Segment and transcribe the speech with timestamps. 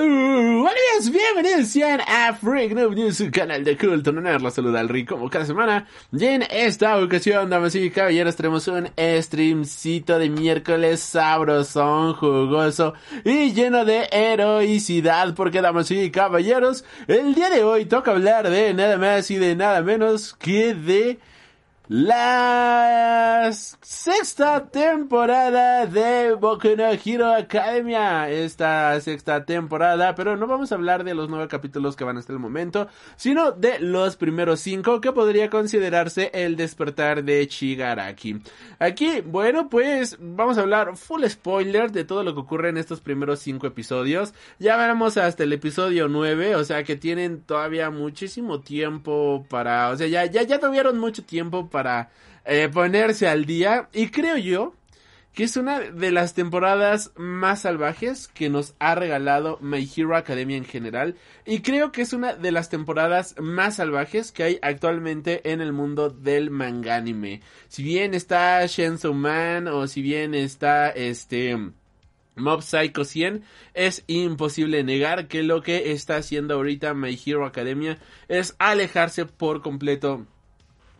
[0.00, 1.76] Uh, buenos días, bienvenidos
[2.06, 4.40] a Freak Noob News, canal de culto nerd.
[4.40, 5.88] Los saluda al Rick como cada semana.
[6.12, 12.94] Y en esta ocasión, damas y caballeros, tenemos un streamcito de miércoles sabrosón, jugoso
[13.24, 15.34] y lleno de heroicidad.
[15.34, 19.56] Porque, damas y caballeros, el día de hoy toca hablar de nada más y de
[19.56, 21.18] nada menos que de
[21.88, 28.28] la sexta temporada de Boku no Hero Academia.
[28.28, 32.34] Esta sexta temporada, pero no vamos a hablar de los nueve capítulos que van hasta
[32.34, 38.42] el momento, sino de los primeros cinco que podría considerarse el despertar de Shigaraki.
[38.78, 43.00] Aquí, bueno, pues vamos a hablar full spoiler de todo lo que ocurre en estos
[43.00, 44.34] primeros cinco episodios.
[44.58, 49.96] Ya veremos hasta el episodio nueve, o sea que tienen todavía muchísimo tiempo para, o
[49.96, 52.10] sea, ya, ya, ya tuvieron mucho tiempo para para
[52.44, 53.88] eh, ponerse al día.
[53.92, 54.74] Y creo yo
[55.32, 60.56] que es una de las temporadas más salvajes que nos ha regalado My Hero Academia
[60.56, 61.14] en general.
[61.46, 65.72] Y creo que es una de las temporadas más salvajes que hay actualmente en el
[65.72, 67.42] mundo del manga anime.
[67.68, 71.56] Si bien está Shenso Man o si bien está este...
[72.34, 73.42] Mob Psycho 100,
[73.74, 79.60] es imposible negar que lo que está haciendo ahorita My Hero Academia es alejarse por
[79.60, 80.24] completo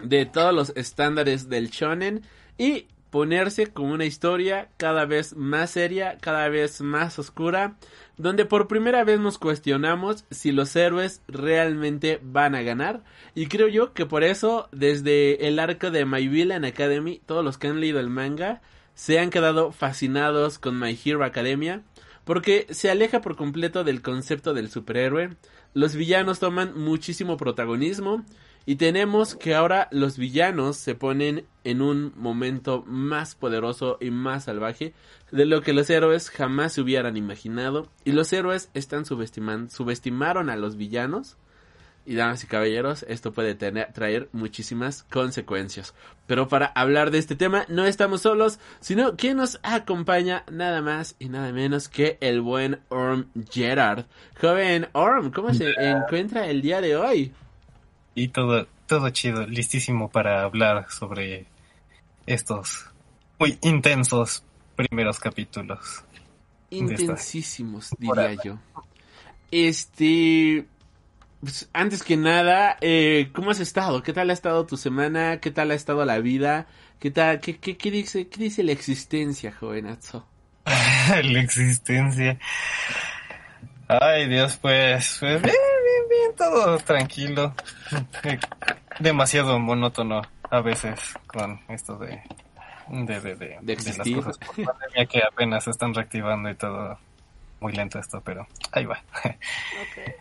[0.02, 2.22] de todos los estándares del shonen
[2.56, 7.77] y ponerse con una historia cada vez más seria, cada vez más oscura,
[8.16, 13.02] donde por primera vez nos cuestionamos si los héroes realmente van a ganar.
[13.34, 17.58] Y creo yo que por eso, desde el arco de My Villain Academy, todos los
[17.58, 18.60] que han leído el manga
[18.94, 21.82] se han quedado fascinados con My Hero Academia,
[22.24, 25.31] porque se aleja por completo del concepto del superhéroe.
[25.72, 28.25] Los villanos toman muchísimo protagonismo
[28.69, 34.45] y tenemos que ahora los villanos se ponen en un momento más poderoso y más
[34.45, 34.93] salvaje
[35.31, 37.89] de lo que los héroes jamás se hubieran imaginado.
[38.05, 41.39] Y los héroes están subestimando, subestimaron a los villanos.
[42.05, 45.95] Y damas y caballeros, esto puede tener, traer muchísimas consecuencias.
[46.27, 51.17] Pero para hablar de este tema no estamos solos, sino que nos acompaña nada más
[51.19, 54.05] y nada menos que el buen Orm Gerard.
[54.39, 57.33] Joven Orm, ¿cómo se encuentra el día de hoy?
[58.19, 61.47] Y todo, todo chido, listísimo para hablar sobre
[62.27, 62.87] estos
[63.39, 64.43] muy intensos
[64.75, 66.05] primeros capítulos.
[66.71, 68.59] Intensísimos, diría yo.
[69.51, 70.67] Este,
[71.41, 74.03] pues, antes que nada, eh, ¿cómo has estado?
[74.03, 75.41] ¿Qué tal ha estado tu semana?
[75.41, 76.67] ¿Qué tal ha estado la vida?
[76.99, 80.27] ¿Qué tal, qué, qué, qué dice, qué dice la existencia, jovenazo?
[80.67, 82.39] la existencia.
[83.87, 85.55] Ay, Dios, pues, pues bien,
[86.38, 87.54] todo tranquilo.
[89.00, 92.22] Demasiado monótono a veces con esto de
[92.88, 96.99] de, de, de, de, las cosas por pandemia que apenas se están reactivando y todo
[97.60, 99.03] muy lento esto, pero ahí va.
[99.25, 100.15] Okay.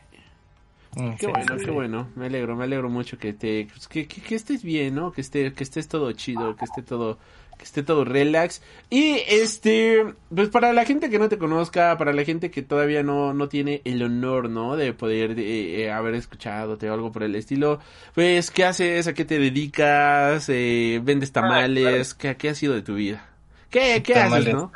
[0.97, 2.08] Mm, qué sí, bueno, sí, qué bueno.
[2.16, 5.12] Me alegro, me alegro mucho que te que, que, que, estés bien, ¿no?
[5.12, 7.19] Que esté que estés todo chido, que esté todo
[7.58, 8.62] que esté todo relax.
[8.90, 13.03] Y este, pues para la gente que no te conozca, para la gente que todavía
[13.03, 14.75] no, no tiene el honor, ¿no?
[14.75, 17.79] De poder eh, eh, haber escuchado o algo por el estilo,
[18.16, 19.08] pues, ¿qué haces?
[19.08, 20.47] ¿A qué te dedicas?
[20.50, 22.14] Eh, ¿Vendes tamales?
[22.14, 23.28] ¿Qué, ¿Qué ha sido de tu vida?
[23.69, 24.72] ¿Qué, qué tamales, haces, no?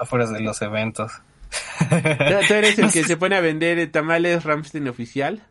[0.00, 1.12] afuera de los eventos.
[2.48, 5.42] ¿Tú eres el que se pone a vender tamales Ramstein oficial?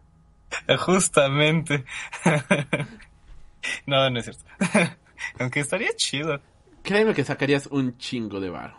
[0.77, 1.85] Justamente.
[3.85, 4.43] no, no es cierto.
[5.39, 6.39] Aunque estaría chido.
[6.83, 8.77] Créeme que sacarías un chingo de varo.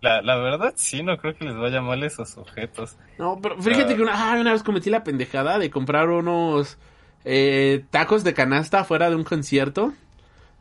[0.00, 2.96] La, la verdad sí, no creo que les vaya mal esos objetos.
[3.18, 6.76] No, pero fíjate uh, que una, ah, una vez cometí la pendejada de comprar unos
[7.24, 9.92] eh, tacos de canasta fuera de un concierto.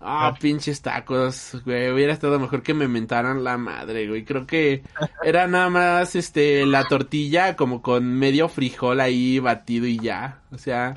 [0.04, 1.92] Ah, oh, pinches tacos, güey.
[1.92, 4.26] Hubiera estado mejor que me mentaran la madre, güey.
[4.26, 4.82] Creo que
[5.24, 10.40] era nada más, este, la tortilla como con medio frijol ahí batido y ya.
[10.52, 10.96] O sea.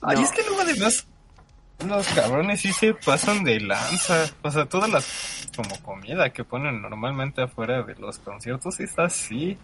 [0.00, 0.22] Ay, no.
[0.22, 1.06] es que luego además
[1.86, 4.30] los cabrones sí se pasan de lanza.
[4.42, 9.58] O sea, todas las como comida que ponen normalmente afuera de los conciertos está así.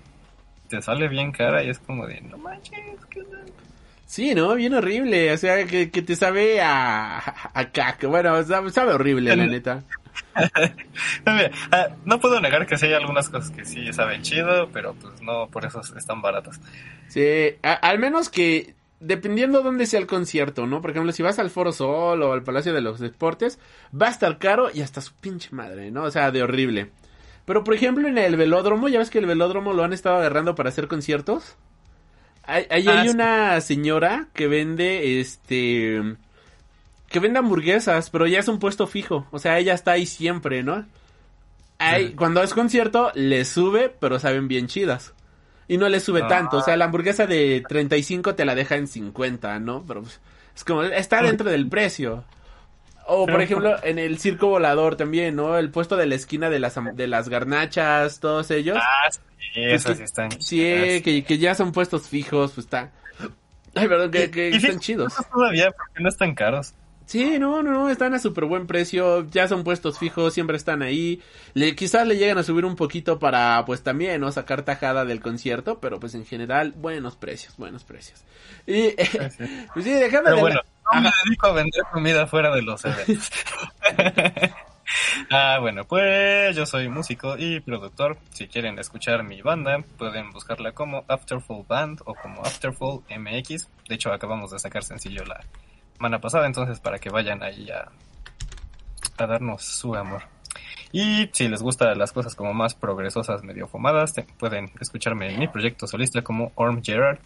[0.68, 3.22] Te sale bien cara y es como de, no manches, ¿qué
[4.06, 4.54] Sí, ¿no?
[4.54, 5.32] Bien horrible.
[5.32, 7.18] O sea, que, que te sabe a,
[7.52, 8.06] a caca.
[8.06, 9.82] Bueno, sabe, sabe horrible, la neta.
[11.26, 15.20] Ah, no puedo negar que sí hay algunas cosas que sí saben chido, pero pues
[15.20, 16.60] no por eso están baratas.
[17.08, 20.80] Sí, a, al menos que dependiendo dónde sea el concierto, ¿no?
[20.80, 23.58] Por ejemplo, si vas al Foro Sol o al Palacio de los Deportes,
[23.90, 26.04] va a estar caro y hasta su pinche madre, ¿no?
[26.04, 26.90] O sea, de horrible.
[27.44, 30.54] Pero por ejemplo, en el velódromo, ya ves que el velódromo lo han estado agarrando
[30.54, 31.56] para hacer conciertos.
[32.46, 33.14] Ahí Ah, hay sí.
[33.14, 36.00] una señora que vende, este,
[37.08, 39.26] que vende hamburguesas, pero ya es un puesto fijo.
[39.32, 40.84] O sea, ella está ahí siempre, ¿no?
[41.78, 45.12] Ahí, cuando es concierto, le sube, pero saben bien chidas.
[45.68, 46.28] Y no le sube Ah.
[46.28, 46.58] tanto.
[46.58, 49.84] O sea, la hamburguesa de 35 te la deja en 50, ¿no?
[49.86, 50.20] Pero pues,
[50.54, 52.24] es como, está dentro del precio.
[53.08, 55.56] O, por ejemplo, en el circo volador también, ¿no?
[55.58, 58.78] El puesto de la esquina de las, de las garnachas, todos ellos.
[58.80, 59.18] Ah, sí,
[59.54, 60.30] Pues que- sí están.
[60.42, 60.58] Sí,
[61.02, 62.90] que, que ya son puestos fijos, pues está.
[63.74, 65.12] Ay, perdón, que, que Y están fíjate, chidos.
[65.12, 66.74] esos Todavía, porque no están caros.
[67.04, 70.82] Sí, no, no, no, están a súper buen precio, ya son puestos fijos, siempre están
[70.82, 71.22] ahí.
[71.54, 74.32] Le, quizás le llegan a subir un poquito para, pues también, ¿no?
[74.32, 78.24] Sacar tajada del concierto, pero pues en general, buenos precios, buenos precios.
[78.66, 78.90] Y,
[79.74, 82.84] pues sí, déjame de bueno, la- no me dedico a vender comida fuera de los
[82.84, 83.30] eventos.
[85.30, 88.18] ah, bueno, pues yo soy músico y productor.
[88.30, 93.68] Si quieren escuchar mi banda, pueden buscarla como Afterfall Band o como Afterfall MX.
[93.88, 95.40] De hecho, acabamos de sacar sencillo la
[95.96, 97.90] semana pasada, entonces para que vayan ahí a,
[99.18, 100.22] a darnos su amor.
[100.92, 105.40] Y si les gustan las cosas como más progresosas, medio fumadas, te- pueden escucharme en
[105.40, 107.18] mi proyecto solista como Orm Gerard.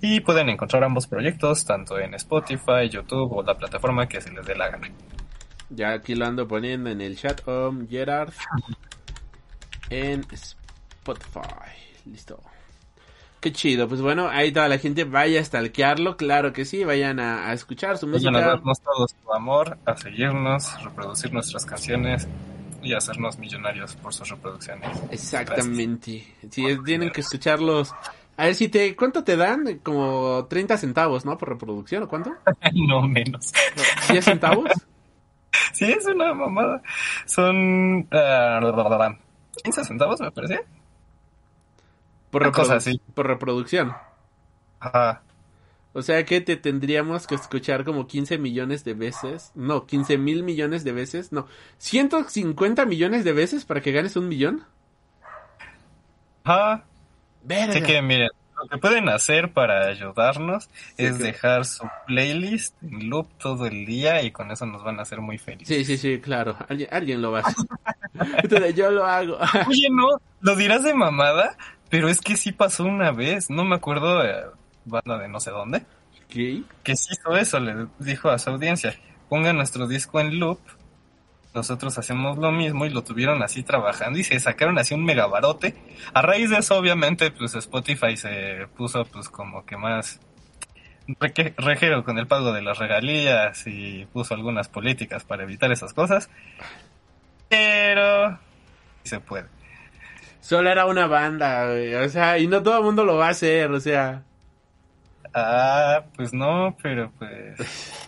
[0.00, 4.46] Y pueden encontrar ambos proyectos tanto en Spotify, YouTube o la plataforma que se les
[4.46, 4.88] dé la gana.
[5.70, 8.32] Ya aquí lo ando poniendo en el chat, um, Gerard,
[9.90, 11.72] en Spotify,
[12.06, 12.40] listo.
[13.40, 17.20] Qué chido, pues bueno, ahí toda la gente vaya a stalkearlo, claro que sí, vayan
[17.20, 18.50] a, a escuchar su Vayan a música.
[18.54, 22.26] darnos todo su amor, a seguirnos, reproducir nuestras canciones
[22.82, 24.88] y hacernos millonarios por sus reproducciones.
[25.10, 26.26] Exactamente.
[26.50, 27.92] Sí, es- tienen que escucharlos.
[28.38, 29.80] A ver si te, ¿cuánto te dan?
[29.82, 31.36] Como 30 centavos, ¿no?
[31.36, 32.32] Por reproducción, ¿o cuánto?
[32.88, 33.52] no menos.
[34.08, 34.70] ¿10 centavos?
[35.72, 36.80] Sí, es una mamada.
[37.26, 39.16] Son ah,
[39.64, 40.60] 15 centavos, me parece.
[42.30, 43.00] Por, Una cosa reprodu- así.
[43.14, 43.92] por reproducción.
[44.78, 45.22] Ajá.
[45.94, 49.50] O sea que te tendríamos que escuchar como 15 millones de veces.
[49.56, 51.32] No, 15 mil millones de veces.
[51.32, 51.48] No,
[51.78, 54.64] 150 millones de veces para que ganes un millón.
[56.44, 56.84] Ajá.
[57.48, 57.72] Verga.
[57.72, 58.28] Así que miren,
[58.60, 63.86] lo que pueden hacer para ayudarnos es que- dejar su playlist en loop todo el
[63.86, 65.68] día y con eso nos van a hacer muy felices.
[65.76, 66.56] Sí, sí, sí, claro.
[66.68, 67.56] Alguien, alguien lo va a hacer.
[68.44, 69.38] Entonces, yo lo hago.
[69.68, 71.56] Oye, no, lo dirás de mamada,
[71.88, 74.44] pero es que sí pasó una vez, no me acuerdo, eh,
[74.84, 75.82] banda de no sé dónde,
[76.28, 76.62] ¿Qué?
[76.82, 78.94] que sí hizo eso, le dijo a su audiencia,
[79.28, 80.58] pongan nuestro disco en loop,
[81.58, 85.74] nosotros hacemos lo mismo y lo tuvieron así trabajando y se sacaron así un megabarote.
[86.14, 90.20] A raíz de eso, obviamente, pues Spotify se puso pues como que más
[91.56, 96.30] rejero con el pago de las regalías y puso algunas políticas para evitar esas cosas.
[97.48, 98.38] Pero
[99.02, 99.46] se puede.
[100.40, 101.94] Solo era una banda, güey.
[101.94, 104.22] O sea, y no todo el mundo lo va a hacer, o sea.
[105.34, 108.07] Ah, pues no, pero pues...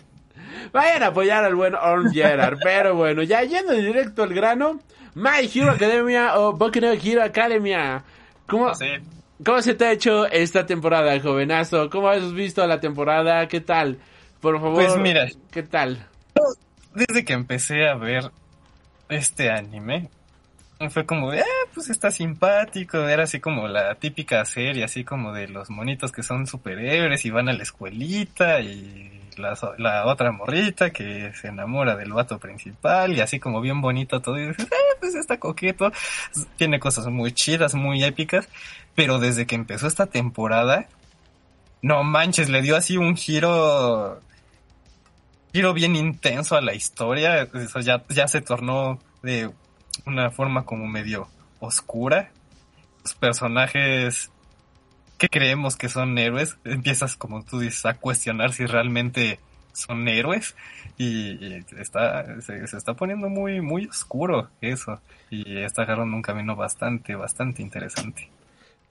[0.71, 2.59] Vayan a apoyar al buen Orm Gerard.
[2.63, 4.79] Pero bueno, ya yendo directo al grano.
[5.13, 8.03] My Hero Academia o Boku no Hero Academia.
[8.47, 8.71] ¿Cómo.
[9.43, 11.89] ¿Cómo se te ha hecho esta temporada, jovenazo?
[11.89, 13.47] ¿Cómo has visto la temporada?
[13.47, 13.97] ¿Qué tal?
[14.39, 14.85] Por favor.
[14.85, 15.27] Pues mira.
[15.51, 16.05] ¿Qué tal?
[16.93, 18.31] Desde que empecé a ver
[19.09, 20.09] este anime,
[20.89, 25.47] fue como ah, pues está simpático, era así como la típica serie, así como de
[25.47, 31.31] los monitos que son superhéroes y van a la escuelita y la, otra morrita que
[31.33, 35.15] se enamora del vato principal y así como bien bonito todo y dices, ah, pues
[35.15, 35.91] está coqueto,
[36.57, 38.49] tiene cosas muy chidas, muy épicas,
[38.95, 40.87] pero desde que empezó esta temporada,
[41.81, 44.21] no manches, le dio así un giro
[45.53, 47.43] giro bien intenso a la historia.
[47.53, 49.51] Eso ya, ya se tornó de
[50.05, 51.27] una forma como medio
[51.59, 52.31] oscura.
[53.03, 54.31] Los personajes
[55.21, 59.39] que creemos que son héroes, empiezas, como tú dices, a cuestionar si realmente
[59.71, 60.55] son héroes.
[60.97, 64.99] Y, y está, se, se está poniendo muy, muy oscuro eso.
[65.29, 68.31] Y está agarrando un camino bastante, bastante interesante.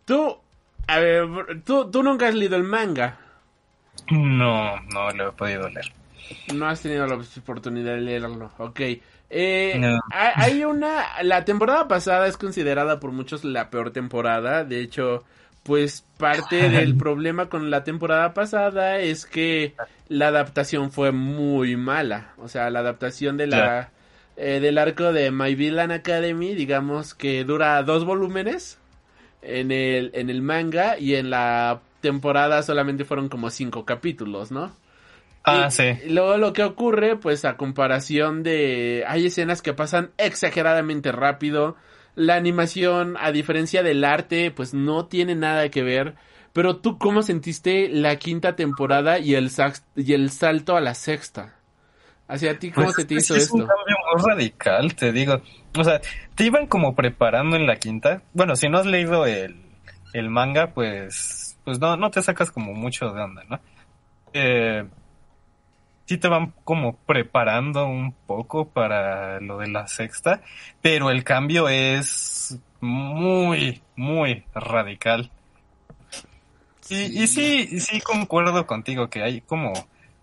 [0.05, 0.39] Tú,
[0.87, 1.27] a ver,
[1.65, 3.19] tú, tú nunca has leído el manga.
[4.13, 5.93] No, no lo he podido leer.
[6.55, 8.81] No has tenido la oportunidad de leerlo, ok.
[9.31, 9.99] Eh, No.
[10.13, 11.25] Hay una...
[11.25, 14.63] La temporada pasada es considerada por muchos la peor temporada.
[14.63, 15.25] De hecho,
[15.63, 19.75] pues parte del problema con la temporada pasada es que
[20.09, 22.33] la adaptación fue muy mala.
[22.39, 23.91] O sea, la adaptación de la...
[24.37, 28.79] eh, del arco de My Villain Academy, digamos que dura dos volúmenes
[29.43, 34.73] en el, en el manga y en la temporada solamente fueron como cinco capítulos, ¿no?
[35.45, 35.99] Ah, Y- sí.
[36.09, 39.05] luego lo que ocurre, pues a comparación de...
[39.07, 41.77] Hay escenas que pasan exageradamente rápido.
[42.21, 46.17] La animación, a diferencia del arte, pues no tiene nada que ver.
[46.53, 49.51] Pero tú, ¿cómo sentiste la quinta temporada y el,
[49.97, 51.55] y el salto a la sexta?
[52.29, 53.57] Hacia ti, ¿cómo Pues, se te hizo esto?
[53.57, 55.41] Es un cambio muy radical, te digo.
[55.79, 56.01] O sea,
[56.35, 58.23] te iban como preparando en la quinta.
[58.35, 59.57] Bueno, si no has leído el,
[60.13, 63.61] el manga, pues, pues no, no te sacas como mucho de onda, ¿no?
[64.33, 64.85] Eh,
[66.11, 70.43] sí te van como preparando un poco para lo de la sexta,
[70.83, 75.31] pero el cambio es muy, muy radical.
[76.89, 79.73] Y, y sí, sí concuerdo contigo que hay como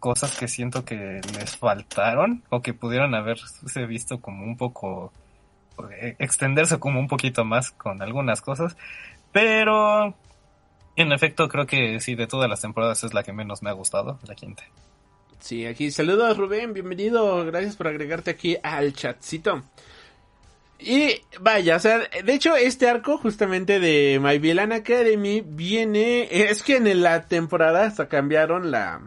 [0.02, 5.14] cosas que siento que les faltaron o que pudieron haberse visto como un poco
[6.02, 8.76] eh, extenderse como un poquito más con algunas cosas,
[9.32, 10.14] pero
[10.98, 13.74] en efecto creo que sí de todas las temporadas es la que menos me ha
[13.74, 14.66] gustado, la quinta.
[15.40, 19.64] Sí, aquí saludos Rubén, bienvenido, gracias por agregarte aquí al chatcito.
[20.80, 26.64] Y vaya, o sea, de hecho este arco justamente de My Villain Academy viene, es
[26.64, 29.02] que en la temporada hasta cambiaron la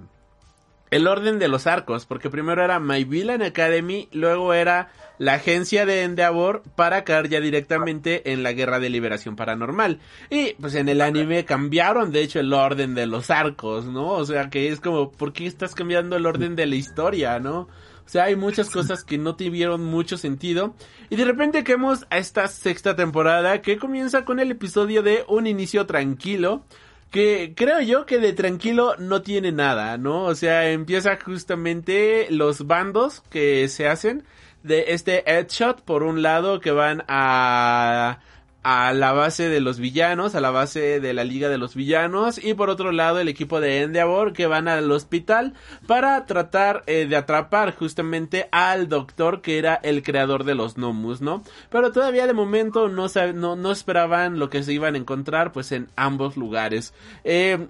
[0.90, 5.84] el orden de los arcos, porque primero era My Villain Academy, luego era la agencia
[5.84, 10.00] de Endeavor para caer ya directamente en la guerra de liberación paranormal.
[10.30, 14.12] Y pues en el anime cambiaron de hecho el orden de los arcos, ¿no?
[14.12, 17.58] O sea que es como, ¿por qué estás cambiando el orden de la historia, no?
[17.60, 17.68] O
[18.06, 20.74] sea, hay muchas cosas que no tuvieron mucho sentido.
[21.10, 25.46] Y de repente caemos a esta sexta temporada que comienza con el episodio de Un
[25.46, 26.64] inicio tranquilo.
[27.10, 30.24] Que creo yo que de tranquilo no tiene nada, ¿no?
[30.24, 34.24] O sea, empieza justamente los bandos que se hacen
[34.62, 38.20] de este headshot por un lado que van a
[38.62, 42.42] a la base de los villanos, a la base de la liga de los villanos
[42.42, 45.54] y por otro lado el equipo de Endeavor que van al hospital
[45.86, 51.22] para tratar eh, de atrapar justamente al doctor que era el creador de los Nomus,
[51.22, 51.42] ¿no?
[51.70, 55.72] Pero todavía de momento no, no, no esperaban lo que se iban a encontrar pues
[55.72, 56.92] en ambos lugares.
[57.24, 57.68] Eh,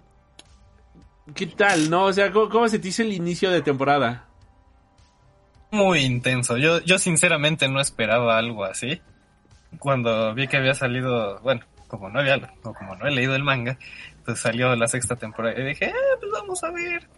[1.35, 2.06] ¿Qué tal, no?
[2.06, 4.30] O sea, ¿cómo, cómo se te el inicio de temporada?
[5.71, 6.57] Muy intenso.
[6.57, 9.00] Yo, yo sinceramente no esperaba algo así.
[9.79, 13.45] Cuando vi que había salido, bueno, como no había, o como no he leído el
[13.45, 13.79] manga,
[14.25, 17.09] pues salió la sexta temporada y dije, ah, pues vamos a ver.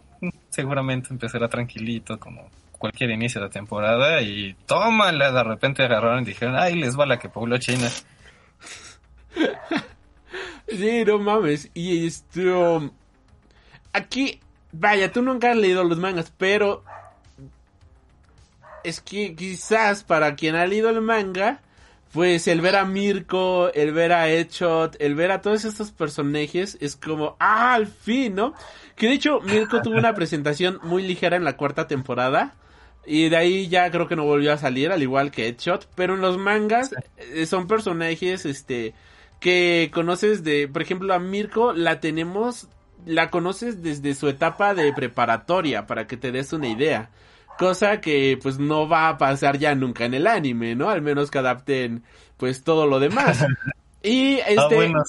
[0.49, 6.55] Seguramente empezará tranquilito como cualquier inicio de temporada y tómala, de repente agarraron y dijeron,
[6.55, 7.89] ay, les va la que pobló China.
[10.67, 11.69] Sí, no mames.
[11.73, 12.91] Y esto.
[13.91, 14.39] Aquí,
[14.71, 16.83] vaya, tú nunca has leído los mangas, pero.
[18.83, 21.61] Es que quizás para quien ha leído el manga,
[22.13, 26.77] pues el ver a Mirko, el ver a Headshot, el ver a todos estos personajes
[26.79, 28.53] es como, ah, al fin, ¿no?
[28.95, 32.53] Que de hecho Mirko tuvo una presentación muy ligera en la cuarta temporada.
[33.05, 35.89] Y de ahí ya creo que no volvió a salir, al igual que Headshot.
[35.95, 38.93] Pero en los mangas eh, son personajes, este,
[39.39, 42.67] que conoces de, por ejemplo, a Mirko la tenemos,
[43.05, 47.09] la conoces desde su etapa de preparatoria, para que te des una idea.
[47.57, 50.89] Cosa que pues no va a pasar ya nunca en el anime, ¿no?
[50.89, 52.03] Al menos que adapten
[52.37, 53.45] pues todo lo demás.
[54.05, 55.01] Y este Ah, bueno,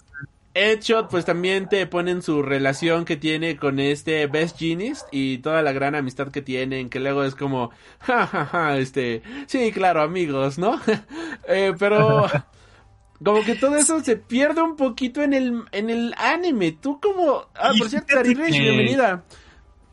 [0.54, 5.62] Headshot pues también te ponen su relación que tiene con este Best Genius y toda
[5.62, 10.00] la gran amistad que tienen, que luego es como, ja, ja, ja, este, sí, claro,
[10.00, 10.80] amigos, ¿no?
[11.48, 12.26] Eh, pero
[13.24, 16.72] como que todo eso se pierde un poquito en el, en el anime.
[16.72, 19.24] Tú como, ah, por cierto, bienvenida.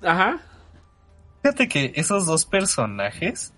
[0.04, 0.40] Ajá.
[1.42, 3.54] Fíjate que esos dos personajes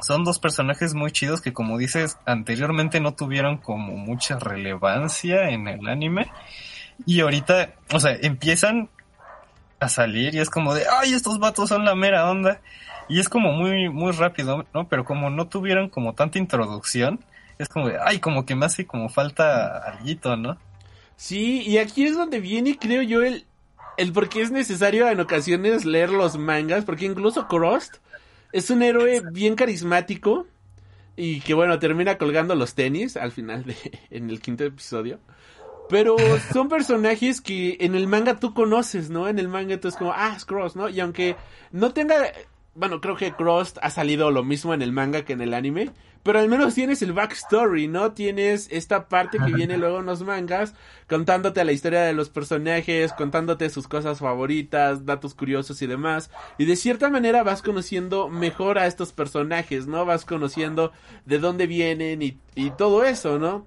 [0.00, 5.68] son dos personajes muy chidos que como dices anteriormente no tuvieron como mucha relevancia en
[5.68, 6.30] el anime
[7.06, 8.88] y ahorita, o sea, empiezan
[9.80, 12.60] a salir y es como de, ay, estos vatos son la mera onda
[13.08, 14.88] y es como muy muy rápido, ¿no?
[14.88, 17.20] Pero como no tuvieron como tanta introducción,
[17.58, 20.58] es como de, ay, como que me hace como falta alguito, ¿no?
[21.16, 23.46] Sí, y aquí es donde viene, creo yo, el,
[23.96, 27.96] el por qué es necesario en ocasiones leer los mangas, porque incluso Crost
[28.52, 30.46] es un héroe bien carismático
[31.16, 33.76] y que bueno, termina colgando los tenis al final de,
[34.10, 35.18] en el quinto episodio.
[35.88, 36.16] Pero
[36.52, 39.28] son personajes que en el manga tú conoces, ¿no?
[39.28, 40.88] En el manga tú es como, ah, es Cross, ¿no?
[40.88, 41.36] Y aunque
[41.70, 42.16] no tenga,
[42.74, 45.92] bueno, creo que Cross ha salido lo mismo en el manga que en el anime,
[46.26, 48.10] pero al menos tienes el backstory, ¿no?
[48.10, 50.74] Tienes esta parte que viene luego en los mangas,
[51.08, 56.32] contándote la historia de los personajes, contándote sus cosas favoritas, datos curiosos y demás.
[56.58, 60.04] Y de cierta manera vas conociendo mejor a estos personajes, ¿no?
[60.04, 60.90] Vas conociendo
[61.26, 63.64] de dónde vienen y, y todo eso, ¿no?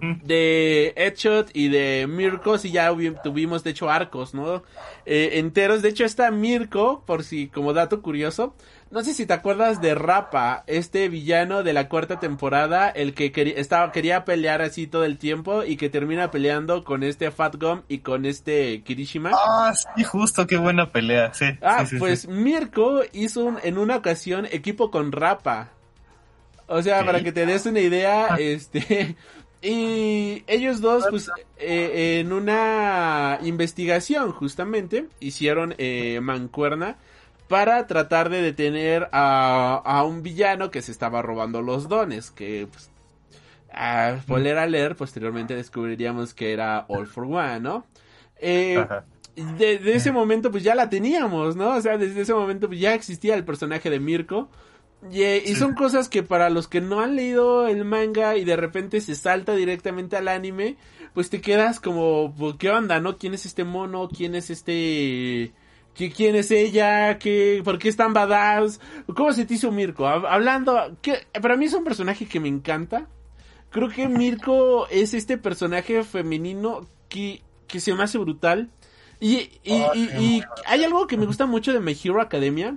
[0.00, 4.62] de Headshot y de Mirko, sí ya tuvimos de hecho arcos, ¿no?
[5.04, 5.82] Eh, enteros.
[5.82, 8.54] De hecho está Mirko, por si como dato curioso.
[8.90, 13.30] No sé si te acuerdas de Rapa, este villano de la cuarta temporada, el que
[13.30, 17.54] quería, estaba, quería pelear así todo el tiempo y que termina peleando con este Fat
[17.54, 19.30] Gum y con este Kirishima.
[19.32, 21.44] Ah, sí, justo, qué buena pelea, sí.
[21.62, 22.28] Ah, sí, sí, pues sí.
[22.28, 25.68] Mirko hizo un- en una ocasión equipo con Rapa.
[26.66, 28.36] O sea, para que te des una idea, Ah.
[28.40, 29.14] este...
[29.62, 36.96] Y ellos dos, pues, eh, en una investigación, justamente, hicieron eh, mancuerna
[37.50, 42.68] para tratar de detener a, a un villano que se estaba robando los dones, que,
[42.70, 42.92] pues,
[43.72, 47.84] a spoiler alert, posteriormente descubriríamos que era All for One, ¿no?
[48.36, 48.86] Eh,
[49.34, 51.74] de, de ese momento pues ya la teníamos, ¿no?
[51.74, 54.48] O sea, desde ese momento pues ya existía el personaje de Mirko.
[55.10, 58.44] Y, eh, y son cosas que para los que no han leído el manga y
[58.44, 60.76] de repente se salta directamente al anime,
[61.14, 63.18] pues te quedas como, pues, ¿qué onda, no?
[63.18, 64.08] ¿Quién es este mono?
[64.08, 65.52] ¿Quién es este...
[66.00, 67.18] ¿Qui- ¿Quién es ella?
[67.18, 68.80] ¿Qué, ¿Por qué es tan badass?
[69.14, 70.06] ¿Cómo se te hizo Mirko?
[70.06, 73.06] Hab- Hablando, que para mí es un personaje que me encanta.
[73.70, 78.70] Creo que Mirko es este personaje femenino que, que se me hace brutal.
[79.20, 82.76] Y, y, hay algo que me gusta mucho de My Hero Academia.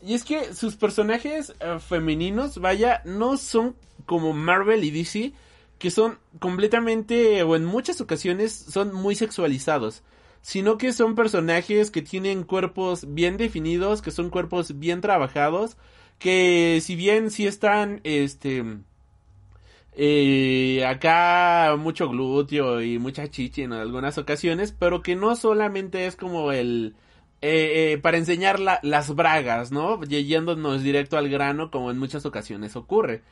[0.00, 3.76] Y es que sus personajes eh, femeninos, vaya, no son
[4.06, 5.32] como Marvel y DC,
[5.78, 10.02] que son completamente, o en muchas ocasiones, son muy sexualizados.
[10.42, 15.76] Sino que son personajes que tienen cuerpos bien definidos, que son cuerpos bien trabajados,
[16.18, 18.64] que si bien sí están, este,
[19.94, 26.16] eh, acá mucho glúteo y mucha chichi en algunas ocasiones, pero que no solamente es
[26.16, 26.94] como el
[27.44, 30.00] eh, eh, para enseñar la- las bragas, ¿no?
[30.04, 33.22] Yéndonos directo al grano como en muchas ocasiones ocurre,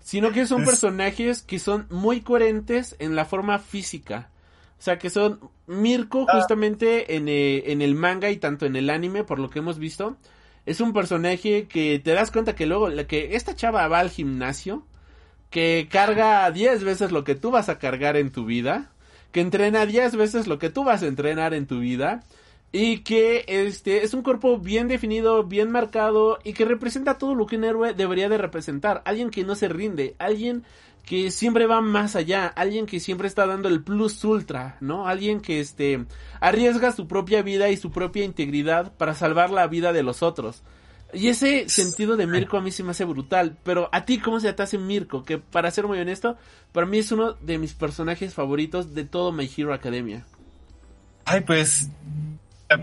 [0.00, 4.30] sino que son Es- personajes que son muy coherentes en la forma física.
[4.78, 6.36] O sea, que son Mirko Ah.
[6.36, 9.78] justamente en, eh, en el manga y tanto en el anime, por lo que hemos
[9.78, 10.16] visto,
[10.66, 14.84] es un personaje que te das cuenta que luego, que esta chava va al gimnasio,
[15.50, 18.90] que carga 10 veces lo que tú vas a cargar en tu vida,
[19.32, 22.24] que entrena 10 veces lo que tú vas a entrenar en tu vida,
[22.72, 27.46] y que este es un cuerpo bien definido, bien marcado, y que representa todo lo
[27.46, 30.64] que un héroe debería de representar, alguien que no se rinde, alguien
[31.06, 35.06] que siempre va más allá, alguien que siempre está dando el plus ultra, ¿no?
[35.06, 36.04] Alguien que este
[36.40, 40.62] arriesga su propia vida y su propia integridad para salvar la vida de los otros.
[41.12, 43.56] Y ese sentido de Mirko a mí se me hace brutal.
[43.62, 45.22] Pero a ti, ¿cómo se te hace Mirko?
[45.22, 46.36] Que para ser muy honesto,
[46.72, 50.26] para mí es uno de mis personajes favoritos de todo My Hero Academia.
[51.24, 51.88] Ay, pues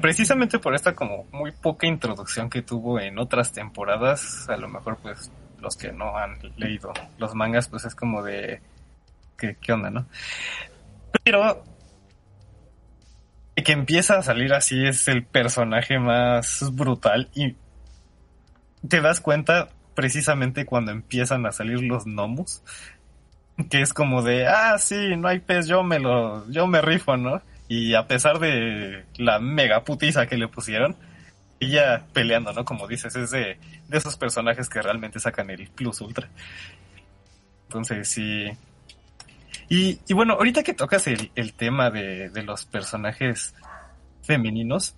[0.01, 4.97] precisamente por esta como muy poca introducción que tuvo en otras temporadas, a lo mejor
[5.01, 5.29] pues
[5.63, 8.61] los que no han leído los mangas pues es como de
[9.37, 10.05] ¿qué, onda, no?
[11.23, 11.63] Pero
[13.55, 17.55] que empieza a salir así es el personaje más brutal y
[18.87, 22.61] te das cuenta precisamente cuando empiezan a salir los gnomos
[23.69, 27.15] que es como de ah sí no hay pez yo me lo yo me rifo
[27.15, 30.97] no y a pesar de la mega putiza que le pusieron
[31.63, 36.01] ella peleando no como dices es de, de esos personajes que realmente sacan el plus
[36.01, 36.29] ultra
[37.67, 38.49] entonces sí
[39.69, 43.53] y, y bueno ahorita que tocas el, el tema de, de los personajes
[44.23, 44.95] femeninos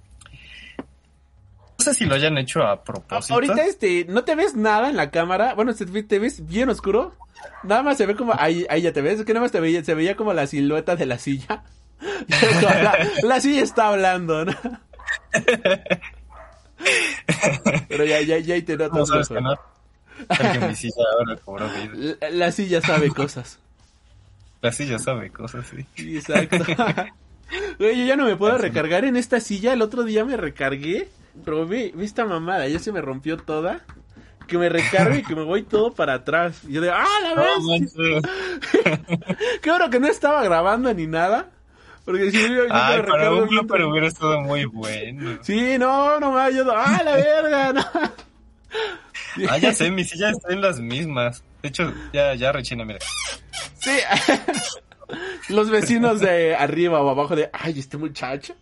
[1.78, 4.96] no sé si lo hayan hecho a propósito Ahorita este, no te ves nada en
[4.96, 5.54] la cámara.
[5.56, 7.16] Bueno, te ves bien oscuro.
[7.64, 9.60] Nada más se ve como, ahí, ahí ya te ves, es que nada más te
[9.60, 11.64] veía, se veía como la silueta de la silla.
[12.62, 14.54] la, la silla está hablando, ¿no?
[17.88, 19.42] Pero ya, ya, ya te no notas que mejor.
[19.42, 19.76] no
[20.28, 23.60] porque mi silla ahora cobró vida La, la silla sabe cosas.
[24.62, 26.58] la silla sabe cosas sí Sí, exacto.
[27.78, 29.74] Güey, yo ya no me puedo recargar en esta silla.
[29.74, 31.10] El otro día me recargué.
[31.44, 33.82] Pero ve, ve esta mamada, ya se me rompió toda.
[34.48, 36.62] Que me recargue y que me voy todo para atrás.
[36.68, 37.94] Y yo de, ¡ah, la vez!
[39.62, 41.52] Qué bueno que no estaba grabando ni nada.
[42.06, 45.40] Porque si yo, yo Ay, me para un blooper otro- hubiera estado muy bueno.
[45.44, 46.54] Sí, no, no más.
[46.54, 47.74] Yo, ¡ah, la verga!
[49.38, 49.50] No.
[49.50, 51.44] Ah, ya sé, mi silla está en las mismas.
[51.62, 53.00] De hecho, ya, ya rechina, mira.
[53.80, 53.92] Sí.
[55.50, 58.56] Los vecinos de arriba o abajo de, ay, este muchacho.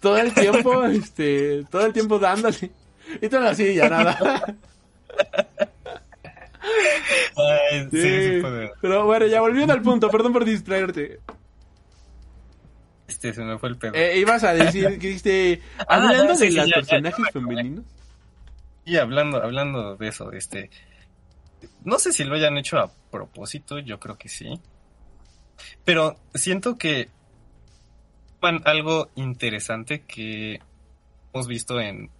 [0.00, 2.70] Todo el tiempo, este, todo el tiempo dándole.
[3.20, 4.44] Y en la silla, nada.
[7.36, 8.40] Ay, sí, sí, Sí.
[8.40, 8.72] puede.
[8.80, 11.20] Pero bueno, ya volviendo al punto, perdón por distraerte.
[13.10, 13.94] Este, se me fue el pedo.
[13.94, 17.32] Eh, ibas a decir que dijiste, hablando Ah, sí, de sí, los ya, personajes ya
[17.32, 17.84] femeninos.
[18.84, 20.70] Y hablando, hablando de eso, este.
[21.84, 24.60] No sé si lo hayan hecho a propósito, yo creo que sí.
[25.84, 27.10] Pero siento que
[28.40, 30.60] bueno, algo interesante que
[31.32, 32.10] hemos visto en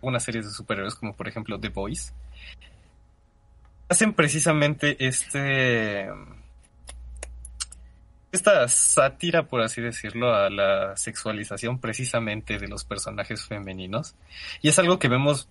[0.00, 2.14] unas series de superhéroes como por ejemplo The Boys
[3.90, 6.08] hacen precisamente este
[8.32, 14.14] esta sátira, por así decirlo, a la sexualización precisamente de los personajes femeninos.
[14.62, 15.48] Y es algo que vemos,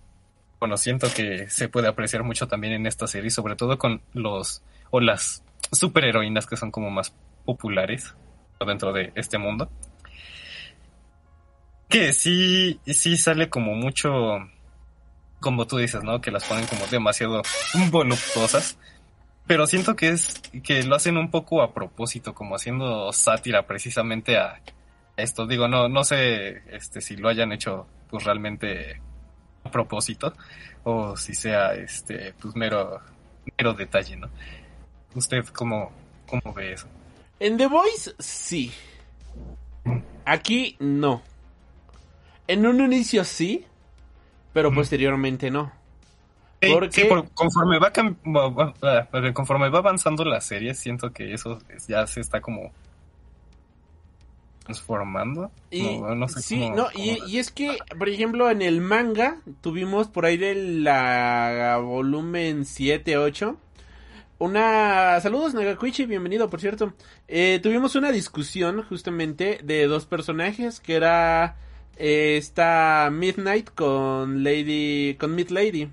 [0.60, 4.64] bueno, siento que se puede apreciar mucho también en esta serie, sobre todo con los
[4.92, 7.14] o las superheroínas que son como más
[7.46, 8.16] populares
[8.66, 9.70] dentro de este mundo.
[11.90, 14.38] Que sí, sí sale como mucho,
[15.40, 16.22] como tú dices, ¿no?
[16.22, 17.42] Que las ponen como demasiado
[17.92, 18.78] voluptuosas
[19.50, 24.38] pero siento que es que lo hacen un poco a propósito, como haciendo sátira precisamente
[24.38, 24.62] a
[25.18, 25.48] esto.
[25.48, 29.02] Digo, no, no sé este, si lo hayan hecho pues realmente
[29.64, 30.36] a propósito
[30.84, 33.02] o si sea este pues mero,
[33.58, 34.30] mero detalle, ¿no?
[35.16, 35.94] ¿Usted cómo,
[36.28, 36.88] cómo ve eso?
[37.40, 38.72] En The Voice, sí.
[40.26, 41.24] Aquí, no.
[42.48, 43.66] En un inicio sí,
[44.54, 45.79] pero posteriormente no.
[46.62, 47.94] Sí, conforme va,
[49.34, 52.72] conforme va avanzando la serie, siento que eso ya se está como
[54.70, 55.52] transformando.
[55.72, 60.26] Y, no, sé sí, no, y, es que, por ejemplo, en el manga tuvimos por
[60.26, 63.58] ahí de la volumen 7, 8.
[64.40, 65.20] Una.
[65.22, 66.94] Saludos, Nagakuichi, bienvenido, por cierto.
[67.28, 71.58] Eh, tuvimos una discusión justamente de dos personajes que era
[71.98, 75.16] eh, esta Midnight con Lady.
[75.20, 75.90] con Mid Lady.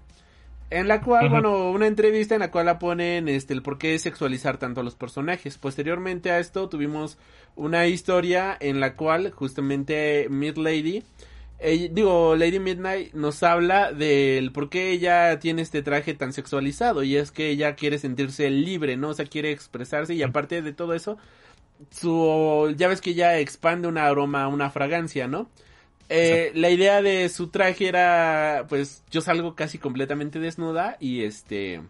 [0.68, 3.96] En la cual, bueno, una entrevista en la cual la ponen este, el por qué
[3.98, 5.58] sexualizar tanto a los personajes.
[5.58, 7.18] Posteriormente a esto tuvimos
[7.54, 11.04] una historia en la cual justamente Mid Lady,
[11.92, 17.04] digo, Lady Midnight nos habla del por qué ella tiene este traje tan sexualizado.
[17.04, 19.10] Y es que ella quiere sentirse libre, ¿no?
[19.10, 21.16] O sea, quiere expresarse y aparte de todo eso,
[21.90, 25.48] su, ya ves que ella expande una aroma, una fragancia, ¿no?
[26.08, 31.82] Eh, la idea de su traje era, pues, yo salgo casi completamente desnuda y este...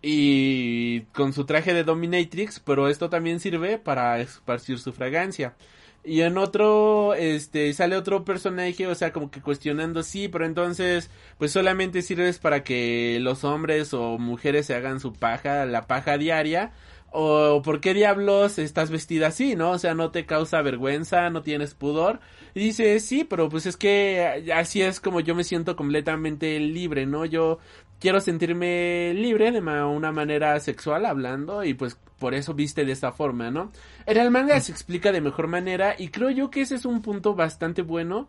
[0.00, 5.56] Y con su traje de Dominatrix, pero esto también sirve para esparcir su fragancia.
[6.04, 11.10] Y en otro, este, sale otro personaje, o sea, como que cuestionando, sí, pero entonces,
[11.36, 16.16] pues solamente sirves para que los hombres o mujeres se hagan su paja, la paja
[16.16, 16.72] diaria,
[17.10, 19.70] o por qué diablos estás vestida así, ¿no?
[19.72, 22.20] O sea, no te causa vergüenza, no tienes pudor.
[22.54, 27.06] Y dice, sí, pero pues es que así es como yo me siento completamente libre,
[27.06, 27.24] ¿no?
[27.24, 27.58] Yo
[28.00, 33.12] quiero sentirme libre de una manera sexual hablando y pues por eso viste de esta
[33.12, 33.70] forma, ¿no?
[34.06, 37.02] En el manga se explica de mejor manera y creo yo que ese es un
[37.02, 38.28] punto bastante bueno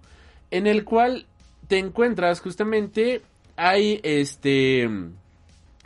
[0.51, 1.25] en el cual
[1.67, 3.21] te encuentras justamente
[3.55, 4.89] hay este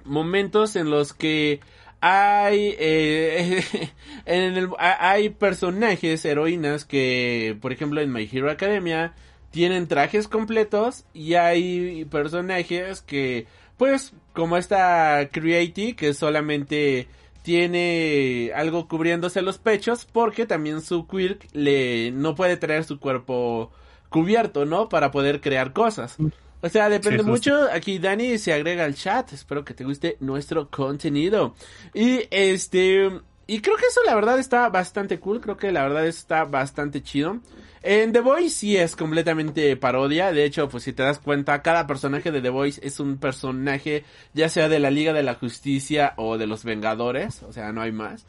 [0.06, 1.62] momentos en los que
[2.06, 3.64] hay eh,
[4.26, 9.14] en el, hay personajes heroínas que por ejemplo en My Hero Academia
[9.52, 17.08] tienen trajes completos y hay personajes que pues como esta Creaty que solamente
[17.42, 23.72] tiene algo cubriéndose los pechos porque también su quirk le no puede traer su cuerpo
[24.10, 24.90] cubierto, ¿no?
[24.90, 26.18] Para poder crear cosas.
[26.64, 27.70] O sea, depende mucho.
[27.70, 29.34] Aquí Dani se agrega al chat.
[29.34, 31.56] Espero que te guste nuestro contenido.
[31.94, 33.12] Y este.
[33.46, 35.42] Y creo que eso la verdad está bastante cool.
[35.42, 37.42] Creo que la verdad está bastante chido.
[37.82, 40.32] En The Voice sí es completamente parodia.
[40.32, 44.06] De hecho, pues si te das cuenta, cada personaje de The Voice es un personaje,
[44.34, 47.44] ya sea de la Liga de la Justicia o de los Vengadores.
[47.44, 48.26] O sea, no hay más.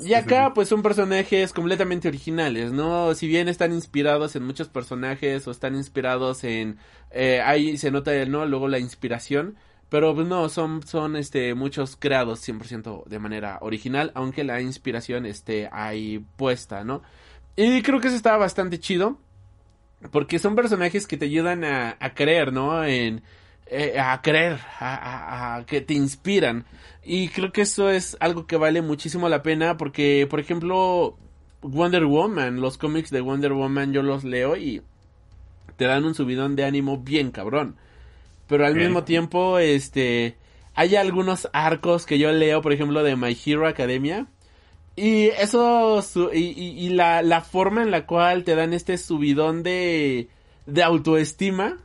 [0.00, 3.14] Y acá, pues son personajes completamente originales, ¿no?
[3.14, 6.78] Si bien están inspirados en muchos personajes o están inspirados en...
[7.12, 8.44] Eh, ahí se nota, ¿no?
[8.44, 9.56] Luego la inspiración.
[9.88, 15.26] Pero pues no, son, son este, muchos creados 100% de manera original, aunque la inspiración
[15.26, 17.02] esté ahí puesta, ¿no?
[17.54, 19.18] Y creo que eso está bastante chido.
[20.10, 22.84] Porque son personajes que te ayudan a, a creer, ¿no?
[22.84, 23.22] En,
[23.66, 26.64] eh, a creer, a, a, que te inspiran.
[27.02, 31.16] Y creo que eso es algo que vale muchísimo la pena porque, por ejemplo,
[31.62, 34.82] Wonder Woman, los cómics de Wonder Woman yo los leo y
[35.76, 37.76] te dan un subidón de ánimo bien cabrón.
[38.46, 40.36] Pero al mismo tiempo, este,
[40.74, 44.26] hay algunos arcos que yo leo, por ejemplo, de My Hero Academia.
[44.96, 50.28] Y eso, y, y, la, la forma en la cual te dan este subidón de,
[50.66, 51.78] de autoestima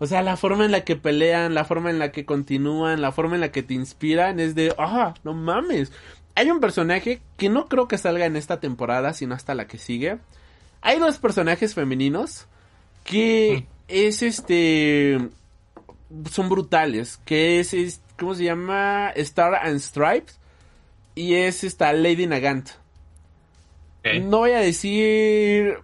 [0.00, 3.12] o sea, la forma en la que pelean, la forma en la que continúan, la
[3.12, 5.92] forma en la que te inspiran es de, ah, no mames.
[6.36, 9.78] Hay un personaje que no creo que salga en esta temporada, sino hasta la que
[9.78, 10.18] sigue.
[10.82, 12.46] Hay dos personajes femeninos
[13.02, 15.18] que es este
[16.30, 19.10] son brutales, que es, ¿cómo se llama?
[19.16, 20.38] Star and Stripes.
[21.14, 22.70] y es esta Lady Nagant.
[24.22, 25.78] No voy a decir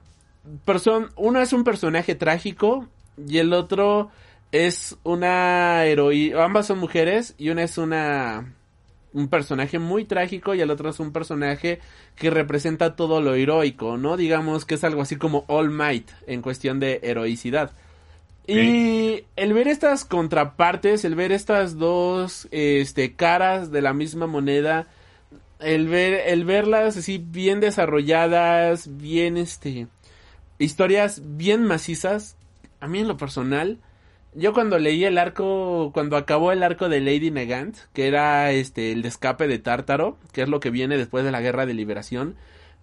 [0.65, 4.11] person uno es un personaje trágico y el otro
[4.53, 8.55] es una heroína, ambas son mujeres y una es una
[9.15, 11.79] un personaje muy trágico y el otro es un personaje
[12.17, 14.17] que representa todo lo heroico, ¿no?
[14.17, 17.71] Digamos que es algo así como All Might en cuestión de heroicidad.
[18.47, 24.87] Y el ver estas contrapartes, el ver estas dos este caras de la misma moneda,
[25.61, 29.87] el ver el verlas así bien desarrolladas, bien este
[30.59, 32.37] historias bien macizas,
[32.85, 33.79] a mí en lo personal
[34.37, 38.91] yo cuando leí el arco, cuando acabó el arco de Lady Negant, que era este
[38.93, 41.75] el de escape de Tártaro, que es lo que viene después de la guerra de
[41.75, 42.35] liberación,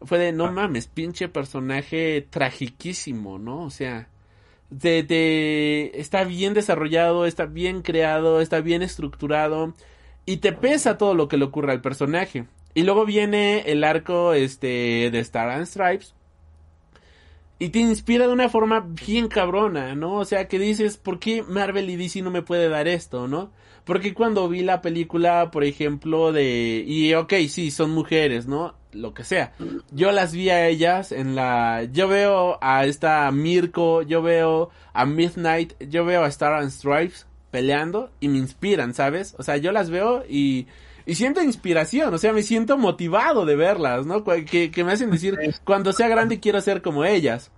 [0.01, 3.63] fue de no mames, pinche personaje tragiquísimo, ¿no?
[3.63, 4.07] O sea,
[4.69, 9.73] de, de- está bien desarrollado, está bien creado, está bien estructurado
[10.25, 12.45] y te pesa todo lo que le ocurre al personaje.
[12.73, 16.13] Y luego viene el arco este de Star and Stripes
[17.61, 20.15] y te inspira de una forma bien cabrona, ¿no?
[20.15, 23.51] O sea, que dices, ¿por qué Marvel y DC no me puede dar esto, no?
[23.83, 26.83] Porque cuando vi la película, por ejemplo, de...
[26.87, 28.73] Y ok, sí, son mujeres, ¿no?
[28.93, 29.53] Lo que sea.
[29.91, 31.83] Yo las vi a ellas en la...
[31.83, 37.27] Yo veo a esta Mirko, yo veo a Midnight, yo veo a Star and Stripes
[37.51, 39.35] peleando y me inspiran, ¿sabes?
[39.37, 40.65] O sea, yo las veo y...
[41.05, 44.23] Y siento inspiración, o sea, me siento motivado de verlas, ¿no?
[44.23, 47.51] Que, que me hacen decir, cuando sea grande quiero ser como ellas.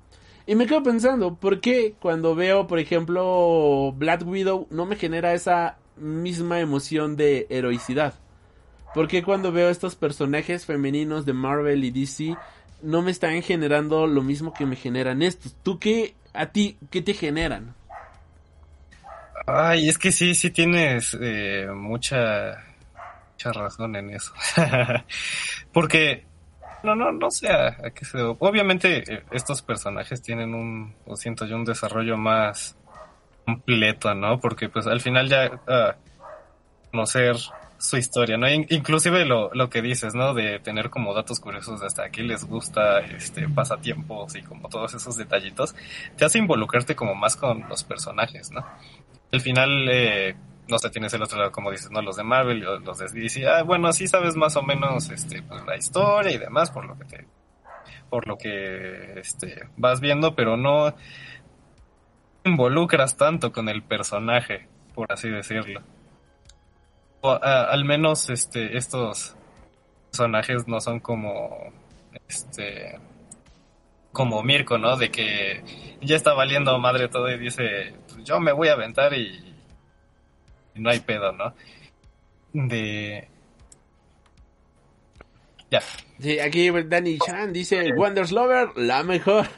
[0.45, 5.33] Y me quedo pensando, ¿por qué cuando veo, por ejemplo, Black Widow no me genera
[5.33, 8.15] esa misma emoción de heroicidad?
[8.93, 12.35] ¿Por qué cuando veo estos personajes femeninos de Marvel y DC
[12.81, 15.55] no me están generando lo mismo que me generan estos?
[15.63, 17.73] ¿Tú qué, a ti, qué te generan?
[19.47, 22.63] Ay, es que sí, sí tienes eh, mucha,
[23.43, 24.33] mucha razón en eso.
[25.71, 26.25] Porque,
[26.83, 28.35] no, no, no sé a, qué se debe.
[28.39, 32.77] Obviamente, eh, estos personajes tienen un, o siento yo, un desarrollo más
[33.45, 34.39] completo, ¿no?
[34.39, 35.95] Porque, pues, al final ya ah,
[36.91, 37.35] conocer
[37.77, 38.49] su historia, ¿no?
[38.49, 40.33] In- inclusive lo, lo que dices, ¿no?
[40.33, 44.93] De tener como datos curiosos de hasta qué les gusta, este, pasatiempos y como todos
[44.93, 45.75] esos detallitos,
[46.15, 48.65] te hace involucrarte como más con los personajes, ¿no?
[49.33, 50.35] al final, eh,
[50.67, 52.01] no sé, tienes el otro lado, como dices, ¿no?
[52.01, 55.65] Los de Marvel, los de DC, ah, bueno, sí sabes más o menos, este, pues,
[55.65, 57.27] la historia y demás, por lo que te,
[58.09, 60.95] por lo que, este, vas viendo, pero no
[62.45, 65.81] involucras tanto con el personaje, por así decirlo.
[67.21, 69.35] O, al menos, este, estos
[70.11, 71.73] personajes no son como,
[72.27, 72.99] este,
[74.11, 74.95] como Mirko, ¿no?
[74.97, 75.63] De que
[76.01, 79.52] ya está valiendo madre todo y dice, pues yo me voy a aventar y
[80.75, 81.53] no hay pedo, ¿no?
[82.53, 83.27] De...
[85.71, 85.81] Ya.
[86.19, 89.47] Sí, aquí Danny Chan dice Wonders Lover, la mejor.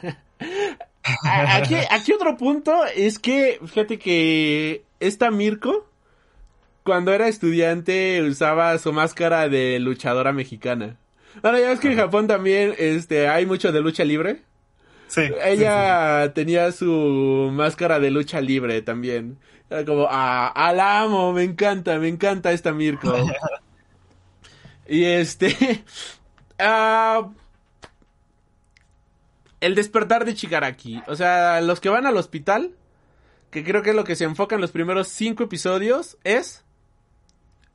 [1.24, 5.88] Aquí, aquí otro punto es que, fíjate que esta Mirko,
[6.82, 10.96] cuando era estudiante, usaba su máscara de luchadora mexicana.
[11.42, 14.42] Ahora ya ves que en Japón también este, hay mucho de lucha libre.
[15.08, 15.22] Sí.
[15.44, 19.38] Ella tenía su máscara de lucha libre también.
[19.68, 23.12] Como, ah, la amo, me encanta, me encanta esta Mirko.
[24.88, 25.84] y este,
[26.58, 27.28] ah,
[29.60, 31.02] el despertar de Chigaraki.
[31.08, 32.74] O sea, los que van al hospital,
[33.50, 36.64] que creo que es lo que se enfoca en los primeros cinco episodios, es,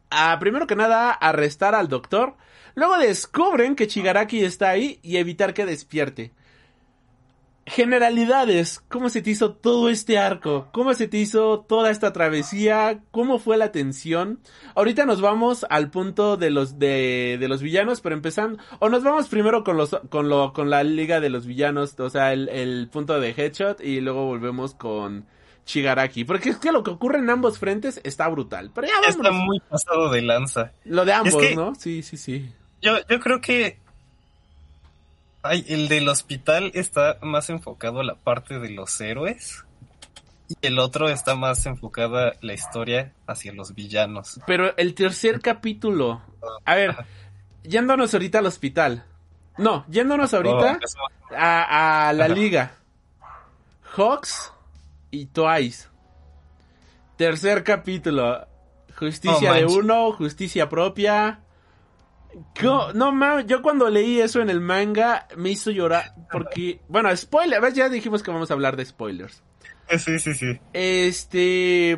[0.10, 2.36] a, primero que nada, arrestar al doctor.
[2.76, 6.32] Luego descubren que Chigaraki está ahí y evitar que despierte.
[7.66, 10.68] Generalidades, ¿cómo se te hizo todo este arco?
[10.72, 13.00] ¿Cómo se te hizo toda esta travesía?
[13.12, 14.40] ¿Cómo fue la tensión?
[14.76, 19.04] Ahorita nos vamos al punto de los de, de los villanos, pero empezando o nos
[19.04, 22.50] vamos primero con los con lo con la liga de los villanos, o sea, el,
[22.50, 25.26] el punto de Headshot y luego volvemos con
[25.66, 28.72] Shigaraki, porque es que lo que ocurre en ambos frentes está brutal.
[28.74, 29.46] Pero ya Está vámonos.
[29.48, 30.72] muy pasado de lanza.
[30.86, 31.76] Lo de ambos, que- ¿no?
[31.76, 32.52] Sí, sí, sí.
[32.82, 33.78] Yo, yo creo que...
[35.44, 39.66] Ay, el del hospital está más enfocado a la parte de los héroes.
[40.48, 44.40] Y el otro está más enfocada la historia hacia los villanos.
[44.46, 46.22] Pero el tercer capítulo.
[46.66, 46.96] A ver,
[47.64, 49.06] yéndonos ahorita al hospital.
[49.58, 50.80] No, yéndonos ahorita
[51.32, 52.34] Oh, a, a la Ajá.
[52.34, 52.72] liga.
[53.96, 54.52] Hawks
[55.10, 55.88] y Twice.
[57.18, 58.46] Tercer capítulo.
[58.98, 61.40] Justicia de uno, justicia propia.
[62.94, 67.60] No mames, yo cuando leí eso en el manga me hizo llorar porque, bueno, spoiler,
[67.62, 67.74] ¿ves?
[67.74, 69.44] ya dijimos que vamos a hablar de spoilers.
[69.98, 70.60] Sí, sí, sí.
[70.74, 71.98] Este.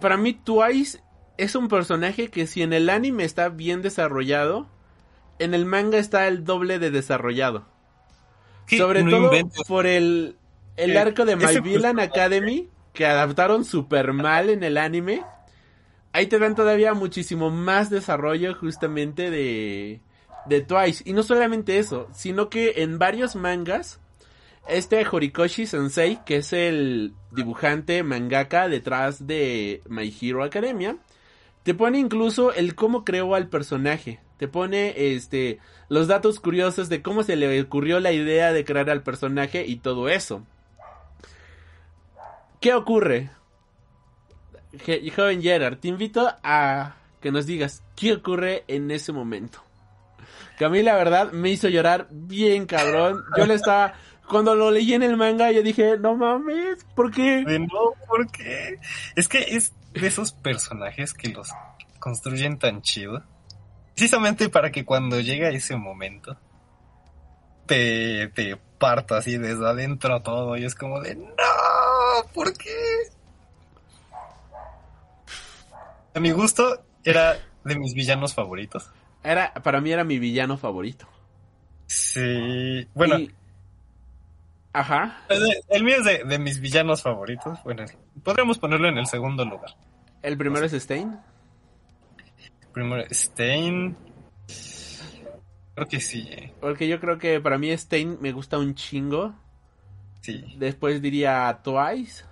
[0.00, 1.00] Para mí, Twice
[1.38, 4.68] es un personaje que si en el anime está bien desarrollado,
[5.38, 7.66] en el manga está el doble de desarrollado.
[8.68, 9.30] Sobre No todo
[9.68, 10.36] por el,
[10.76, 15.22] el Eh, arco de My Villain Academy, que adaptaron super mal en el anime.
[16.16, 20.00] Ahí te dan todavía muchísimo más desarrollo justamente de,
[20.46, 21.02] de Twice.
[21.04, 24.00] Y no solamente eso, sino que en varios mangas,
[24.66, 30.96] este Horikoshi Sensei, que es el dibujante mangaka detrás de My Hero Academia,
[31.64, 34.18] te pone incluso el cómo creó al personaje.
[34.38, 35.58] Te pone este
[35.90, 39.76] los datos curiosos de cómo se le ocurrió la idea de crear al personaje y
[39.76, 40.46] todo eso.
[42.58, 43.35] ¿Qué ocurre?
[44.78, 49.62] Joven Gerard, te invito a que nos digas qué ocurre en ese momento.
[50.58, 53.24] Que a mí la verdad me hizo llorar bien cabrón.
[53.36, 53.94] Yo le estaba
[54.28, 58.30] cuando lo leí en el manga yo dije, "No mames, ¿por qué?" De no, ¿por
[58.30, 58.78] qué?
[59.14, 61.50] Es que es de esos personajes que los
[61.98, 63.22] construyen tan chido.
[63.94, 66.36] Precisamente para que cuando llega ese momento
[67.66, 71.24] te, te parta así desde adentro todo y es como de no,
[72.34, 72.76] ¿por qué?
[76.16, 78.90] A mi gusto era de mis villanos favoritos.
[79.22, 81.06] Era para mí era mi villano favorito.
[81.86, 83.30] Sí, bueno, Y-
[84.72, 85.20] Ajá.
[85.28, 87.62] el- el mío es de, de mis villanos favoritos.
[87.64, 87.84] Bueno,
[88.24, 89.70] podríamos ponerlo en el segundo lugar.
[90.22, 91.18] El primero es Stein.
[92.72, 93.96] Primero, Stein.
[95.74, 99.34] Creo que sí, eh, Porque yo creo que para mí Stein me gusta un chingo.
[100.22, 100.54] sí.
[100.58, 102.24] Después diría Twice.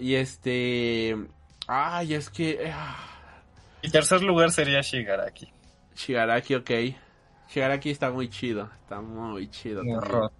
[0.00, 1.16] Y este.
[1.74, 2.70] Ay, es que.
[2.70, 2.96] ah,
[3.80, 5.50] Y tercer lugar sería Shigaraki.
[5.94, 6.70] Shigaraki, ok.
[7.48, 8.70] Shigaraki está muy chido.
[8.82, 9.82] Está muy chido.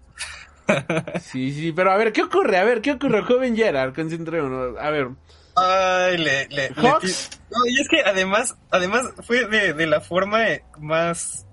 [1.21, 2.57] Sí, sí, pero a ver, ¿qué ocurre?
[2.57, 3.21] A ver, ¿qué ocurre?
[3.23, 4.79] Joven Gerard, concentrémonos.
[4.79, 5.09] A ver,
[5.55, 10.63] Ay, le, le, No, y es que además, además fue de, de la forma eh,
[10.79, 11.45] más,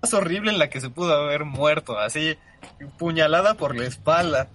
[0.00, 2.38] más horrible en la que se pudo haber muerto, así,
[2.96, 4.48] puñalada por la espalda.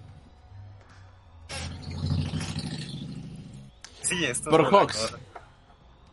[4.12, 5.14] Sí, esto Por Hawks.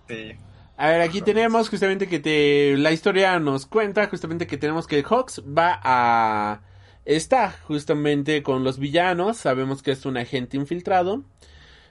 [0.07, 0.35] Sí.
[0.77, 2.77] A ver, aquí tenemos justamente que te...
[2.77, 6.62] La historia nos cuenta justamente que tenemos que Hawks va a...
[7.05, 11.23] Está justamente con los villanos, sabemos que es un agente infiltrado.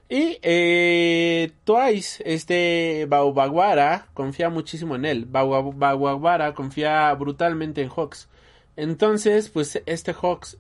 [0.09, 5.31] Y eh, Twice, este Baubaguara, confía muchísimo en él.
[5.31, 8.29] Bau- Baubaguara confía brutalmente en Hawks.
[8.77, 10.57] Entonces, pues este Hawks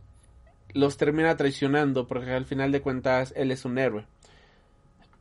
[0.74, 4.04] los termina traicionando porque al final de cuentas él es un héroe.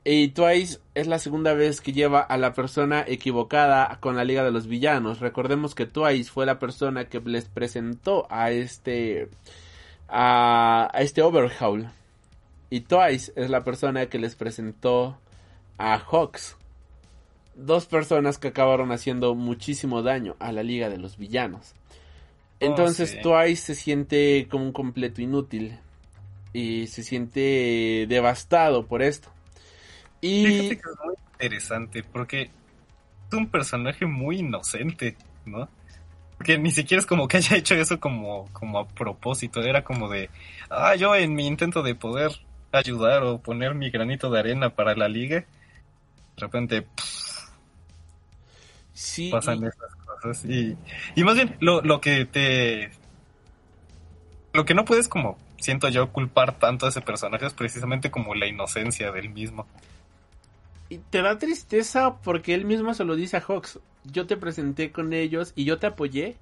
[0.09, 4.45] Y Twice es la segunda vez que lleva a la persona equivocada con la Liga
[4.45, 5.19] de los Villanos.
[5.19, 9.27] Recordemos que Twice fue la persona que les presentó a este
[10.07, 11.89] a, a este Overhaul.
[12.69, 15.17] Y Twice es la persona que les presentó
[15.77, 16.55] a Hawks.
[17.55, 21.73] Dos personas que acabaron haciendo muchísimo daño a la Liga de los Villanos.
[22.61, 23.17] Entonces sí.
[23.21, 25.77] Twice se siente como un completo inútil.
[26.53, 29.31] Y se siente devastado por esto.
[30.27, 35.69] Y Fíjate que es muy interesante porque es un personaje muy inocente, ¿no?
[36.37, 40.09] Porque ni siquiera es como que haya hecho eso como, como a propósito, era como
[40.09, 40.29] de,
[40.69, 42.31] ah, yo en mi intento de poder
[42.71, 45.45] ayudar o poner mi granito de arena para la liga, de
[46.37, 47.49] repente pff,
[48.93, 50.45] sí, pasan y- esas cosas.
[50.45, 50.77] Y,
[51.15, 52.91] y más bien, lo, lo que te...
[54.53, 58.33] Lo que no puedes como, siento yo, culpar tanto a ese personaje es precisamente como
[58.35, 59.67] la inocencia del mismo.
[60.89, 63.79] Y te da tristeza porque él mismo se lo dice a Hawks.
[64.05, 66.37] Yo te presenté con ellos y yo te apoyé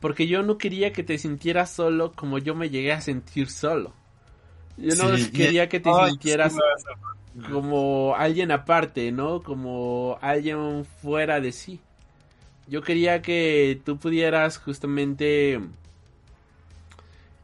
[0.00, 3.92] porque yo no quería que te sintieras solo como yo me llegué a sentir solo.
[4.76, 6.60] Yo no Sí, quería que te Ay, sintieras sí,
[7.50, 9.42] como alguien aparte, ¿no?
[9.42, 11.80] Como alguien fuera de sí.
[12.68, 15.60] Yo quería que tú pudieras justamente eh,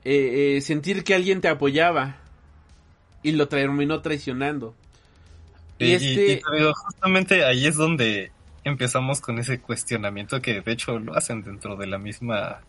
[0.04, 2.16] eh, sentir que alguien te apoyaba
[3.22, 4.74] y lo terminó traicionando.
[5.78, 8.30] Y, Y, y- este, y te digo, justamente ahí es donde
[8.64, 12.60] empezamos con ese cuestionamiento que de hecho lo hacen dentro de la misma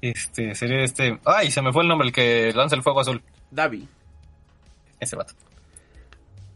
[0.00, 3.20] este serie este ay se me fue el nombre el que lanza el fuego azul.
[3.50, 3.88] Davi.
[5.00, 5.34] ese vato.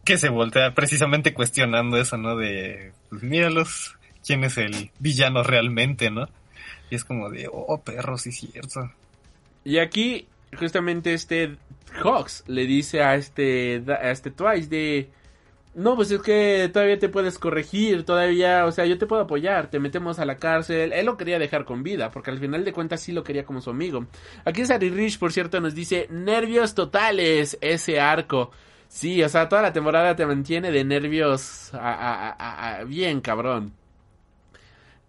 [0.05, 6.11] Que se voltea precisamente cuestionando eso no de pues míralos quién es el villano realmente
[6.11, 6.29] no
[6.91, 8.93] y es como de oh perro sí es cierto.
[9.65, 10.27] Y aquí,
[10.59, 11.57] justamente este
[12.03, 15.11] Hawks le dice a este, a este Twice de...
[15.75, 19.71] No, pues es que todavía te puedes corregir, todavía, o sea, yo te puedo apoyar,
[19.71, 20.93] te metemos a la cárcel.
[20.93, 23.63] Él lo quería dejar con vida, porque al final de cuentas sí lo quería como
[23.63, 24.07] su amigo.
[24.45, 28.51] Aquí Sari Rich, por cierto, nos dice, nervios totales, ese arco.
[28.89, 33.73] Sí, o sea, toda la temporada te mantiene de nervios a, a- a- bien cabrón.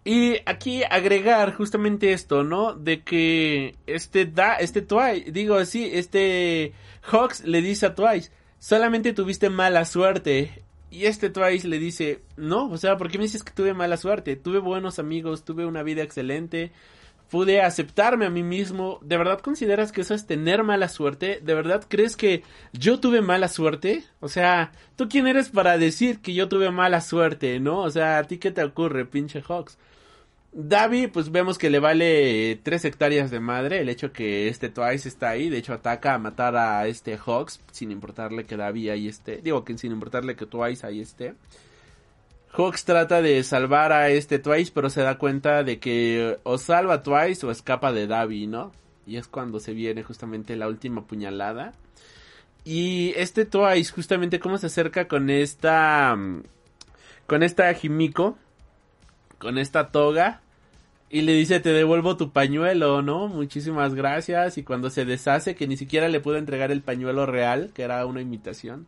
[0.06, 2.74] Y aquí agregar justamente esto, ¿no?
[2.74, 8.30] De que este da, este Twice, digo, sí, este Hawks le dice a Twice,
[8.64, 10.62] solamente tuviste mala suerte.
[10.90, 13.98] Y este Twice le dice, no, o sea, ¿por qué me dices que tuve mala
[13.98, 14.36] suerte?
[14.36, 16.72] Tuve buenos amigos, tuve una vida excelente,
[17.30, 19.00] pude aceptarme a mí mismo.
[19.02, 21.40] ¿De verdad consideras que eso es tener mala suerte?
[21.42, 22.42] ¿De verdad crees que
[22.72, 24.04] yo tuve mala suerte?
[24.20, 27.80] O sea, ¿tú quién eres para decir que yo tuve mala suerte, no?
[27.80, 29.76] O sea, ¿a ti qué te ocurre, pinche Hawks?
[30.56, 35.08] Davi, pues vemos que le vale tres hectáreas de madre el hecho que este Twice
[35.08, 35.50] está ahí.
[35.50, 39.38] De hecho, ataca a matar a este Hawks sin importarle que Davi ahí esté.
[39.38, 41.34] Digo que sin importarle que Twice ahí esté.
[42.52, 47.02] Hawks trata de salvar a este Twice, pero se da cuenta de que o salva
[47.02, 48.70] Twice o escapa de Davi, ¿no?
[49.08, 51.74] Y es cuando se viene justamente la última puñalada.
[52.64, 56.14] Y este Twice, justamente cómo se acerca con esta.
[56.14, 56.44] mm,
[57.26, 58.38] Con esta Himiko.
[59.38, 60.42] Con esta toga.
[61.10, 63.28] Y le dice, te devuelvo tu pañuelo, ¿no?
[63.28, 64.58] Muchísimas gracias.
[64.58, 68.04] Y cuando se deshace, que ni siquiera le pudo entregar el pañuelo real, que era
[68.06, 68.86] una imitación.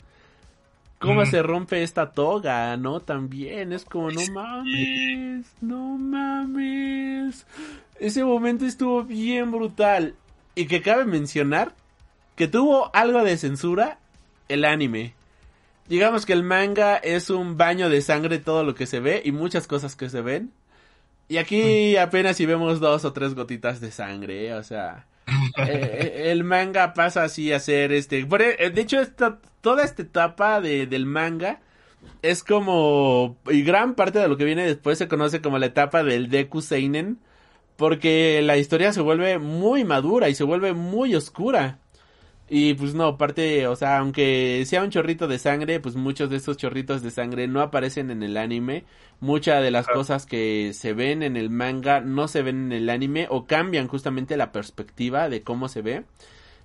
[0.99, 1.27] ¿Cómo Mm.
[1.27, 3.01] se rompe esta toga, no?
[3.01, 7.47] También es como, no mames, no mames.
[8.01, 10.14] Ese momento estuvo bien brutal.
[10.55, 11.75] Y que cabe mencionar
[12.35, 13.99] que tuvo algo de censura
[14.49, 15.12] el anime.
[15.87, 19.33] Digamos que el manga es un baño de sangre todo lo que se ve y
[19.33, 20.51] muchas cosas que se ven.
[21.29, 24.55] Y aquí apenas si vemos dos o tres gotitas de sangre, ¿eh?
[24.55, 25.07] o sea,
[25.59, 30.03] eh, el manga pasa así a ser este, por e- de hecho esta, toda esta
[30.03, 31.61] etapa de, del manga
[32.22, 36.05] es como, y gran parte de lo que viene después se conoce como la etapa
[36.05, 37.18] del Deku Seinen,
[37.77, 41.79] porque la historia se vuelve muy madura y se vuelve muy oscura.
[42.49, 46.37] Y pues no, aparte, o sea, aunque sea un chorrito de sangre, pues muchos de
[46.37, 48.85] esos chorritos de sangre no aparecen en el anime.
[49.19, 52.91] Muchas de las cosas que se ven en el manga no se ven en el
[52.91, 56.05] anime o cambian justamente la perspectiva de cómo se ve.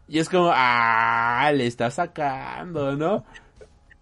[0.07, 3.25] Y es como, ah, le está sacando, ¿no?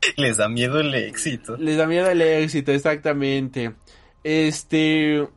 [0.17, 1.55] Les da miedo el éxito.
[1.57, 3.73] Les da miedo el éxito, exactamente.
[4.23, 5.27] Este,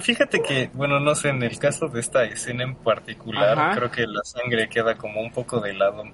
[0.00, 3.76] Fíjate que, bueno, no sé, en el caso de esta escena en particular, Ajá.
[3.76, 6.04] creo que la sangre queda como un poco de lado.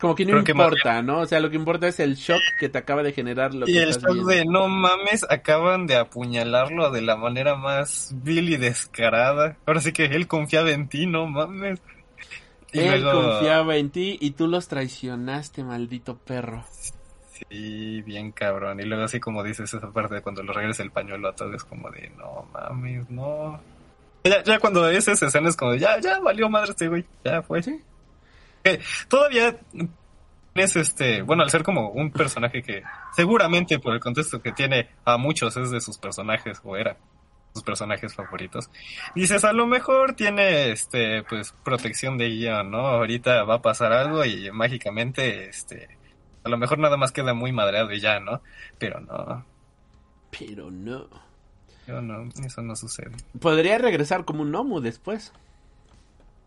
[0.00, 1.20] como que no Creo que más importa, ¿no?
[1.20, 3.72] O sea, lo que importa es el shock que te acaba de generar lo Y
[3.72, 4.30] que el estás shock viendo.
[4.30, 9.56] de, no mames, acaban de apuñalarlo de la manera más vil y descarada.
[9.64, 11.80] Ahora sí que él confiaba en ti, no mames.
[12.70, 16.66] Y Él luego- confiaba en ti y tú los traicionaste, maldito perro.
[17.48, 18.80] Sí, bien cabrón.
[18.80, 21.54] Y luego así como dices esa parte de cuando le regresa el pañuelo a todo
[21.54, 23.60] es como de, no mames, no.
[24.24, 27.04] Ya, ya cuando ves esa escena es como de, ya, ya valió madre este güey,
[27.24, 27.62] ya fue.
[27.62, 27.80] Sí.
[29.08, 29.56] Todavía
[30.54, 32.82] es este, bueno, al ser como un personaje que
[33.14, 36.96] seguramente por el contexto que tiene a muchos es de sus personajes o era
[37.54, 38.70] sus personajes favoritos.
[39.14, 42.86] Dices, a lo mejor tiene este pues protección de guion, ¿no?
[42.88, 45.97] Ahorita va a pasar algo y mágicamente este
[46.44, 48.42] a lo mejor nada más queda muy madreado y ya, ¿no?
[48.78, 49.44] Pero no,
[50.38, 51.08] Pero no.
[51.86, 53.12] yo no, eso no sucede.
[53.40, 55.32] Podría regresar como un Nomu después.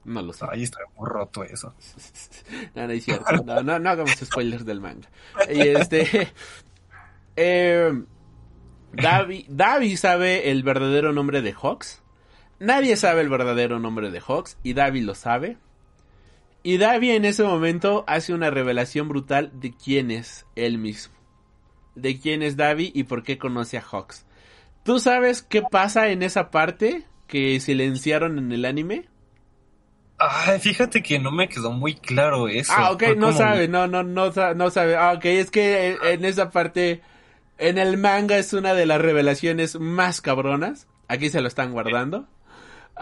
[0.03, 0.45] No lo sé.
[0.49, 1.73] Ahí está muy roto eso.
[2.75, 3.31] No, no es cierto.
[3.45, 5.07] No, no, no hagamos spoilers del manga.
[5.49, 6.31] Y este.
[7.37, 8.03] Eh,
[8.91, 12.01] Davi, Davi sabe el verdadero nombre de Hawks.
[12.59, 14.57] Nadie sabe el verdadero nombre de Hawks.
[14.63, 15.57] Y Davi lo sabe.
[16.63, 21.13] Y Davi en ese momento hace una revelación brutal de quién es él mismo.
[21.95, 24.25] De quién es Davi y por qué conoce a Hawks.
[24.83, 29.07] ¿Tú sabes qué pasa en esa parte que silenciaron en el anime?
[30.17, 32.71] Ay, fíjate que no me quedó muy claro eso.
[32.75, 34.95] Ah, ok, no como- sabe, no, no, no, no sabe.
[34.95, 37.01] Ah, ok, es que en esa parte,
[37.57, 40.87] en el manga es una de las revelaciones más cabronas.
[41.07, 42.27] Aquí se lo están guardando.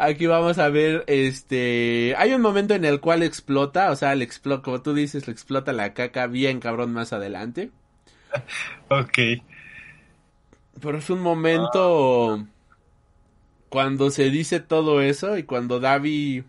[0.01, 4.23] Aquí vamos a ver, este, hay un momento en el cual explota, o sea, le
[4.23, 7.71] explota, como tú dices, le explota la caca bien cabrón más adelante.
[8.89, 9.43] Ok.
[10.81, 12.45] Pero es un momento
[13.69, 16.43] cuando se dice todo eso y cuando Davi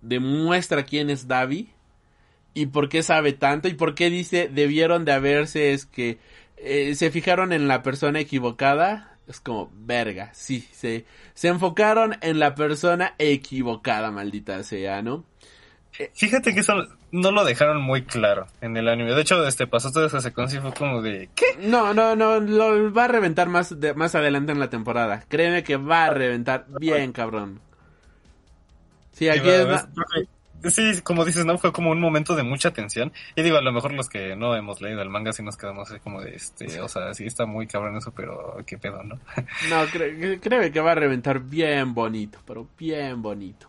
[0.00, 1.70] demuestra quién es Davi
[2.54, 6.18] y por qué sabe tanto y por qué dice debieron de haberse es que
[6.56, 11.04] eh, se fijaron en la persona equivocada es como verga sí se
[11.34, 15.24] se enfocaron en la persona equivocada maldita sea no
[16.14, 16.74] Fíjate que eso
[17.10, 19.14] no lo dejaron muy claro en el anime.
[19.14, 21.46] De hecho, este pasó toda esa secuencia y fue como de ¿qué?
[21.58, 25.64] no no no lo va a reventar más de- más adelante en la temporada créeme
[25.64, 27.60] que va a reventar bien cabrón
[29.12, 29.66] sí aquí es
[30.64, 31.56] Sí, como dices, ¿no?
[31.58, 33.12] Fue como un momento de mucha tensión.
[33.36, 35.90] Y digo, a lo mejor los que no hemos leído el manga sí nos quedamos
[35.90, 39.18] así como de este, o sea, sí está muy cabrón eso, pero qué pedo, ¿no?
[39.70, 43.68] No, cre créeme que va a reventar bien bonito, pero bien bonito.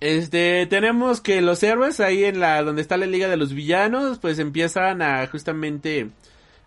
[0.00, 4.18] Este, tenemos que los héroes ahí en la, donde está la Liga de los Villanos,
[4.18, 6.10] pues empiezan a justamente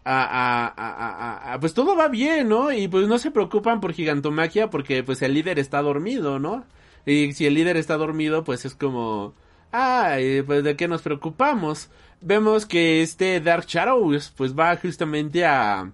[0.03, 2.71] a, a, a, a, pues todo va bien, ¿no?
[2.71, 6.65] Y pues no se preocupan por gigantomaquia porque pues el líder está dormido, ¿no?
[7.05, 9.33] Y si el líder está dormido, pues es como,
[9.71, 11.89] ah, pues de qué nos preocupamos.
[12.21, 15.91] Vemos que este Dark Shadows, pues va justamente a,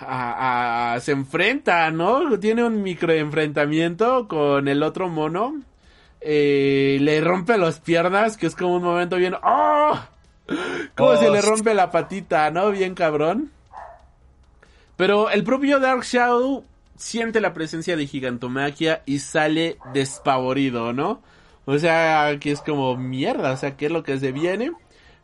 [0.00, 2.38] a, a, se enfrenta, ¿no?
[2.38, 5.60] Tiene un micro enfrentamiento con el otro mono.
[6.20, 9.98] Eh, le rompe las piernas, que es como un momento bien, ¡oh!
[10.96, 12.70] Como oh, si le rompe la patita, ¿no?
[12.70, 13.52] Bien cabrón.
[14.96, 16.64] Pero el propio Dark Shadow
[16.98, 21.22] siente la presencia de gigantomaquia y sale despavorido, ¿no?
[21.64, 24.72] O sea, que es como mierda, o sea, ¿qué es lo que se viene?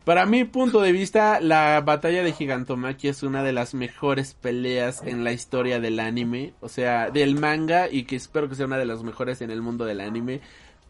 [0.05, 5.01] Para mi punto de vista, la batalla de gigantomaquia es una de las mejores peleas
[5.03, 8.77] en la historia del anime, o sea, del manga y que espero que sea una
[8.77, 10.41] de las mejores en el mundo del anime.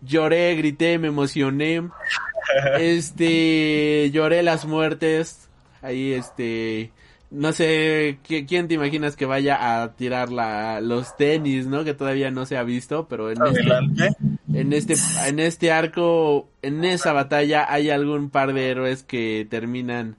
[0.01, 1.81] Lloré, grité, me emocioné.
[2.79, 5.49] Este, lloré las muertes.
[5.81, 6.91] Ahí este
[7.35, 11.83] no sé quién te imaginas que vaya a tirar la, los tenis, ¿no?
[11.83, 14.07] Que todavía no se ha visto, pero en este,
[14.53, 14.95] en este,
[15.27, 20.15] en este arco, en esa batalla hay algún par de héroes que terminan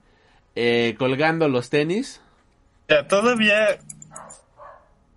[0.55, 2.21] eh, colgando los tenis.
[2.87, 3.79] Ya, todavía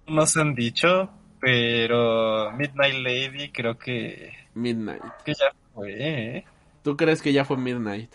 [0.06, 4.32] no se han dicho, pero Midnight Lady creo que...
[4.54, 5.02] Midnight.
[5.24, 6.44] Que ya fue, ¿eh?
[6.82, 8.10] ¿Tú crees que ya fue Midnight?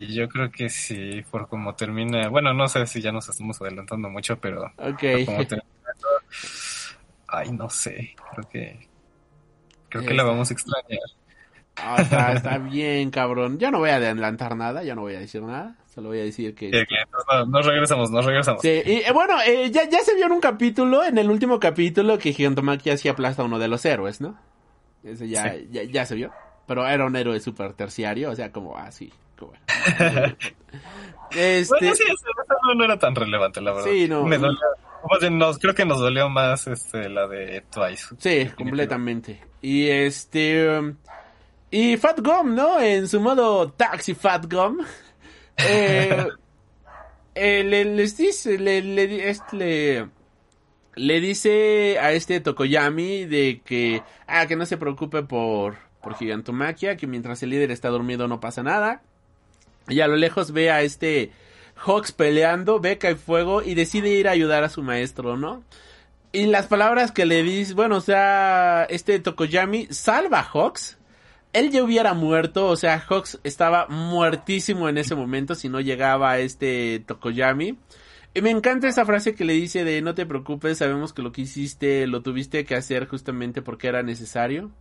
[0.00, 2.28] Yo creo que sí, por como termina.
[2.28, 4.64] Bueno, no sé si ya nos estamos adelantando mucho, pero.
[4.78, 5.02] Ok.
[7.28, 8.14] Ay, no sé.
[8.32, 8.88] Creo que.
[9.88, 11.00] Creo que la vamos a extrañar.
[11.76, 13.58] Ah, está, bien, cabrón.
[13.58, 15.76] Yo no voy a adelantar nada, yo no voy a decir nada.
[15.94, 16.70] Solo voy a decir que.
[17.48, 18.62] nos regresamos, nos regresamos.
[18.62, 21.60] Sí, y eh, bueno, eh, ya, ya se vio en un capítulo, en el último
[21.60, 24.36] capítulo, que Gigantomachia hacía aplasta a uno de los héroes, ¿no?
[25.04, 26.32] Ese ya, ya, ya se vio.
[26.66, 29.12] Pero era un héroe súper terciario, o sea, como así.
[29.12, 29.23] Ah,
[31.30, 31.76] este...
[31.80, 32.04] Bueno, sí,
[32.76, 33.90] no era tan relevante, la verdad.
[33.90, 34.24] Sí, no.
[34.24, 34.38] Me
[35.60, 38.14] creo que nos dolió más este, la de Twice.
[38.18, 39.42] Sí, completamente.
[39.60, 40.78] Y este...
[40.78, 40.96] Um,
[41.70, 42.80] y Fat Gum, ¿no?
[42.80, 44.78] En su modo Taxi Fat Gum.
[45.56, 46.26] Eh,
[47.36, 50.08] eh, le, les dice, le, le, este,
[50.96, 56.96] le, dice a este Tokoyami de que, ah, que no se preocupe por, por Gigantomaquia,
[56.96, 59.02] que mientras el líder está dormido no pasa nada.
[59.88, 61.30] Y a lo lejos ve a este
[61.76, 65.62] Hawks peleando, ve que hay fuego y decide ir a ayudar a su maestro, ¿no?
[66.32, 70.98] Y las palabras que le dice, bueno, o sea, este Tokoyami salva a Hawks.
[71.52, 76.32] Él ya hubiera muerto, o sea, Hawks estaba muertísimo en ese momento si no llegaba
[76.32, 77.78] a este Tokoyami.
[78.34, 81.30] Y me encanta esa frase que le dice de no te preocupes, sabemos que lo
[81.30, 84.72] que hiciste lo tuviste que hacer justamente porque era necesario.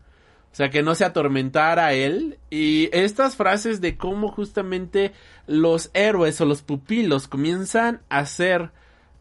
[0.54, 2.38] O sea, que no se atormentara a él.
[2.52, 5.12] Y estas frases de cómo justamente
[5.48, 8.70] los héroes o los pupilos comienzan a ser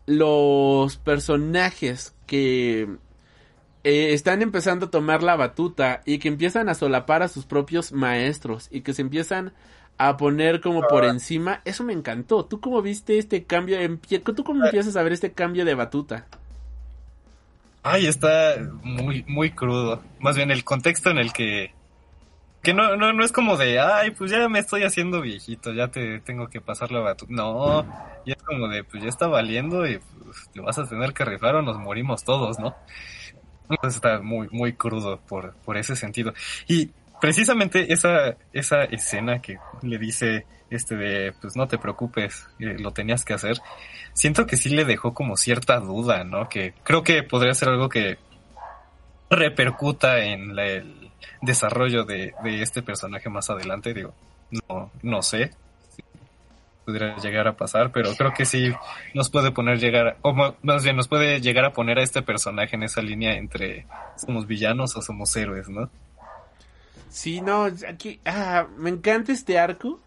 [0.04, 2.82] los personajes que
[3.82, 7.92] eh, están empezando a tomar la batuta y que empiezan a solapar a sus propios
[7.92, 9.54] maestros y que se empiezan
[9.96, 11.62] a poner como por encima.
[11.64, 12.44] Eso me encantó.
[12.44, 13.78] ¿Tú cómo viste este cambio?
[14.36, 16.26] ¿Tú cómo empiezas a ver este cambio de batuta?
[17.82, 20.02] Ay, está muy, muy crudo.
[20.20, 21.74] Más bien el contexto en el que...
[22.62, 25.88] Que no, no, no es como de, ay, pues ya me estoy haciendo viejito, ya
[25.88, 27.32] te tengo que pasar la batuta.
[27.32, 27.84] No,
[28.24, 31.24] y es como de, pues ya está valiendo y pues, te vas a tener que
[31.24, 32.76] rifar o nos morimos todos, ¿no?
[33.68, 36.34] Entonces está muy, muy crudo por, por ese sentido.
[36.68, 42.76] Y precisamente esa, esa escena que le dice este de, pues no te preocupes, eh,
[42.78, 43.58] lo tenías que hacer,
[44.12, 46.48] siento que sí le dejó como cierta duda, ¿no?
[46.48, 48.18] Que creo que podría ser algo que
[49.30, 51.10] repercuta en el
[51.40, 54.14] desarrollo de, este personaje más adelante, digo,
[54.68, 55.52] no, no sé,
[55.90, 56.02] si
[56.84, 58.72] podría llegar a pasar, pero creo que sí
[59.14, 62.76] nos puede poner llegar, o más bien nos puede llegar a poner a este personaje
[62.76, 65.90] en esa línea entre somos villanos o somos héroes, ¿no?
[67.08, 70.00] Sí, no, aquí, ah, me encanta este arco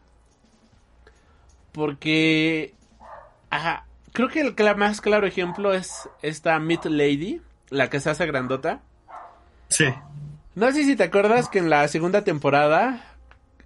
[1.76, 2.74] porque,
[3.50, 8.26] ajá, creo que el más claro ejemplo es esta Mid Lady, la que se hace
[8.26, 8.82] grandota.
[9.68, 9.86] Sí.
[10.56, 13.04] No sé si te acuerdas que en la segunda temporada,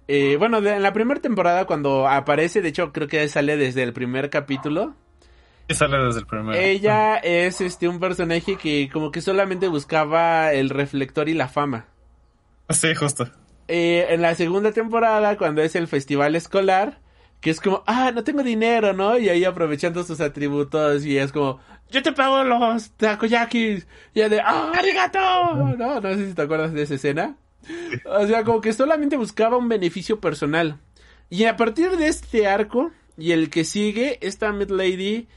[0.08, 3.92] eh, bueno, en la primera temporada cuando aparece, de hecho creo que sale desde el
[3.92, 4.94] primer capítulo.
[5.68, 6.56] Sale desde el primer.
[6.56, 11.86] Ella es este un personaje que como que solamente buscaba el reflector y la fama.
[12.70, 13.28] Sí, justo.
[13.68, 16.98] eh, en la segunda temporada, cuando es el festival escolar,
[17.40, 19.18] que es como, ah, no tengo dinero, ¿no?
[19.18, 21.60] Y ahí aprovechando sus atributos y es como,
[21.90, 23.86] yo te pago los takoyakis.
[24.14, 25.18] Y de, ah, arigato.
[25.76, 27.36] No, no sé si te acuerdas de esa escena.
[28.04, 30.78] O sea, como que solamente buscaba un beneficio personal.
[31.28, 35.28] Y a partir de este arco y el que sigue, esta Mid Lady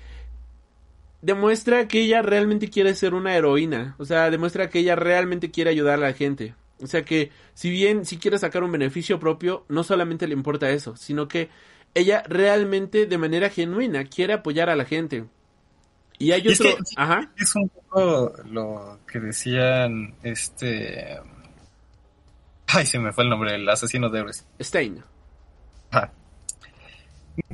[1.22, 3.96] demuestra que ella realmente quiere ser una heroína.
[3.98, 6.56] O sea, demuestra que ella realmente quiere ayudar a la gente.
[6.82, 10.70] O sea que, si bien si quiere sacar un beneficio propio, no solamente le importa
[10.70, 11.50] eso, sino que
[11.96, 15.26] ella realmente de manera genuina quiere apoyar a la gente.
[16.20, 17.32] Y hay otro, es que, ajá.
[17.38, 21.20] Es un poco lo que decían, este...
[22.68, 24.48] Ay, se me fue el nombre, el asesino de héroes.
[24.60, 25.04] Stein.
[25.92, 26.12] Ajá.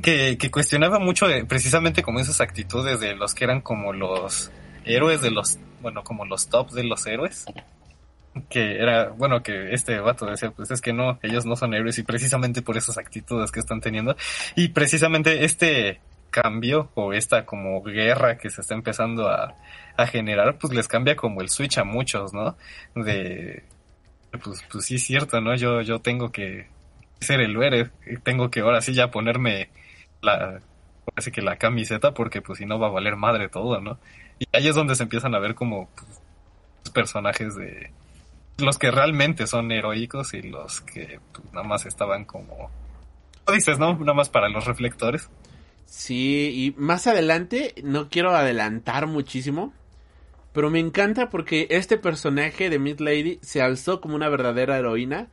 [0.02, 4.50] Que, que cuestionaba mucho de, precisamente como esas actitudes de los que eran como los
[4.84, 7.46] héroes de los, bueno, como los tops de los héroes.
[8.48, 11.98] Que era, bueno, que este vato decía, pues es que no, ellos no son héroes
[11.98, 14.16] y precisamente por esas actitudes que están teniendo.
[14.54, 16.00] Y precisamente este
[16.30, 19.56] cambio o esta como guerra que se está empezando a,
[19.96, 22.56] a generar, pues les cambia como el switch a muchos, ¿no?
[22.94, 23.64] De,
[24.42, 25.54] pues, pues sí es cierto, ¿no?
[25.56, 26.68] Yo, yo tengo que
[27.20, 27.90] ser el héroe,
[28.22, 29.70] tengo que ahora sí ya ponerme
[30.22, 30.60] la,
[31.04, 33.98] parece que la camiseta porque pues si no va a valer madre todo, ¿no?
[34.38, 37.90] Y ahí es donde se empiezan a ver como pues, personajes de
[38.60, 42.70] los que realmente son heroicos y los que pues, nada más estaban como,
[43.44, 43.98] ¿cómo dices, no?
[43.98, 45.28] Nada más para los reflectores.
[45.86, 49.72] Sí, y más adelante, no quiero adelantar muchísimo,
[50.52, 55.28] pero me encanta porque este personaje de Mid Lady se alzó como una verdadera heroína.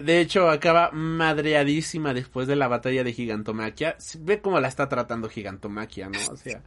[0.00, 3.96] De hecho, acaba madreadísima después de la batalla de Gigantomaquia.
[4.20, 6.18] Ve cómo la está tratando Gigantomaquia, ¿no?
[6.32, 6.62] O sea,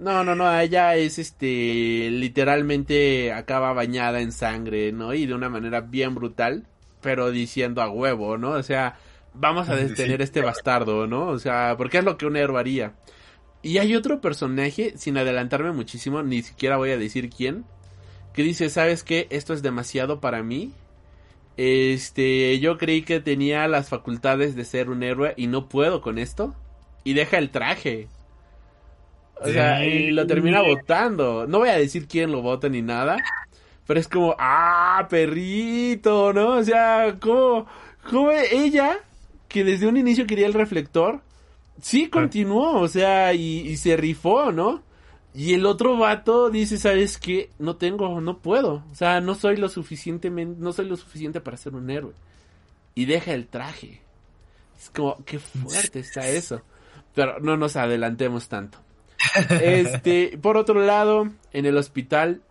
[0.00, 5.12] no, no, no, ella es este, literalmente acaba bañada en sangre, ¿no?
[5.12, 6.64] Y de una manera bien brutal,
[7.02, 8.52] pero diciendo a huevo, ¿no?
[8.52, 8.98] O sea,
[9.34, 10.22] vamos a detener sí.
[10.22, 11.26] este bastardo, ¿no?
[11.26, 12.94] O sea, porque es lo que un héroe haría.
[13.62, 17.66] Y hay otro personaje, sin adelantarme muchísimo, ni siquiera voy a decir quién,
[18.32, 19.26] que dice, ¿sabes qué?
[19.28, 20.72] Esto es demasiado para mí.
[21.58, 26.16] Este, yo creí que tenía las facultades de ser un héroe y no puedo con
[26.16, 26.54] esto.
[27.04, 28.08] Y deja el traje.
[29.40, 29.52] O sí.
[29.52, 31.46] sea, y lo termina votando.
[31.46, 33.16] No voy a decir quién lo vota ni nada.
[33.86, 36.58] Pero es como, ah, perrito, ¿no?
[36.58, 37.66] O sea, ¿cómo,
[38.08, 38.98] cómo ella,
[39.48, 41.20] que desde un inicio quería el reflector,
[41.80, 44.82] sí continuó, o sea, y, y, se rifó, ¿no?
[45.34, 47.50] Y el otro vato dice, ¿sabes qué?
[47.58, 48.84] No tengo, no puedo.
[48.90, 52.12] O sea, no soy lo suficientemente, no soy lo suficiente para ser un héroe.
[52.94, 54.02] Y deja el traje.
[54.78, 56.62] Es como, qué fuerte está eso.
[57.14, 58.78] Pero no nos adelantemos tanto.
[59.50, 62.42] Este, por otro lado, en el hospital,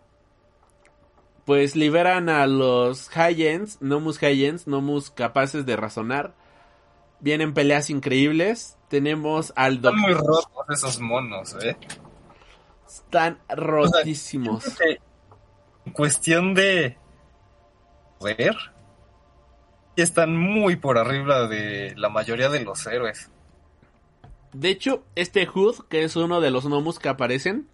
[1.44, 6.34] pues liberan a los Hyens, Nomus Hyens, Nomus capaces de razonar.
[7.20, 8.78] Vienen peleas increíbles.
[8.88, 10.10] Tenemos al doctor.
[10.10, 11.76] Están muy rotos esos monos, eh.
[12.86, 14.66] Están rotísimos.
[14.66, 14.86] O sea,
[15.92, 16.96] cuestión de
[18.20, 18.56] ver,
[19.96, 23.30] están muy por arriba de la mayoría de los héroes.
[24.52, 27.66] De hecho, este Hood, que es uno de los Nomus que aparecen,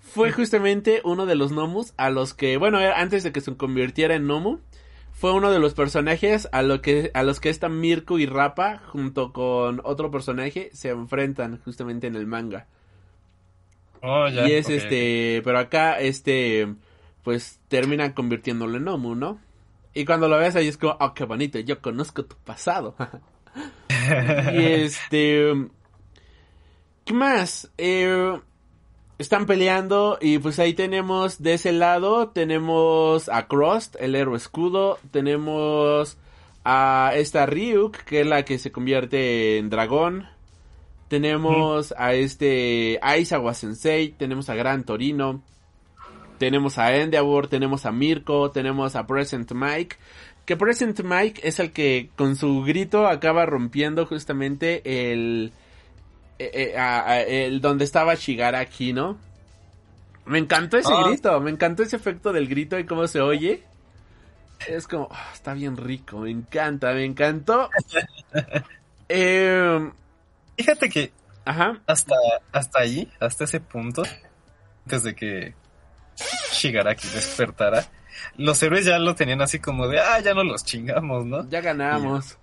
[0.00, 4.14] fue justamente uno de los Nomus a los que, bueno, antes de que se convirtiera
[4.14, 4.58] en Nomu,
[5.12, 8.82] fue uno de los personajes a, lo que, a los que esta Mirko y Rapa,
[8.88, 12.66] junto con otro personaje, se enfrentan justamente en el manga.
[14.02, 14.76] Oh, ya, y es okay.
[14.76, 16.74] este, pero acá este,
[17.22, 19.40] pues terminan convirtiéndolo en Nomu, ¿no?
[19.94, 22.94] Y cuando lo ves ahí es como, oh, qué bonito, yo conozco tu pasado.
[24.52, 25.52] y este,
[27.04, 27.70] ¿qué más?
[27.78, 28.40] Eh,
[29.18, 34.98] están peleando y pues ahí tenemos de ese lado tenemos a Crost, el héroe escudo,
[35.10, 36.18] tenemos
[36.64, 40.28] a esta Ryuk, que es la que se convierte en dragón.
[41.08, 45.42] Tenemos a este Aizawa Sensei, tenemos a Gran Torino,
[46.38, 49.96] tenemos a Endeavor, tenemos a Mirko, tenemos a Present Mike.
[50.46, 55.52] Que Present Mike es el que con su grito acaba rompiendo justamente el,
[56.38, 59.18] eh, eh, a, a, el donde estaba Shigaraki, ¿no?
[60.26, 61.08] Me encantó ese oh.
[61.08, 63.62] grito, me encantó ese efecto del grito y cómo se oye.
[64.66, 67.68] Es como, oh, está bien rico, me encanta, me encantó.
[69.08, 69.90] eh,
[70.56, 71.12] Fíjate que
[71.44, 71.80] Ajá.
[71.86, 72.14] hasta
[72.52, 74.02] hasta allí, hasta ese punto,
[74.84, 75.54] antes de que
[76.52, 77.84] Shigaraki despertara,
[78.36, 81.48] los héroes ya lo tenían así como de, ah, ya no los chingamos, ¿no?
[81.50, 82.38] Ya ganamos.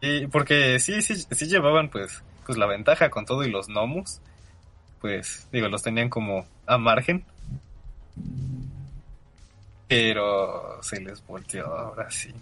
[0.00, 3.68] Y, y porque sí, sí, sí llevaban pues pues la ventaja con todo y los
[3.68, 4.20] Nomus,
[5.00, 7.24] pues digo, los tenían como a margen.
[9.88, 12.32] Pero se les volteó ahora sí.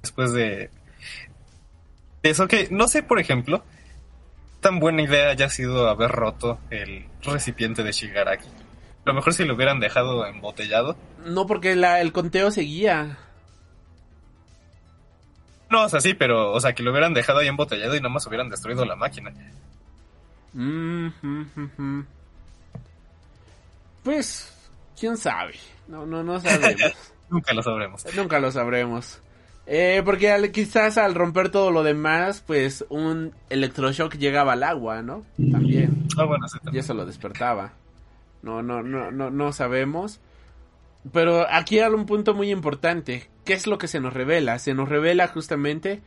[0.00, 0.70] Después de
[2.22, 3.64] Eso que, no sé, por ejemplo,
[4.60, 8.48] tan buena idea haya sido haber roto el recipiente de Shigaraki.
[8.48, 10.96] A lo mejor si lo hubieran dejado embotellado.
[11.26, 13.18] No, porque la, el conteo seguía.
[15.74, 18.08] No, o sea, sí, pero, o sea, que lo hubieran dejado ahí embotellado y nada
[18.14, 19.32] más hubieran destruido la máquina.
[20.52, 22.06] Mm, mm, mm, mm.
[24.02, 24.52] Pues,
[24.98, 25.54] quién sabe.
[25.88, 26.92] No, no, no sabemos.
[27.30, 28.04] Nunca lo sabremos.
[28.14, 29.20] Nunca lo sabremos.
[29.66, 35.00] Eh, porque al- quizás al romper todo lo demás, pues un electroshock llegaba al agua,
[35.02, 35.24] ¿no?
[35.50, 36.06] También.
[36.18, 36.84] Ah, bueno, sí, Y también.
[36.84, 37.72] eso lo despertaba.
[38.42, 40.20] No, no, no, no, no sabemos.
[41.12, 43.28] Pero aquí hay un punto muy importante.
[43.44, 44.58] ¿Qué es lo que se nos revela?
[44.58, 46.00] Se nos revela justamente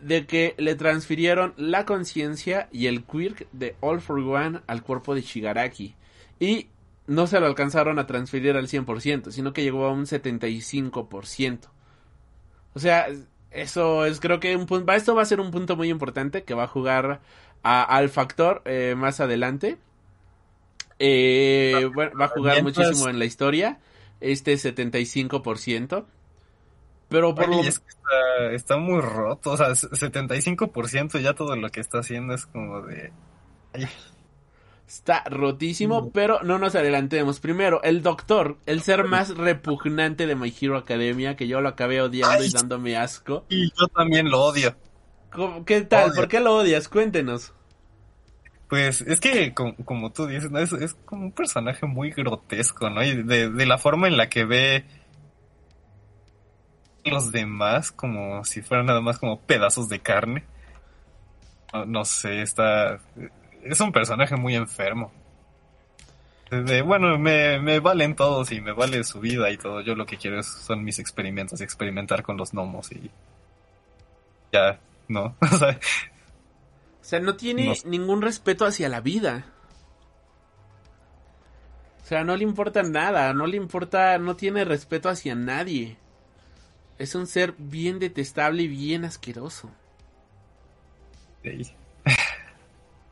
[0.00, 5.14] de que le transfirieron la conciencia y el quirk de All for One al cuerpo
[5.14, 5.94] de Shigaraki.
[6.40, 6.68] Y
[7.06, 11.58] no se lo alcanzaron a transferir al 100%, sino que llegó a un 75%.
[12.74, 13.06] O sea,
[13.50, 14.92] eso es creo que un punto...
[14.92, 17.20] Esto va a ser un punto muy importante que va a jugar
[17.62, 19.78] a- al factor eh, más adelante.
[20.98, 23.78] Eh, bueno, va a jugar Mientras- muchísimo en la historia.
[24.32, 26.04] Este 75%.
[27.08, 31.54] Pero por Oye, lo es que está, está muy roto, o sea, 75% ya todo
[31.54, 33.12] lo que está haciendo es como de...
[33.72, 33.86] Ay,
[34.86, 37.40] Está rotísimo, pero no nos adelantemos.
[37.40, 42.02] Primero, el doctor, el ser más repugnante de My Hero Academia, que yo lo acabé
[42.02, 42.48] odiando Ay.
[42.48, 43.46] y dándome asco.
[43.48, 44.76] y yo también lo odio.
[45.32, 46.10] ¿Cómo- ¿Qué tal?
[46.10, 46.14] Odio.
[46.16, 46.88] ¿Por qué lo odias?
[46.90, 47.53] Cuéntenos.
[48.68, 50.58] Pues es que, como, tú dices, ¿no?
[50.58, 53.02] es, como un personaje muy grotesco, ¿no?
[53.04, 54.84] Y de, la forma en la que ve
[57.04, 60.44] los demás como si fueran nada más como pedazos de carne.
[61.86, 63.00] No, sé, está...
[63.62, 65.12] Es un personaje muy enfermo.
[66.50, 69.80] De- bueno, me, me valen todos y me vale su vida y todo.
[69.82, 73.10] Yo lo que quiero son mis experimentos y experimentar con los gnomos y...
[74.52, 75.36] Ya, ¿no?
[75.40, 75.78] O sea,
[77.04, 79.44] O sea, no tiene No ningún respeto hacia la vida.
[82.02, 85.98] O sea, no le importa nada, no le importa, no tiene respeto hacia nadie.
[86.98, 89.70] Es un ser bien detestable y bien asqueroso.
[91.42, 91.70] sí.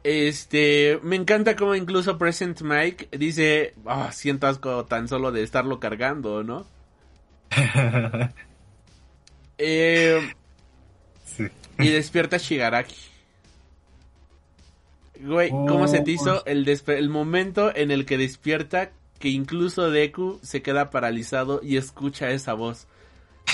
[0.04, 5.78] Este, me encanta como incluso Present Mike dice, ah, siento asco tan solo de estarlo
[5.78, 6.66] cargando, ¿no?
[9.58, 10.18] Eh,
[11.24, 11.46] sí.
[11.78, 13.11] y despierta Shigaraki.
[15.22, 19.90] Güey, ¿cómo se te hizo el, despe- el momento en el que despierta que incluso
[19.90, 22.86] Deku se queda paralizado y escucha esa voz?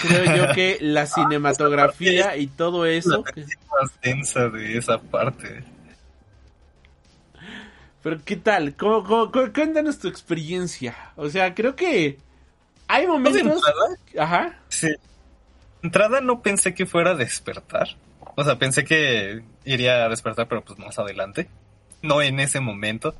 [0.02, 3.22] Creo yo que la cinematografía y todo eso...
[3.24, 5.62] que- más densa de esa parte.
[8.02, 8.74] Pero ¿qué tal?
[8.76, 10.94] ¿Cómo, cómo- cómo- cuéntanos tu experiencia.
[11.16, 12.18] O sea, creo que
[12.86, 13.42] hay De momentos...
[13.42, 14.58] entrada, Ajá.
[14.68, 14.88] sí.
[15.82, 17.88] Entrada no pensé que fuera a despertar.
[18.40, 21.48] O sea, pensé que iría a despertar, pero pues más adelante.
[22.02, 23.16] No en ese momento.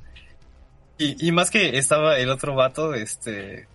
[0.96, 3.66] Y, y más que estaba el otro vato, este,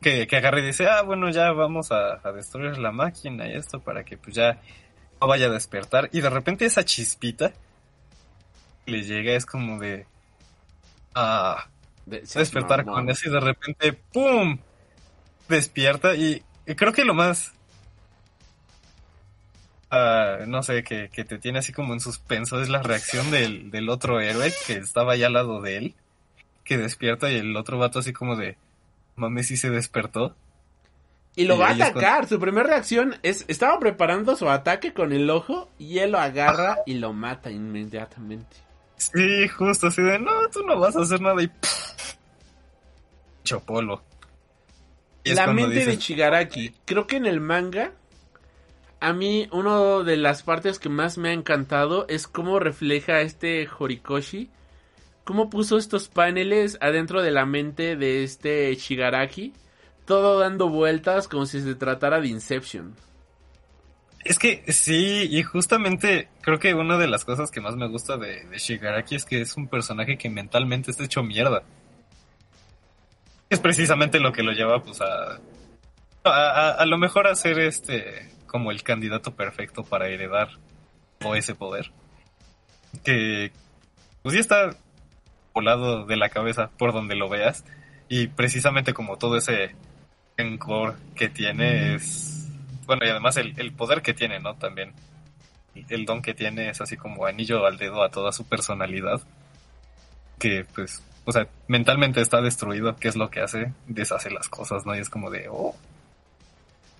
[0.00, 3.52] que, que agarra y dice, ah, bueno, ya vamos a, a destruir la máquina y
[3.52, 4.62] esto para que pues ya
[5.20, 6.08] no vaya a despertar.
[6.10, 7.52] Y de repente esa chispita
[8.86, 10.06] le llega, es como de,
[11.14, 11.66] ah,
[12.06, 14.56] De- despertar con eso y de repente ¡pum!
[15.50, 17.52] despierta y, y creo que lo más
[19.90, 23.70] ah, no sé que, que te tiene así como en suspenso es la reacción del,
[23.70, 25.94] del otro héroe que estaba ahí al lado de él
[26.64, 28.56] que despierta y el otro vato así como de
[29.16, 30.36] mames si se despertó
[31.34, 32.28] Y lo Y va a atacar.
[32.28, 36.78] Su primera reacción es, estaba preparando su ataque con el ojo y él lo agarra
[36.86, 38.56] y lo mata inmediatamente.
[38.96, 41.50] sí justo así de no tú no vas a hacer nada y
[43.44, 44.02] chopolo
[45.24, 46.74] Y La mente de dices, Shigaraki.
[46.84, 47.92] Creo que en el manga,
[49.00, 53.68] a mí, una de las partes que más me ha encantado es cómo refleja este
[53.78, 54.50] Horikoshi.
[55.24, 59.52] Cómo puso estos paneles adentro de la mente de este Shigaraki.
[60.04, 62.96] Todo dando vueltas como si se tratara de Inception.
[64.24, 68.16] Es que sí, y justamente creo que una de las cosas que más me gusta
[68.16, 71.62] de, Shigaraki es que es un personaje que mentalmente está hecho mierda.
[73.48, 75.38] Es precisamente lo que lo lleva pues a,
[76.24, 80.48] a, lo mejor a este como el candidato perfecto para heredar
[81.18, 81.92] todo ese poder.
[83.04, 83.52] Que
[84.22, 84.74] pues sí está
[85.54, 87.64] volado de la cabeza por donde lo veas.
[88.08, 89.76] Y precisamente como todo ese
[90.36, 92.48] rencor que tiene es...
[92.86, 94.54] Bueno, y además el, el poder que tiene, ¿no?
[94.54, 94.92] También.
[95.88, 99.20] El don que tiene es así como anillo al dedo a toda su personalidad.
[100.38, 102.96] Que pues, o sea, mentalmente está destruido.
[102.96, 103.72] ¿Qué es lo que hace?
[103.86, 104.96] Deshace las cosas, ¿no?
[104.96, 105.76] Y es como de, oh.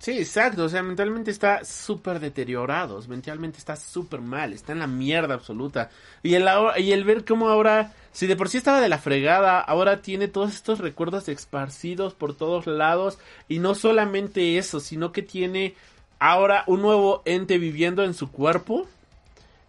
[0.01, 4.87] Sí, exacto, o sea, mentalmente está súper deteriorado, mentalmente está súper mal, está en la
[4.87, 5.91] mierda absoluta.
[6.23, 8.99] Y el, ahora- y el ver cómo ahora, si de por sí estaba de la
[8.99, 13.19] fregada, ahora tiene todos estos recuerdos esparcidos por todos lados.
[13.49, 15.75] Y no solamente eso, sino que tiene
[16.21, 18.87] ahora un nuevo ente viviendo en su cuerpo.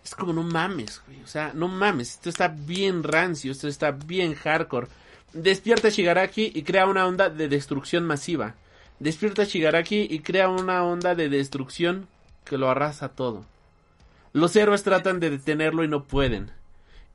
[0.04, 3.92] Es como no mames, güey, o sea, no mames, esto está bien rancio, esto está
[3.92, 4.88] bien hardcore.
[5.34, 8.56] Despierta Shigaraki y crea una onda de destrucción masiva.
[9.00, 12.08] Despierta Shigaraki y crea una onda de destrucción
[12.46, 13.46] que lo arrasa todo.
[14.34, 16.52] Los héroes tratan de detenerlo y no pueden.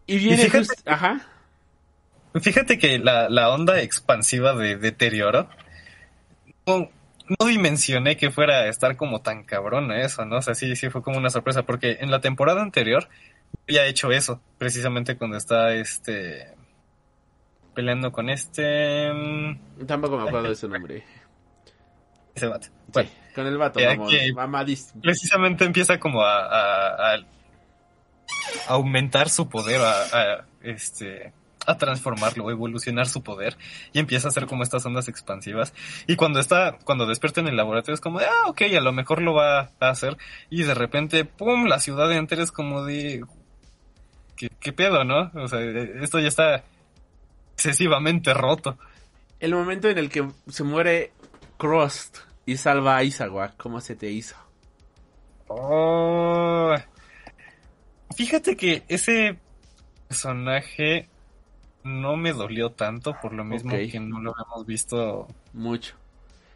[0.06, 1.26] Y viene fíjate- just- Ajá.
[2.40, 5.48] Fíjate que la, la onda expansiva de deterioro
[6.66, 6.90] no,
[7.38, 10.38] no dimensioné que fuera a estar como tan cabrón eso, ¿no?
[10.38, 13.08] O sea, sí, sí fue como una sorpresa, porque en la temporada anterior
[13.68, 16.48] había hecho eso, precisamente cuando está este
[17.74, 21.04] peleando con este mm, Tampoco me acuerdo de su nombre.
[22.34, 22.68] Ese vato.
[22.94, 25.00] Sí, con el vato, eh, que- mamadísimo.
[25.02, 27.18] precisamente empieza como a, a- a
[28.68, 31.32] aumentar su poder, a, a, este
[31.66, 33.56] a transformarlo, evolucionar su poder
[33.94, 35.72] y empieza a hacer como estas ondas expansivas
[36.06, 38.92] y cuando está, cuando despierta en el laboratorio es como de, ah, ok, a lo
[38.92, 40.18] mejor lo va a hacer
[40.50, 43.24] y de repente, pum, la ciudad entera es como de,
[44.36, 45.30] ¿qué, qué pedo, no?
[45.34, 46.64] O sea, esto ya está
[47.54, 48.76] excesivamente roto.
[49.40, 51.12] El momento en el que se muere
[51.58, 54.36] Crust y salva a Isawa, ¿cómo se te hizo?
[55.48, 56.74] Oh.
[58.16, 59.38] Fíjate que ese
[60.08, 61.08] personaje
[61.82, 65.94] no me dolió tanto por lo mismo que no lo hemos visto Mucho.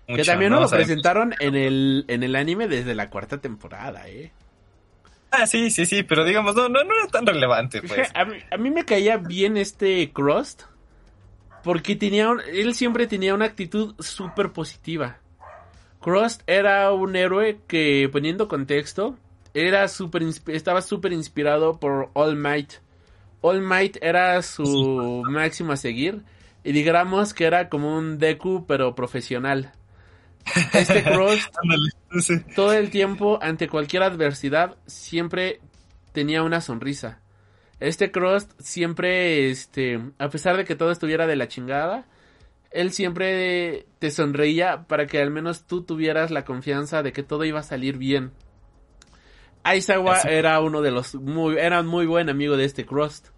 [0.07, 0.17] mucho.
[0.17, 0.61] que también ¿no?
[0.61, 4.33] nos lo presentaron en el, en el anime desde la cuarta temporada, ¿eh?
[5.31, 8.11] Ah, sí, sí, sí, pero digamos, no, no, no era tan relevante, pues.
[8.15, 10.63] A mí, a mí me caía bien este Crust.
[11.63, 15.19] Porque tenía un- él siempre tenía una actitud súper positiva.
[16.01, 19.17] Crust era un héroe que, poniendo contexto,
[19.55, 22.75] era super, estaba súper inspirado por All Might.
[23.41, 26.23] All Might era su máximo a seguir.
[26.65, 29.73] Y digamos que era como un Deku, pero profesional.
[30.73, 31.03] Este
[32.21, 32.41] sí.
[32.55, 35.61] todo el tiempo, ante cualquier adversidad, siempre
[36.13, 37.21] tenía una sonrisa.
[37.81, 42.07] Este Crust siempre, este, a pesar de que todo estuviera de la chingada,
[42.71, 47.45] él siempre te sonreía para que al menos tú tuvieras la confianza de que todo
[47.45, 48.33] iba a salir bien.
[49.63, 50.29] Aizawa Eso.
[50.29, 53.29] era uno de los muy, era muy buen amigo de este Crust.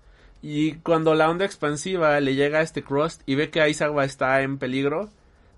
[0.42, 4.40] Y cuando la onda expansiva le llega a este Crust y ve que Aizawa está
[4.42, 5.10] en peligro,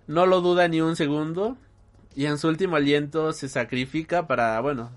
[0.07, 1.57] no lo duda ni un segundo
[2.15, 4.91] y en su último aliento se sacrifica para, bueno,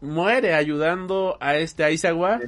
[0.00, 2.40] muere ayudando a este Aizawa,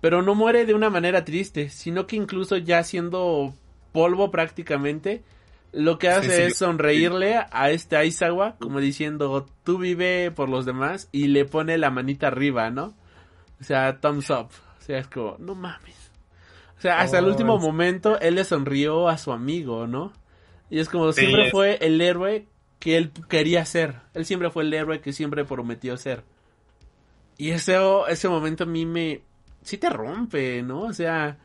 [0.00, 3.54] pero no muere de una manera triste, sino que incluso ya siendo
[3.92, 5.22] polvo prácticamente,
[5.72, 6.42] lo que hace sí.
[6.42, 11.78] es sonreírle a este Aizawa, como diciendo, tú vive por los demás, y le pone
[11.78, 12.94] la manita arriba, ¿no?
[13.60, 14.48] O sea, thumbs up.
[14.78, 16.10] O sea, es como, no mames.
[16.76, 20.12] O sea, hasta el Oh, último es- momento él le sonrió a su amigo, ¿no?
[20.68, 22.46] Y es como, Sí, siempre es- fue el héroe
[22.80, 24.00] que él quería ser.
[24.14, 26.24] Él siempre fue el héroe que siempre prometió ser.
[27.38, 27.76] Y ese,
[28.08, 29.20] ese momento a mí me...
[29.62, 30.82] Sí te rompe, ¿no?
[30.82, 31.36] O sea,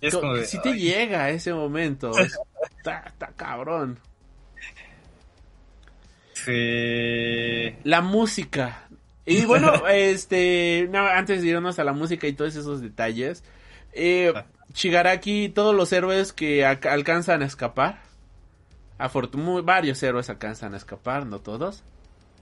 [0.00, 2.10] Es co- como de, sí te ay, llega ese momento.
[2.78, 3.98] está, está cabrón.
[6.32, 7.76] sí.
[7.84, 8.88] La música.
[9.24, 13.44] Y bueno, este, no, antes de irnos a la música y todos esos detalles,
[13.92, 14.32] eh,
[14.74, 18.00] Shigaraki, todos los héroes que alcanzan a escapar,
[18.98, 21.82] afortun- muy- varios héroes alcanzan a escapar, no todos.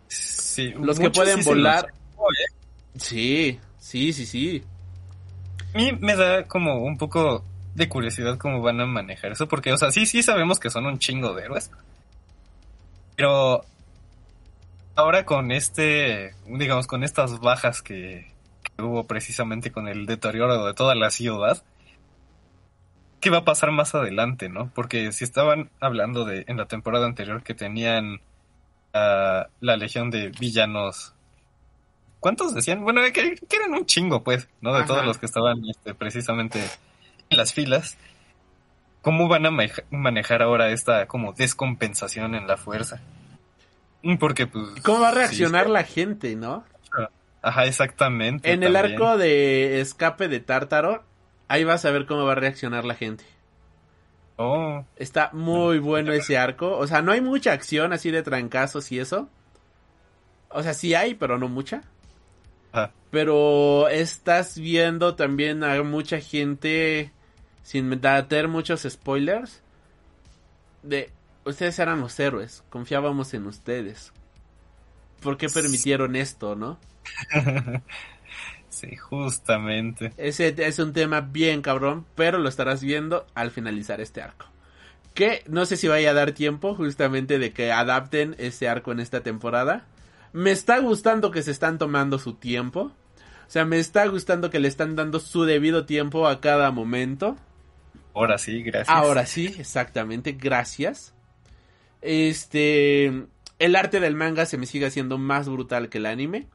[0.08, 1.92] Sí, Los que pueden sí volar.
[2.96, 4.64] Sí, sí, sí, sí.
[5.74, 9.72] A mí me da como un poco de curiosidad cómo van a manejar eso, porque,
[9.72, 11.70] o sea, sí, sí sabemos que son un chingo de héroes.
[13.16, 13.64] Pero
[14.94, 18.32] ahora con este, digamos, con estas bajas que,
[18.62, 21.62] que hubo precisamente con el deterioro de toda la ciudad,
[23.20, 24.70] ¿qué va a pasar más adelante, no?
[24.74, 28.20] Porque si estaban hablando de en la temporada anterior que tenían
[28.92, 31.14] la legión de villanos.
[32.20, 32.82] ¿Cuántos decían?
[32.84, 34.72] Bueno, que, que eran un chingo, pues, ¿no?
[34.72, 34.86] De Ajá.
[34.86, 36.62] todos los que estaban este, precisamente
[37.30, 37.96] en las filas.
[39.02, 43.00] ¿Cómo van a maneja- manejar ahora esta como descompensación en la fuerza?
[44.02, 44.64] Mm, Porque, pues...
[44.82, 46.64] ¿Cómo va a reaccionar la gente, no?
[47.42, 48.52] Ajá, exactamente.
[48.52, 51.02] En el arco de escape de Tártaro,
[51.48, 53.24] ahí vas a ver cómo va a reaccionar la gente.
[54.36, 56.76] Oh, Está muy bueno ese arco.
[56.76, 59.28] O sea, no hay mucha acción así de trancazos y eso.
[60.50, 61.82] O sea, sí hay, pero no mucha.
[62.72, 62.92] Ajá.
[63.10, 67.10] Pero estás viendo también a mucha gente,
[67.62, 69.62] sin meter muchos spoilers,
[70.82, 71.10] de
[71.44, 74.12] ustedes eran los héroes, confiábamos en ustedes.
[75.20, 76.78] ¿Por qué permitieron esto, no?
[78.70, 80.12] Sí, justamente.
[80.16, 84.46] Ese es un tema bien cabrón, pero lo estarás viendo al finalizar este arco.
[85.12, 89.00] Que no sé si vaya a dar tiempo justamente de que adapten ese arco en
[89.00, 89.84] esta temporada.
[90.32, 92.92] Me está gustando que se están tomando su tiempo.
[93.46, 97.36] O sea, me está gustando que le están dando su debido tiempo a cada momento.
[98.14, 98.96] Ahora sí, gracias.
[98.96, 101.14] Ahora sí, exactamente, gracias.
[102.00, 103.06] Este,
[103.58, 106.46] el arte del manga se me sigue haciendo más brutal que el anime,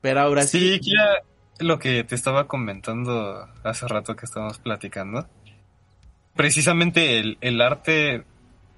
[0.00, 0.78] pero ahora sí.
[0.80, 1.22] Sí, era
[1.58, 5.28] lo que te estaba comentando hace rato que estábamos platicando.
[6.34, 8.24] Precisamente el, el arte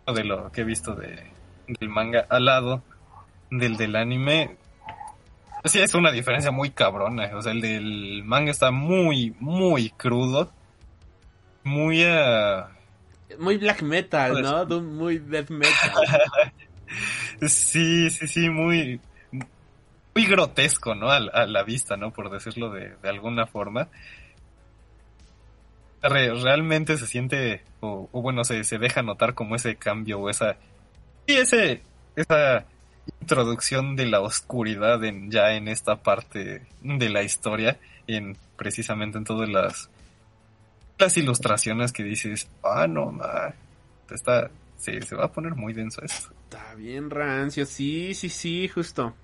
[0.07, 1.31] de lo que he visto de,
[1.67, 2.83] del manga al lado
[3.51, 4.57] del del anime.
[5.65, 7.31] Sí, es una diferencia muy cabrona.
[7.37, 10.53] O sea, el del manga está muy, muy crudo.
[11.65, 12.05] Muy...
[12.05, 12.69] ah,
[13.41, 14.81] Muy black metal, Pues- ¿no?
[14.83, 15.93] Muy death metal.
[17.49, 19.01] Sí, sí, sí, muy,
[20.15, 21.11] muy grotesco, ¿no?
[21.11, 22.13] A, la- a la vista, ¿no?
[22.13, 23.89] Por decirlo de, de alguna forma.
[26.03, 30.31] Re- realmente se siente, o, o bueno, se, se deja notar como ese cambio o
[30.31, 30.57] esa,
[31.27, 31.83] sí, ese,
[32.15, 32.65] esa
[33.21, 39.25] introducción de la oscuridad en, ya en esta parte de la historia, en precisamente en
[39.25, 39.91] todas las,
[40.99, 43.55] las ilustraciones que dices, ah, no, ma,
[44.11, 46.33] está, se, se va a poner muy denso esto.
[46.45, 49.15] Está bien rancio, sí, sí, sí, justo.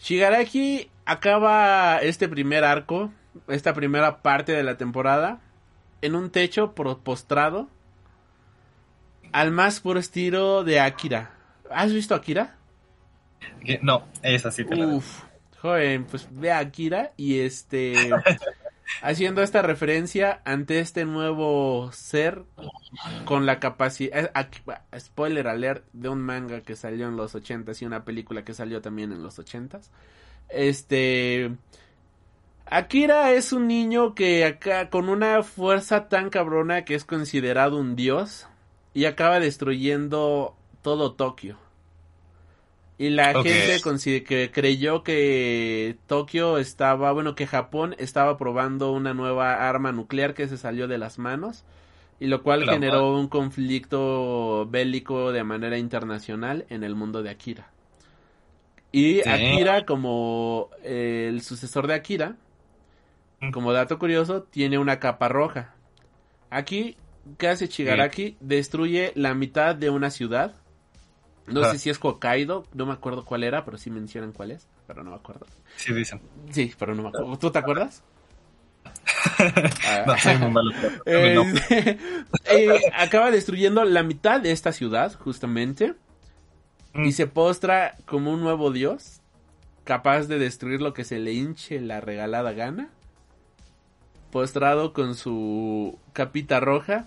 [0.00, 3.12] Shigaraki acaba este primer arco,
[3.48, 5.40] esta primera parte de la temporada,
[6.00, 7.68] en un techo postrado,
[9.32, 11.37] al más puro estilo de Akira.
[11.70, 12.56] ¿Has visto Akira?
[13.64, 14.98] Que- No, esa sí te la debo.
[14.98, 15.22] Uf,
[15.60, 17.94] joven, pues ve a Akira y este
[19.02, 22.42] haciendo esta referencia ante este nuevo ser
[23.24, 24.30] con la capacidad
[24.98, 28.80] spoiler alert de un manga que salió en los ochentas y una película que salió
[28.80, 29.90] también en los ochentas.
[30.48, 31.50] Este
[32.66, 37.96] Akira es un niño que acá con una fuerza tan cabrona que es considerado un
[37.96, 38.46] dios
[38.94, 41.56] y acaba destruyendo todo Tokio.
[42.98, 49.68] Y la gente que creyó que Tokio estaba, bueno, que Japón estaba probando una nueva
[49.68, 51.64] arma nuclear que se salió de las manos.
[52.20, 57.30] Y lo cual La generó un conflicto bélico de manera internacional en el mundo de
[57.30, 57.70] Akira.
[58.90, 59.28] Y Sí.
[59.28, 62.34] Akira, como eh, el sucesor de Akira,
[63.52, 65.74] como dato curioso, tiene una capa roja.
[66.50, 66.96] Aquí,
[67.38, 68.36] ¿qué hace Shigaraki?
[68.40, 70.56] Destruye la mitad de una ciudad.
[71.48, 71.72] No Ajá.
[71.72, 75.02] sé si es Hokkaido, no me acuerdo cuál era, pero sí mencionan cuál es, pero
[75.02, 75.46] no me acuerdo.
[75.76, 76.20] Sí dicen.
[76.50, 77.38] Sí, pero no me acuerdo.
[77.38, 78.02] ¿Tú te acuerdas?
[80.06, 80.70] No, soy muy malo.
[81.06, 81.44] Eh, no.
[82.50, 85.94] eh, acaba destruyendo la mitad de esta ciudad, justamente.
[86.94, 87.04] Mm.
[87.04, 89.20] Y se postra como un nuevo dios,
[89.84, 92.90] capaz de destruir lo que se le hinche la regalada gana.
[94.30, 97.06] Postrado con su capita roja.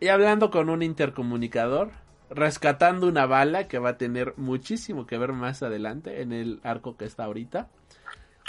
[0.00, 1.90] Y hablando con un intercomunicador.
[2.30, 6.96] Rescatando una bala que va a tener muchísimo que ver más adelante en el arco
[6.96, 7.68] que está ahorita.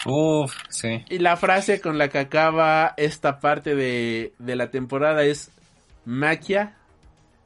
[0.05, 1.03] Uf, sí.
[1.09, 5.51] Y la frase con la que acaba esta parte de, de la temporada es
[6.05, 6.75] Maquia,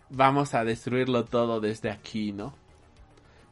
[0.10, 2.54] vamos a destruirlo todo desde aquí, ¿no?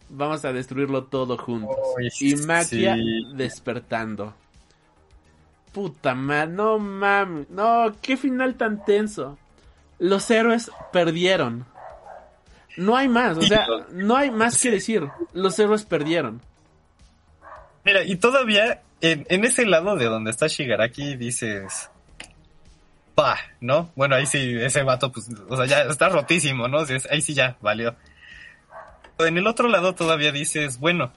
[0.10, 1.76] Vamos a destruirlo todo juntos.
[2.20, 3.24] Y Maquia sí.
[3.36, 4.34] despertando.
[5.74, 9.38] Puta madre, no mames, no, qué final tan tenso.
[10.00, 11.66] Los héroes perdieron.
[12.78, 15.08] No hay más, o sea, no hay más que decir.
[15.34, 16.42] Los héroes perdieron.
[17.86, 21.90] Mira, y todavía en, en ese lado de donde está Shigaraki dices.
[23.16, 23.92] Pa, ¿no?
[23.96, 26.80] Bueno, ahí sí, ese vato, pues, o sea, ya está rotísimo, ¿no?
[27.12, 27.96] Ahí sí ya, valió.
[29.18, 31.12] Pero en el otro lado todavía dices, bueno,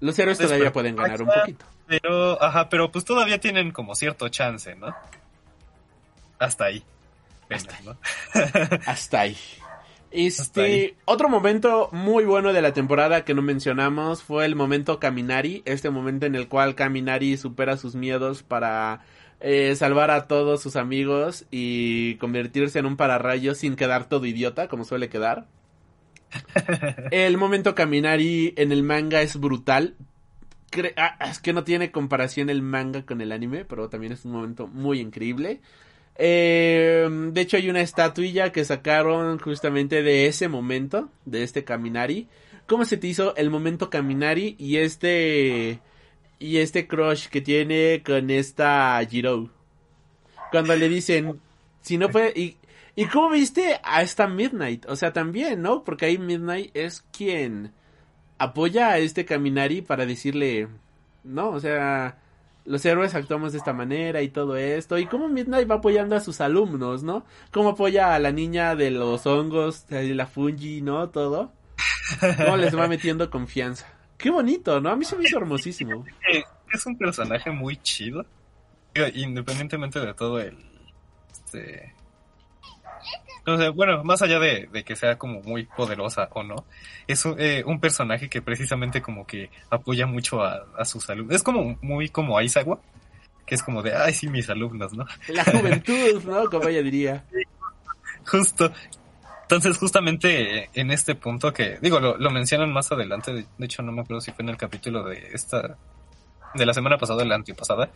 [0.00, 1.66] Los héroes todavía pueden ganar un poquito.
[1.86, 4.94] pero, ajá, pero pues todavía tienen como cierto chance, ¿no?
[6.38, 6.82] Hasta ahí.
[7.50, 7.96] Hasta ¿no?
[8.86, 9.36] Hasta ahí.
[10.10, 15.62] Este, otro momento muy bueno de la temporada que no mencionamos fue el momento Kaminari,
[15.66, 19.02] este momento en el cual Kaminari supera sus miedos para
[19.38, 24.66] eh, salvar a todos sus amigos y convertirse en un pararrayo sin quedar todo idiota,
[24.66, 25.46] como suele quedar.
[27.10, 29.96] el momento Kaminari en el manga es brutal.
[30.70, 34.24] Cre- ah, es que no tiene comparación el manga con el anime, pero también es
[34.24, 35.60] un momento muy increíble.
[36.22, 42.28] Eh, de hecho, hay una estatuilla que sacaron justamente de ese momento, de este Kaminari.
[42.66, 45.80] ¿Cómo se te hizo el momento Kaminari y este
[46.38, 49.50] y este crush que tiene con esta Jiro?
[50.50, 51.40] Cuando le dicen,
[51.80, 52.58] si no puede,
[52.96, 54.84] ¿Y cómo viste a esta Midnight?
[54.86, 55.84] O sea, también, ¿no?
[55.84, 57.72] Porque ahí Midnight es quien
[58.36, 60.68] apoya a este Caminari para decirle,
[61.24, 62.18] no, o sea,
[62.70, 64.96] los héroes actuamos de esta manera y todo esto.
[64.96, 67.24] Y cómo Midnight va apoyando a sus alumnos, ¿no?
[67.50, 71.10] Cómo apoya a la niña de los hongos, de la fungi, ¿no?
[71.10, 71.52] Todo.
[72.36, 73.86] Cómo les va metiendo confianza.
[74.16, 74.90] Qué bonito, ¿no?
[74.90, 76.04] A mí se me hizo hermosísimo.
[76.72, 78.24] Es un personaje muy chido.
[79.14, 80.56] Independientemente de todo el...
[81.32, 81.94] Este...
[83.44, 86.64] Sé, bueno, más allá de, de que sea como muy poderosa o no,
[87.06, 91.36] es un, eh, un personaje que precisamente como que apoya mucho a, a sus alumnos.
[91.36, 92.80] Es como muy como Aizawa,
[93.46, 95.06] que es como de, ay, sí, mis alumnos, ¿no?
[95.28, 96.48] La juventud, ¿no?
[96.48, 97.24] Como ella diría.
[98.26, 98.72] Justo.
[99.42, 103.64] Entonces, justamente eh, en este punto que, digo, lo, lo mencionan más adelante, de, de
[103.64, 105.76] hecho no me acuerdo si fue en el capítulo de esta,
[106.54, 107.90] de la semana pasada o la antepasada,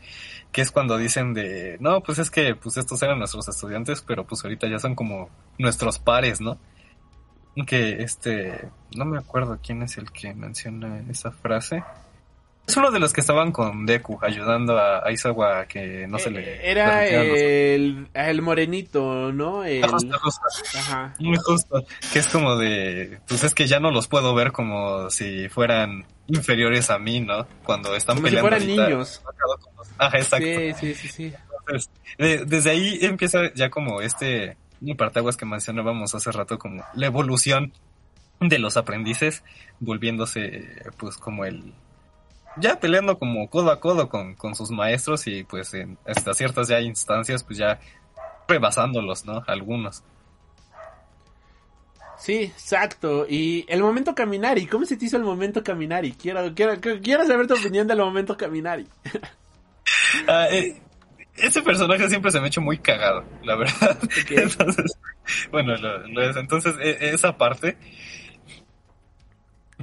[0.52, 4.24] que es cuando dicen de, no, pues es que pues estos eran nuestros estudiantes, pero
[4.24, 5.28] pues ahorita ya son como
[5.58, 6.58] nuestros pares, ¿no?
[7.66, 11.84] Que este, no me acuerdo quién es el que menciona esa frase.
[12.66, 16.30] Es uno de los que estaban con Deku ayudando a Aizawa a que no se
[16.30, 16.40] le...
[16.40, 19.64] Eh, Era el, el morenito, ¿no?
[19.64, 20.42] El, justo, justo.
[20.78, 21.14] ajá.
[21.18, 25.10] Muy justo, que es como de, pues es que ya no los puedo ver como
[25.10, 27.46] si fueran inferiores a mí, ¿no?
[27.64, 28.48] Cuando están Como si peleando.
[28.48, 28.88] fueran ahorita.
[28.88, 29.22] niños.
[29.98, 30.46] Ajá, exacto.
[30.46, 31.32] Sí, sí, sí, sí.
[31.60, 34.56] Entonces, de- desde ahí empieza ya como este
[34.98, 37.72] partaguas que mencionábamos hace rato, como la evolución
[38.40, 39.42] de los aprendices,
[39.80, 41.72] volviéndose pues como el...
[42.56, 46.68] Ya peleando como codo a codo con, con sus maestros y pues en hasta ciertas
[46.68, 47.80] ya instancias pues ya
[48.46, 49.42] rebasándolos, ¿no?
[49.46, 50.02] Algunos.
[52.18, 53.26] Sí, exacto.
[53.28, 56.12] Y el momento Caminari, ¿cómo se te hizo el momento Caminari?
[56.12, 58.86] Quiero, quiero, quiero saber tu opinión del momento Caminari.
[60.28, 60.80] Ah, eh,
[61.36, 63.98] ese personaje siempre se me ha hecho muy cagado, la verdad.
[64.30, 64.96] Entonces,
[65.50, 66.36] bueno, lo, lo es.
[66.36, 67.76] Entonces, e- esa parte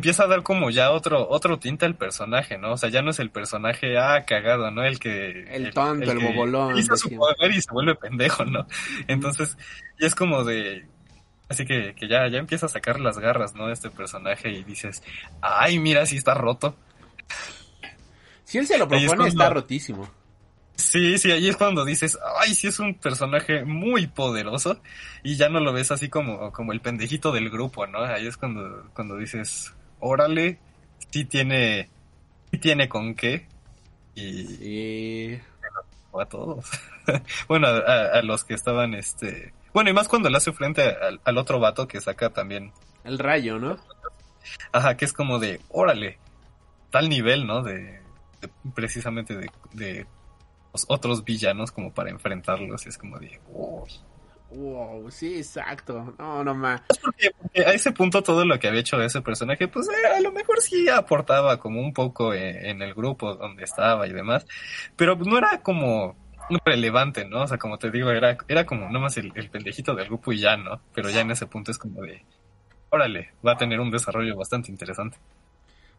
[0.02, 2.74] empieza a dar como ya otro otro tinte al personaje, ¿no?
[2.74, 4.84] O sea, ya no es el personaje, ah, cagado, ¿no?
[4.84, 5.44] El que...
[5.48, 8.66] El tonto, el bobolón, Hizo su poder y se vuelve pendejo, ¿no?
[9.08, 9.56] Entonces,
[10.00, 10.88] ya es como de...
[11.50, 13.70] Así que, que ya, ya empieza a sacar las garras, ¿no?
[13.72, 15.04] Este personaje y dices,
[15.42, 16.76] ay, mira, si está roto.
[18.44, 20.10] Si él se lo es propone, está rotísimo.
[20.76, 24.82] Sí, sí, ahí es cuando dices, ay, sí es un personaje muy poderoso
[25.22, 28.00] y ya no lo ves así como, como el pendejito del grupo, ¿no?
[28.00, 30.60] Ahí es cuando, cuando dices, órale,
[31.12, 31.90] sí tiene,
[32.52, 33.48] sí tiene con qué
[34.16, 35.40] y Sí.
[36.20, 36.66] a todos.
[37.48, 41.38] bueno, a, los que estaban, este, bueno, y más cuando le hace frente al, al
[41.38, 42.74] otro vato que saca también,
[43.06, 43.78] El rayo, ¿no?
[44.74, 46.18] ajá, que es como de, órale,
[46.90, 47.62] tal nivel, ¿no?
[47.64, 48.02] De,
[48.42, 50.06] de- precisamente de, de
[50.74, 53.90] los otros villanos como para enfrentarlos, y es como de, uy.
[54.54, 56.14] Wow, sí, exacto.
[56.20, 56.82] No, no más.
[57.02, 60.20] Porque, porque a ese punto todo lo que había hecho ese personaje, pues eh, a
[60.20, 64.46] lo mejor sí aportaba como un poco en, en el grupo donde estaba y demás,
[64.96, 66.16] pero no era como
[66.66, 67.44] relevante, ¿no?
[67.44, 70.40] O sea, como te digo, era, era como nomás el, el pendejito del grupo y
[70.40, 70.82] ya, ¿no?
[70.94, 72.26] Pero ya en ese punto es como de,
[72.90, 75.18] órale, va a tener un desarrollo bastante interesante.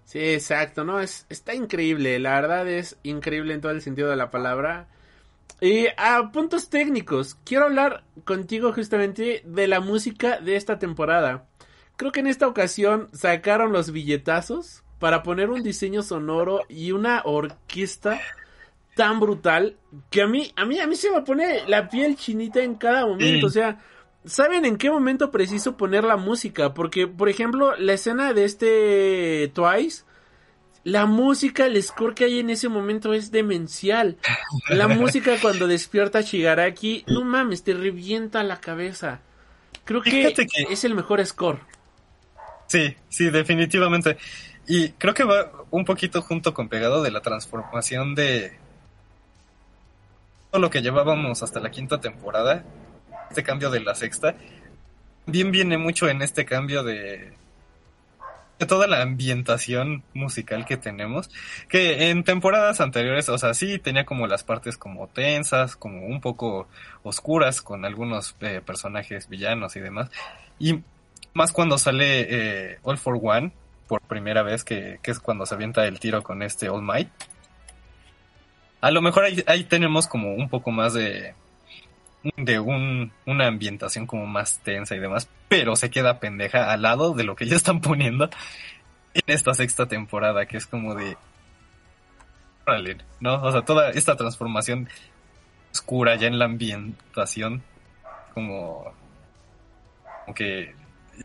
[0.04, 4.16] Sí, exacto, no, es, está increíble, la verdad es increíble en todo el sentido de
[4.16, 4.88] la palabra.
[5.60, 11.46] Y a puntos técnicos, quiero hablar contigo justamente de la música de esta temporada.
[11.96, 17.22] Creo que en esta ocasión sacaron los billetazos para poner un diseño sonoro y una
[17.24, 18.20] orquesta
[18.96, 19.76] tan brutal
[20.10, 23.06] que a mí, a mí, a mí se me pone la piel chinita en cada
[23.06, 23.44] momento, Sí.
[23.46, 23.78] o sea,
[24.24, 26.74] ¿saben en qué momento preciso poner la música?
[26.74, 30.04] Porque, por ejemplo, la escena de este Twice,
[30.84, 34.16] la música, el score que hay en ese momento es demencial.
[34.68, 39.20] La música cuando despierta a Shigaraki, no mames, te revienta la cabeza.
[39.84, 41.60] Creo que, que- es el mejor score.
[42.66, 44.16] Sí, sí, definitivamente.
[44.66, 48.58] Y creo que va un poquito junto con pegado de la transformación de
[50.50, 52.64] todo lo que llevábamos hasta la quinta temporada,
[53.30, 54.36] este cambio de la sexta,
[55.26, 57.32] bien viene mucho en este cambio de
[58.66, 61.30] toda la ambientación musical que tenemos,
[61.68, 66.20] que en temporadas anteriores, o sea, sí tenía como las partes como tensas, como un
[66.20, 66.68] poco
[67.02, 70.10] oscuras con algunos eh, personajes villanos y demás,
[70.58, 70.80] y
[71.34, 73.52] más cuando sale eh, All for One
[73.88, 77.08] por primera vez, que, que es cuando se avienta el tiro con este All Might.
[78.80, 81.34] A lo mejor ahí, ahí tenemos como un poco más de,
[82.36, 87.14] de un, una ambientación como más tensa y demás, pero se queda pendeja al lado
[87.14, 88.30] de lo que ya están poniendo
[89.14, 91.16] en esta sexta temporada, que es como de...
[92.66, 93.42] Órale, ¿no?
[93.42, 94.88] O sea, toda esta transformación
[95.72, 97.62] oscura ya en la ambientación,
[98.34, 98.92] como
[100.26, 100.74] Aunque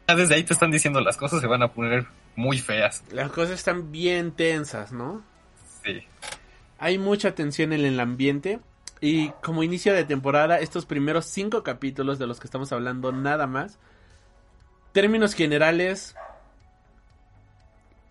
[0.08, 3.04] ya desde ahí te están diciendo las cosas se van a poner muy feas.
[3.12, 5.24] Las cosas están bien tensas, ¿no?
[5.84, 6.04] Sí.
[6.80, 8.60] Hay mucha tensión en el ambiente.
[9.00, 13.48] Y como inicio de temporada, estos primeros cinco capítulos de los que estamos hablando nada
[13.48, 13.80] más.
[14.92, 16.16] Términos generales.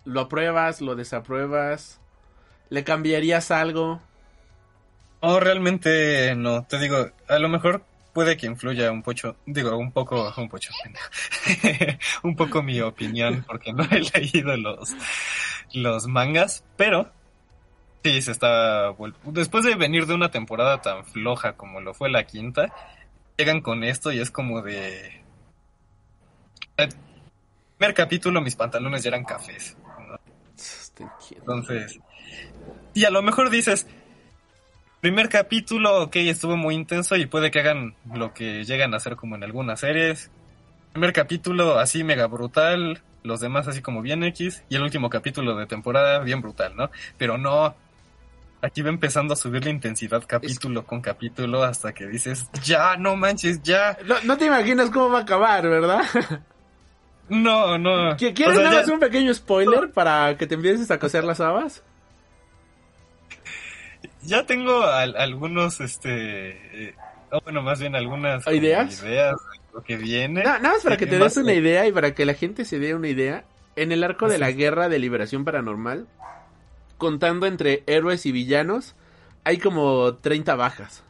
[0.05, 0.81] ¿Lo apruebas?
[0.81, 1.99] ¿Lo desapruebas?
[2.69, 4.01] ¿Le cambiarías algo?
[5.21, 6.65] No, realmente no.
[6.65, 7.83] Te digo, a lo mejor
[8.13, 10.67] puede que influya un poco, digo, un poco, un poco,
[12.23, 14.95] un poco mi opinión, porque no he leído los,
[15.73, 17.11] los mangas, pero
[18.03, 18.93] sí, se está,
[19.25, 22.73] después de venir de una temporada tan floja como lo fue la quinta,
[23.37, 25.23] llegan con esto y es como de...
[26.77, 26.89] El
[27.77, 29.77] primer capítulo mis pantalones ya eran cafés.
[30.07, 30.19] ¿no?
[31.31, 31.99] Entonces,
[32.93, 33.87] y a lo mejor dices,
[35.01, 39.15] primer capítulo, ok, estuvo muy intenso y puede que hagan lo que llegan a hacer
[39.15, 40.31] como en algunas series.
[40.93, 45.55] Primer capítulo así mega brutal, los demás así como bien X, y el último capítulo
[45.55, 46.89] de temporada bien brutal, ¿no?
[47.17, 47.75] Pero no,
[48.61, 53.15] aquí va empezando a subir la intensidad capítulo con capítulo hasta que dices, ya, no
[53.15, 53.97] manches, ya.
[54.05, 56.03] No, no te imaginas cómo va a acabar, ¿verdad?
[57.29, 58.15] No, no.
[58.15, 61.41] ¿Quieres o sea, nada más un pequeño spoiler para que te empieces a coser las
[61.41, 61.83] habas?
[64.21, 66.95] Ya tengo al, algunos, este, eh,
[67.43, 70.43] bueno, más bien algunas ideas, ideas de lo que viene.
[70.43, 72.79] No, nada más para que te des una idea y para que la gente se
[72.79, 73.43] dé una idea.
[73.75, 76.07] En el arco de la guerra de liberación paranormal,
[76.97, 78.95] contando entre héroes y villanos,
[79.43, 81.03] hay como 30 bajas.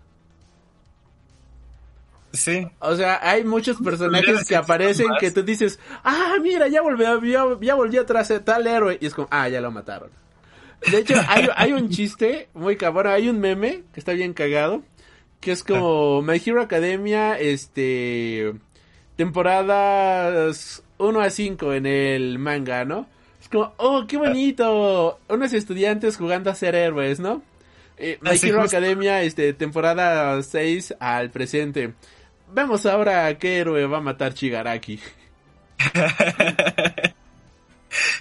[2.33, 2.67] Sí.
[2.79, 7.45] O sea, hay muchos personajes que aparecen que tú dices, ah, mira, ya volvió, ya,
[7.61, 8.97] ya volvió atrás de tal héroe.
[9.01, 10.11] Y es como, ah, ya lo mataron.
[10.91, 14.83] De hecho, hay, hay un chiste muy cabrón, hay un meme que está bien cagado,
[15.39, 18.53] que es como My Hero Academia, este,
[19.15, 23.07] temporadas 1 a 5 en el manga, ¿no?
[23.47, 27.41] Es como, oh, qué bonito, unos estudiantes jugando a ser héroes, ¿no?
[27.95, 31.93] Eh, My Hero Academia, este, temporada 6 al presente.
[32.53, 34.99] Vemos ahora qué héroe va a matar Chigaraki.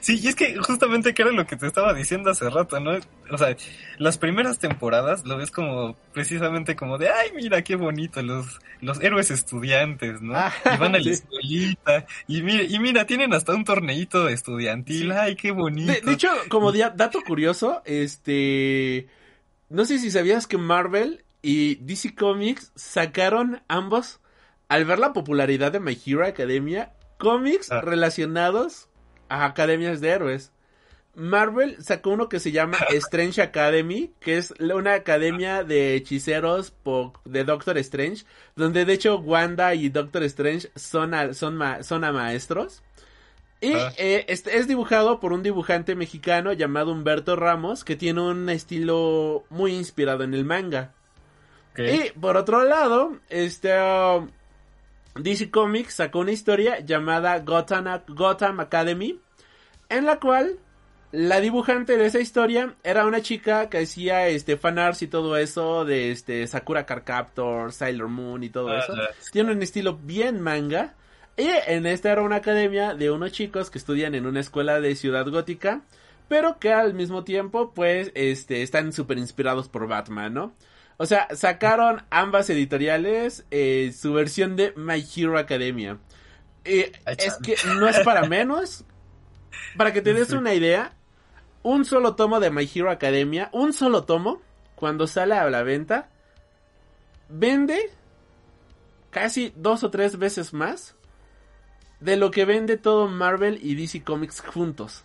[0.00, 2.98] Sí, y es que justamente que era lo que te estaba diciendo hace rato, ¿no?
[3.30, 3.56] O sea,
[3.98, 9.00] las primeras temporadas lo ves como precisamente como de, ay, mira qué bonito, los, los
[9.02, 10.34] héroes estudiantes, ¿no?
[10.36, 11.10] Ah, y van a la sí.
[11.10, 15.92] escuelita, y mira, y mira, tienen hasta un torneito estudiantil, ay, qué bonito.
[15.92, 19.08] De, de hecho, como dato curioso, este,
[19.68, 24.20] no sé si sabías que Marvel y DC Comics sacaron ambos,
[24.68, 27.80] al ver la popularidad de My Hero Academia, cómics Ah.
[27.80, 28.88] relacionados
[29.28, 30.52] a academias de héroes.
[31.14, 37.14] Marvel sacó uno que se llama Strange Academy, que es una academia de hechiceros po-
[37.24, 38.24] de Doctor Strange,
[38.54, 42.82] donde de hecho Wanda y Doctor Strange son a, son ma- son a maestros.
[43.62, 43.90] Y Ah.
[43.96, 49.72] eh, es dibujado por un dibujante mexicano llamado Humberto Ramos, que tiene un estilo muy
[49.74, 50.92] inspirado en el manga.
[51.78, 54.28] Y por otro lado, este um,
[55.18, 59.18] DC Comics sacó una historia llamada Gotham, Gotham Academy,
[59.88, 60.58] en la cual
[61.12, 65.84] la dibujante de esa historia era una chica que hacía este fanarts y todo eso
[65.84, 68.92] de este Sakura Card Captor, Sailor Moon y todo Ah, eso.
[69.32, 70.94] Tiene un estilo bien manga.
[71.38, 74.94] Y en esta era una academia de unos chicos que estudian en una escuela de
[74.96, 75.82] ciudad gótica,
[76.28, 80.52] pero que al mismo tiempo, pues, este, están súper inspirados por Batman, ¿no?
[80.98, 85.98] O sea, sacaron ambas editoriales eh, su versión de My Hero Academia.
[86.64, 88.84] Eh, es que no es para menos.
[89.76, 90.92] Para que te des una idea,
[91.62, 94.40] un solo tomo de My Hero Academia, un solo tomo,
[94.74, 96.08] cuando sale a la venta,
[97.28, 97.90] vende
[99.10, 100.94] casi dos o tres veces más
[102.00, 105.04] de lo que vende todo Marvel y DC Comics juntos.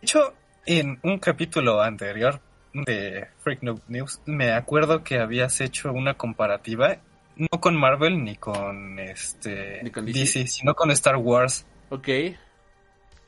[0.00, 0.34] De hecho,
[0.66, 2.40] en un capítulo anterior
[2.72, 6.98] de Freak Noob News, me acuerdo que habías hecho una comparativa,
[7.36, 10.18] no con Marvel ni con este Ni con DC.
[10.18, 11.66] DC, sino con Star Wars.
[11.90, 12.08] Ok.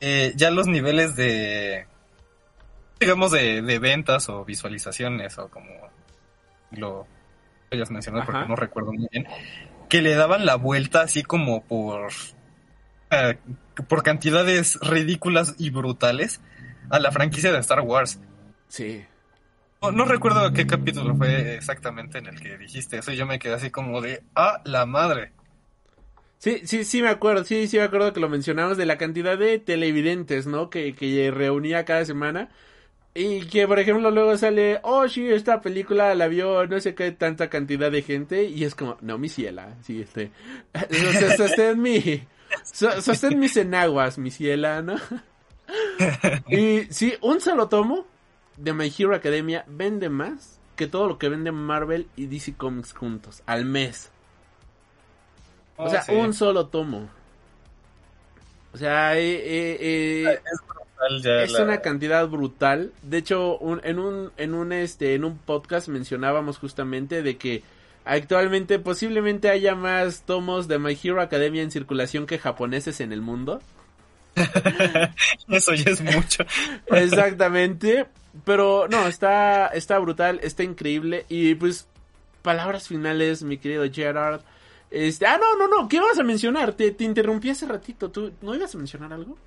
[0.01, 1.85] Eh, ya los niveles de,
[2.99, 5.69] digamos, de, de ventas o visualizaciones o como
[6.71, 7.07] lo
[7.71, 9.27] hayas mencionado porque no recuerdo muy bien,
[9.89, 12.11] que le daban la vuelta así como por,
[13.11, 13.37] eh,
[13.87, 16.41] por cantidades ridículas y brutales
[16.89, 18.19] a la franquicia de Star Wars.
[18.67, 19.05] Sí.
[19.85, 23.37] No, no recuerdo qué capítulo fue exactamente en el que dijiste eso y yo me
[23.37, 25.31] quedé así como de, ah, la madre.
[26.39, 29.37] Sí, sí, sí me acuerdo, sí, sí me acuerdo que lo mencionamos de la cantidad
[29.37, 30.69] de televidentes, ¿no?
[30.71, 32.49] Que, que reunía cada semana.
[33.13, 37.11] Y que, por ejemplo, luego sale, oh, sí, esta película la vio no sé qué
[37.11, 38.45] tanta cantidad de gente.
[38.45, 40.31] Y es como, no, mi ciela, sí, este.
[40.89, 42.23] Es mi,
[42.63, 44.95] So- sostén mis enaguas, mi ciela, ¿no?
[46.49, 48.05] y sí, un solo tomo
[48.57, 52.93] de My Hero Academia vende más que todo lo que vende Marvel y DC Comics
[52.93, 54.09] juntos, al mes.
[55.77, 56.13] O Oh, sea, sí.
[56.13, 57.09] un solo tomo.
[58.73, 59.77] O sea, eh, eh,
[60.29, 60.39] eh,
[61.43, 62.91] es la- una cantidad brutal.
[63.03, 67.63] De hecho, un- en un en un este en un podcast mencionábamos justamente de que
[68.05, 73.21] actualmente posiblemente haya más tomos de My Hero Academia en circulación que japoneses en el
[73.21, 73.61] mundo.
[75.49, 76.43] Eso ya es mucho.
[76.87, 78.07] Exactamente.
[78.43, 81.87] Pero no, está está brutal, está increíble y pues
[82.41, 84.41] palabras finales, mi querido Gerard.
[84.91, 86.73] Este, ah, no, no, no, ¿qué vas a mencionar?
[86.73, 88.11] Te, te interrumpí hace ratito.
[88.11, 89.37] ¿Tú no ibas a mencionar algo?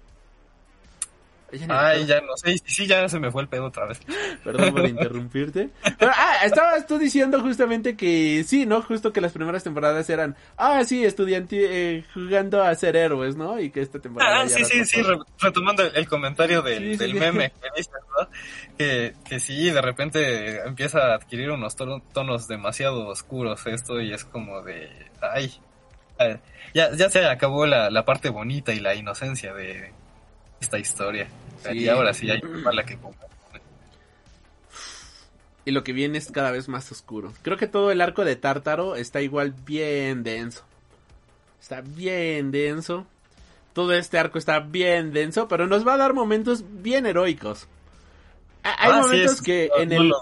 [1.68, 2.58] Ay, ya no sé.
[2.66, 4.00] Sí, ya se me fue el pedo otra vez.
[4.44, 5.70] Perdón por interrumpirte.
[5.98, 8.82] Pero, ah, estabas tú diciendo justamente que sí, ¿no?
[8.82, 13.58] Justo que las primeras temporadas eran, ah, sí, estudianti eh, jugando a ser héroes, ¿no?
[13.58, 14.40] Y que esta temporada.
[14.40, 17.18] Ah, ya sí, sí, sí, re- retomando el, el comentario del, Sí, sí, del sí.
[17.18, 18.28] meme que dices, ¿no?
[18.76, 24.12] Que, que sí, de repente empieza a adquirir unos tono- tonos demasiado oscuros esto y
[24.12, 24.90] es como de,
[25.22, 25.52] ay,
[26.74, 29.92] ya, ya se acabó la, la parte bonita y la inocencia de
[30.60, 31.28] esta historia.
[31.64, 31.78] Sí.
[31.78, 32.40] Y ahora sí hay
[32.72, 32.98] la que.
[35.64, 37.32] Y lo que viene es cada vez más oscuro.
[37.42, 40.64] Creo que todo el arco de Tártaro está igual bien denso.
[41.60, 43.06] Está bien denso.
[43.74, 47.68] Todo este arco está bien denso, pero nos va a dar momentos bien heroicos.
[48.64, 50.12] Ha- Hay Ah, sí, momentos es- que no- en el,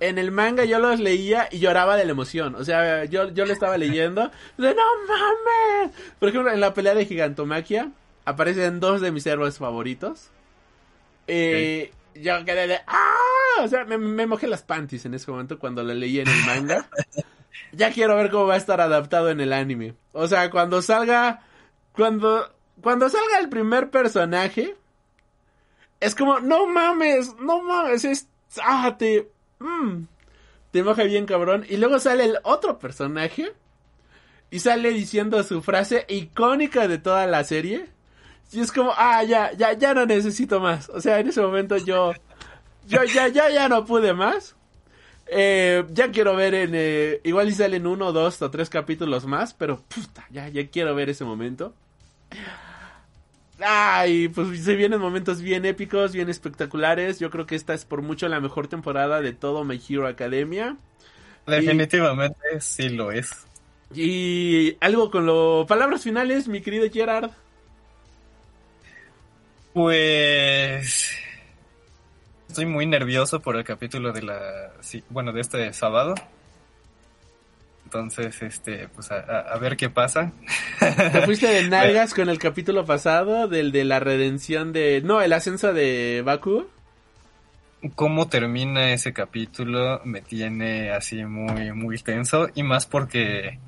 [0.00, 2.54] en el manga yo los leía y lloraba de la emoción.
[2.54, 4.30] O sea, yo, yo lo estaba leyendo.
[4.56, 5.94] De no mames.
[6.18, 7.90] Por ejemplo, en la pelea de Gigantomaquia
[8.28, 10.30] aparecen dos de mis héroes favoritos.
[11.26, 13.62] Eh, Yo quedé de ¡Ah!
[13.62, 16.46] O sea, me, me mojé las panties en ese momento cuando lo leí en el
[16.46, 16.88] manga.
[17.72, 19.94] ya quiero ver cómo va a estar adaptado en el anime.
[20.12, 21.42] O sea, cuando salga.
[21.92, 22.52] Cuando.
[22.80, 24.76] Cuando salga el primer personaje.
[26.00, 28.28] Es como, no mames, no mames, es.
[28.62, 29.28] Ah, te.
[29.58, 30.04] mm,
[30.70, 31.66] te moja bien, cabrón.
[31.68, 33.52] Y luego sale el otro personaje.
[34.50, 37.88] Y sale diciendo su frase icónica de toda la serie.
[38.52, 40.88] Y es como, ah, ya, ya, ya no necesito más.
[40.88, 42.12] O sea, en ese momento yo.
[42.86, 44.56] Yo ya, ya, ya no pude más.
[45.26, 46.70] Eh, ya quiero ver en.
[46.74, 49.52] eh, igual y salen uno, dos o tres capítulos más.
[49.52, 51.74] Pero, puta, ya, ya quiero ver ese momento.
[53.60, 57.18] Ay, pues se vienen momentos bien épicos, bien espectaculares.
[57.18, 60.76] Yo creo que esta es por mucho la mejor temporada de todo My Hero Academia.
[61.46, 63.46] Definitivamente sí lo es.
[63.94, 65.66] Y algo con lo...
[65.66, 67.30] Palabras finales, mi querido Gerard.
[69.78, 71.08] Pues
[72.48, 76.16] estoy muy nervioso por el capítulo de la sí, bueno de este sábado.
[77.84, 80.32] Entonces, este, pues a, a- a ver qué pasa.
[80.80, 85.00] Te fuiste de nalgas con el capítulo pasado, del de la redención de...
[85.04, 86.66] No, el ascenso de Baku.
[87.94, 93.60] Cómo termina ese capítulo me tiene así muy muy tenso y más porque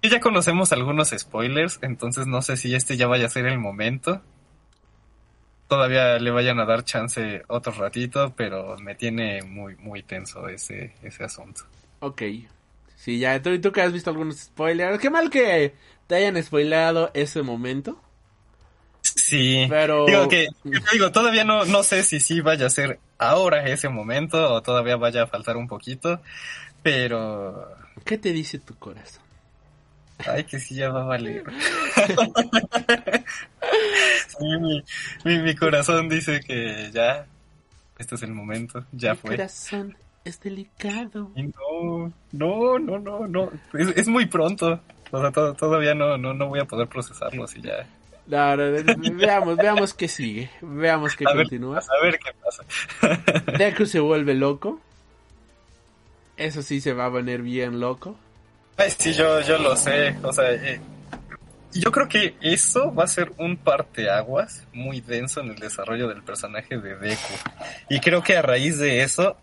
[0.00, 4.22] ya conocemos algunos spoilers, entonces no sé si este ya vaya a ser el momento.
[5.68, 10.94] Todavía le vayan a dar chance otro ratito, pero me tiene muy muy tenso ese
[11.02, 11.62] ese asunto.
[12.00, 12.22] Ok.
[12.96, 14.98] Sí, ya, tú, tú que has visto algunos spoilers.
[14.98, 15.74] Qué mal que
[16.06, 18.00] te hayan spoileado ese momento.
[19.02, 20.06] Sí, Pero...
[20.06, 20.48] digo que
[20.92, 24.96] digo, todavía no, no sé si sí vaya a ser ahora ese momento o todavía
[24.96, 26.20] vaya a faltar un poquito,
[26.82, 29.22] pero ¿Qué te dice tu corazón?
[30.18, 31.44] Ay que sí ya va a valer.
[34.28, 34.82] Sí, mi,
[35.24, 37.26] mi, mi corazón dice que ya,
[37.98, 39.30] este es el momento, ya Mi fue.
[39.36, 41.30] corazón es delicado.
[41.34, 44.80] Y no, no, no, no, no, es, es muy pronto.
[45.10, 47.86] O sea, to- todavía no, no, no voy a poder procesarlo así ya.
[48.26, 48.56] No,
[49.14, 50.50] veamos, veamos qué sigue.
[50.60, 51.78] Veamos qué A ver, continúa.
[51.78, 53.56] a ver qué pasa.
[53.56, 54.80] Deku se vuelve loco.
[56.36, 58.16] Eso sí se va a poner bien loco.
[58.76, 60.16] Ay, sí, yo, yo lo sé.
[60.22, 60.80] O sea, eh,
[61.72, 66.22] yo creo que eso va a ser un parteaguas muy denso en el desarrollo del
[66.22, 67.34] personaje de Deku.
[67.88, 69.36] Y creo que a raíz de eso,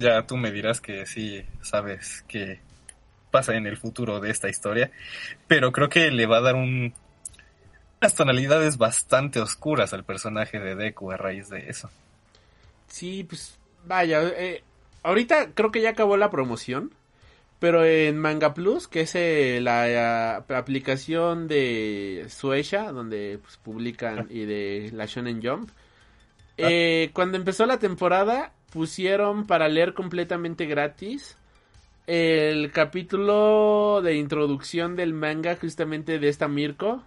[0.00, 2.60] ya tú me dirás que sí sabes qué
[3.30, 4.90] pasa en el futuro de esta historia.
[5.46, 6.94] Pero creo que le va a dar un,
[8.00, 11.90] unas tonalidades bastante oscuras al personaje de Deku a raíz de eso.
[12.88, 14.62] Sí, pues vaya, eh,
[15.02, 16.92] ahorita creo que ya acabó la promoción,
[17.58, 19.88] pero en Manga Plus, que es eh, la,
[20.38, 25.70] eh, aplicación de Suecia, donde pues, publican, y de la Shonen Jump,
[26.56, 31.36] eh, cuando empezó la temporada pusieron para leer completamente gratis
[32.08, 37.02] el capítulo de introducción del manga justamente de esta Mirko.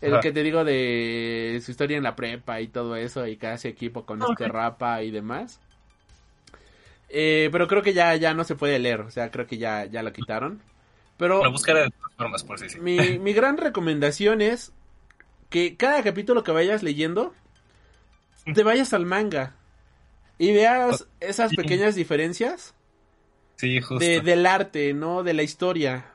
[0.00, 3.48] El que te digo de su historia en la prepa y todo eso y que
[3.48, 4.52] hace equipo con este Ok.
[4.52, 5.60] rapa y demás.
[7.12, 9.84] Eh, pero creo que ya, ya no se puede leer, o sea, creo que ya,
[9.86, 10.62] ya lo quitaron.
[11.16, 12.78] Pero Lo buscaré de todas formas, por si sí.
[12.78, 14.72] mi, mi gran recomendación es
[15.50, 17.34] que cada capítulo que vayas leyendo,
[18.54, 19.54] te vayas al manga
[20.38, 22.74] y veas esas pequeñas diferencias
[23.56, 23.98] Sí, justo.
[23.98, 25.22] de, del arte, ¿no?
[25.22, 26.06] De la historia.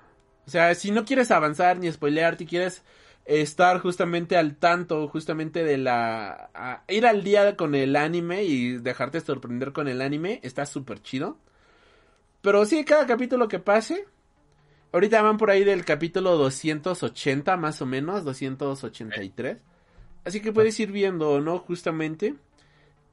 [0.48, 2.84] O sea, si no quieres avanzar ni spoilearte quieres
[3.26, 6.84] estar justamente al tanto, justamente de la...
[6.88, 11.38] ir al día con el anime y dejarte sorprender con el anime, está súper chido.
[12.42, 14.06] Pero sí, cada capítulo que pase...
[14.92, 19.58] Ahorita van por ahí del capítulo 280 más o menos, 283.
[20.24, 21.60] Así que puedes ir viendo, ¿no?
[21.60, 22.36] Justamente.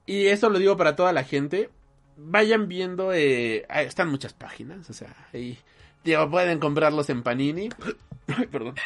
[0.06, 1.70] Y eso lo digo para toda la gente.
[2.16, 5.59] Vayan viendo, eh, están muchas páginas, o sea, ahí,
[6.05, 7.68] digo, pueden comprarlos en Panini.
[8.28, 8.76] Ay, perdón.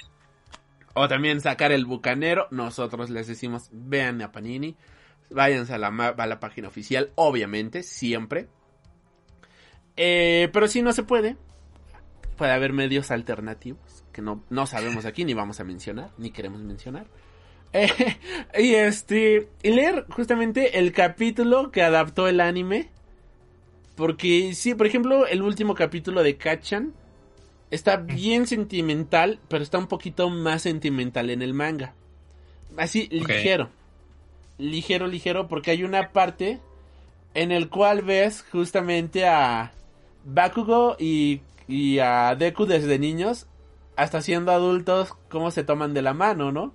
[0.98, 2.48] O también sacar el bucanero.
[2.51, 4.77] Nosotros les decimos, vean a Panini.
[5.28, 8.48] Váyanse a la, a la página oficial, obviamente, siempre.
[9.97, 11.36] Eh, pero si no se puede,
[12.36, 16.62] puede haber medios alternativos que no, no sabemos aquí, ni vamos a mencionar, ni queremos
[16.62, 17.06] mencionar.
[17.73, 17.90] Eh,
[18.59, 22.89] y este, y leer justamente el capítulo que adaptó el anime.
[23.97, 26.94] Porque sí, por ejemplo, el último capítulo de Kachan
[27.70, 31.94] está bien sentimental, pero está un poquito más sentimental en el manga.
[32.76, 33.70] Así, ligero.
[34.59, 36.60] Ligero, ligero, porque hay una parte
[37.34, 39.72] en el cual ves justamente a
[40.24, 43.47] Bakugo y, y a Deku desde niños
[43.97, 46.72] hasta siendo adultos cómo se toman de la mano, ¿no?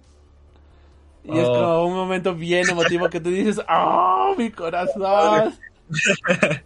[1.24, 1.54] Y es Oh.
[1.54, 5.54] como un momento bien emotivo que tú dices, ¡Oh, mi corazón!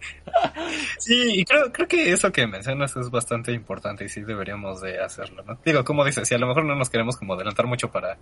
[0.99, 4.99] Sí, y creo, creo que eso que mencionas es bastante importante y sí deberíamos de
[4.99, 5.57] hacerlo, ¿no?
[5.64, 8.18] Digo, como dices, si a lo mejor no nos queremos como adelantar mucho para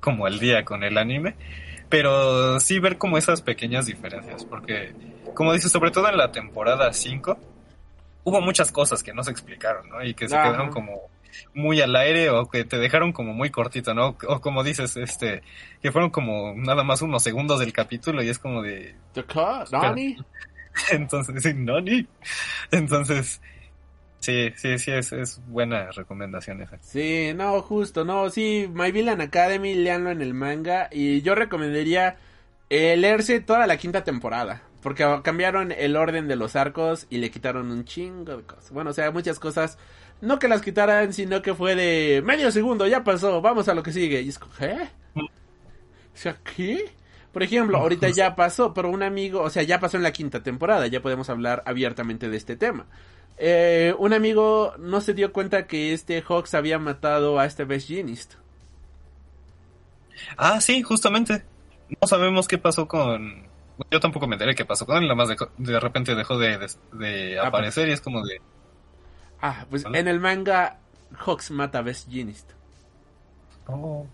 [0.00, 1.34] como el día con el anime,
[1.88, 4.92] pero sí ver como esas pequeñas diferencias, porque
[5.34, 7.38] como dices, sobre todo en la temporada 5,
[8.24, 10.02] hubo muchas cosas que no se explicaron, ¿no?
[10.02, 10.48] Y que se Ajá.
[10.48, 11.02] quedaron como
[11.54, 14.16] muy al aire o que te dejaron como muy cortito, ¿no?
[14.28, 15.42] O como dices, este,
[15.82, 18.94] que fueron como nada más unos segundos del capítulo y es como de.
[19.72, 20.16] ¿Nani?
[20.90, 22.06] entonces, sí, Nani.
[22.70, 23.40] Entonces,
[24.20, 26.78] sí, sí, sí, es, es buena recomendación esa.
[26.82, 32.16] Sí, no, justo, no, sí, My Villain Academy, leanlo en el manga y yo recomendaría
[32.68, 37.30] eh, leerse toda la quinta temporada, porque cambiaron el orden de los arcos y le
[37.30, 38.72] quitaron un chingo de cosas.
[38.72, 39.78] Bueno, o sea, muchas cosas,
[40.20, 43.82] no que las quitaran, sino que fue de medio segundo, ya pasó, vamos a lo
[43.82, 44.20] que sigue.
[44.22, 44.88] Y es como, ¿eh?
[45.14, 46.92] O sea, ¿qué?
[47.32, 50.42] Por ejemplo, ahorita ya pasó, pero un amigo, o sea, ya pasó en la quinta
[50.42, 52.86] temporada, ya podemos hablar abiertamente de este tema.
[53.36, 57.88] Eh, un amigo no se dio cuenta que este Hawks había matado a este Best
[57.88, 58.34] Genist.
[60.38, 61.44] Ah, sí, justamente.
[62.00, 63.46] No sabemos qué pasó con...
[63.90, 65.28] Yo tampoco me enteré qué pasó con él, nada más
[65.58, 66.68] de repente dejó de, de-
[67.06, 68.40] de aparecer y es como de...
[69.48, 69.98] Ah, pues ¿Vale?
[70.00, 70.80] en el manga
[71.12, 72.52] Hawks mata a Best Genist.
[73.66, 74.06] Oh.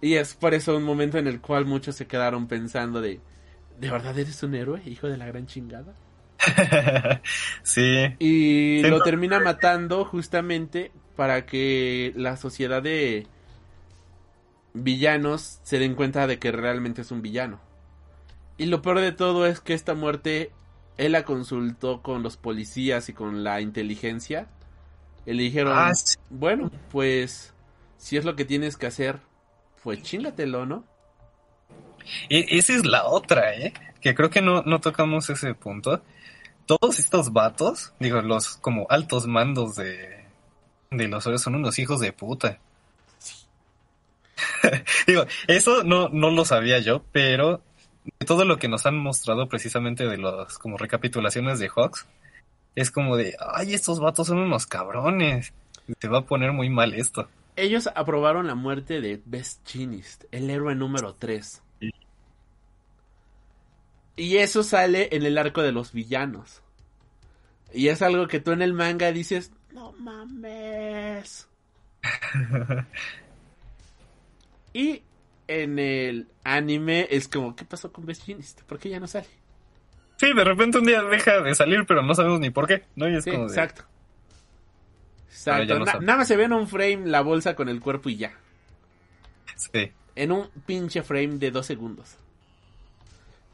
[0.00, 3.20] Y es por eso un momento en el cual muchos se quedaron pensando de...
[3.78, 5.94] ¿De verdad eres un héroe, hijo de la gran chingada?
[7.62, 9.04] sí, Y Sí, lo no.
[9.04, 13.26] termina matando justamente para que la sociedad de
[14.74, 17.60] villanos se den cuenta de que realmente es un villano.
[18.58, 20.52] Y lo peor de todo es que esta muerte
[20.96, 24.48] él la consultó con los policías y con la inteligencia.
[25.26, 26.16] Y le dijeron, Ah, sí.
[26.30, 27.52] bueno, pues
[27.98, 29.18] si es lo que tienes que hacer,
[29.82, 30.84] pues chingatelo, ¿no?
[32.30, 33.72] E- esa es la otra, ¿eh?
[34.00, 36.02] Que creo que no, no tocamos ese punto.
[36.66, 40.24] Todos estos vatos, digo, los como altos mandos de,
[40.90, 42.58] de los son unos hijos de puta.
[45.06, 47.60] digo, eso no, no lo sabía yo, pero
[48.20, 52.06] de todo lo que nos han mostrado precisamente de los como recapitulaciones de Hawks,
[52.76, 55.52] es como de, ay, estos vatos son unos cabrones.
[55.98, 57.28] Se va a poner muy mal esto.
[57.56, 61.62] Ellos aprobaron la muerte de Best Chinist, el héroe número 3.
[61.80, 61.90] Sí.
[64.16, 66.62] Y eso sale en el arco de los villanos.
[67.72, 71.48] Y es algo que tú en el manga dices, no mames.
[74.74, 75.02] y
[75.48, 78.62] en el anime es como, ¿qué pasó con Best Chinist?
[78.62, 79.28] ¿Por qué ya no sale?
[80.16, 83.08] Sí, de repente un día deja de salir, pero no sabemos ni por qué, ¿no?
[83.08, 83.84] Y es Sí, como de, exacto.
[85.30, 85.78] Exacto.
[85.78, 86.06] no Na- sabe.
[86.06, 88.32] nada más se ve en un frame la bolsa con el cuerpo y ya.
[89.56, 89.90] sí.
[90.14, 92.16] En un pinche frame de dos segundos.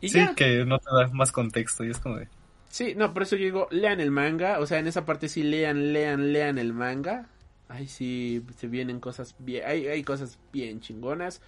[0.01, 0.34] Y Sí, ya.
[0.34, 2.28] que no te da más contexto y es como de...
[2.68, 5.43] Sí, no, por eso yo digo, lean el manga, o sea, en esa parte sí
[5.43, 7.26] lean, lean, lean el manga.
[7.68, 11.40] Ahí sí se vienen cosas bien, hay, hay cosas bien chingonas.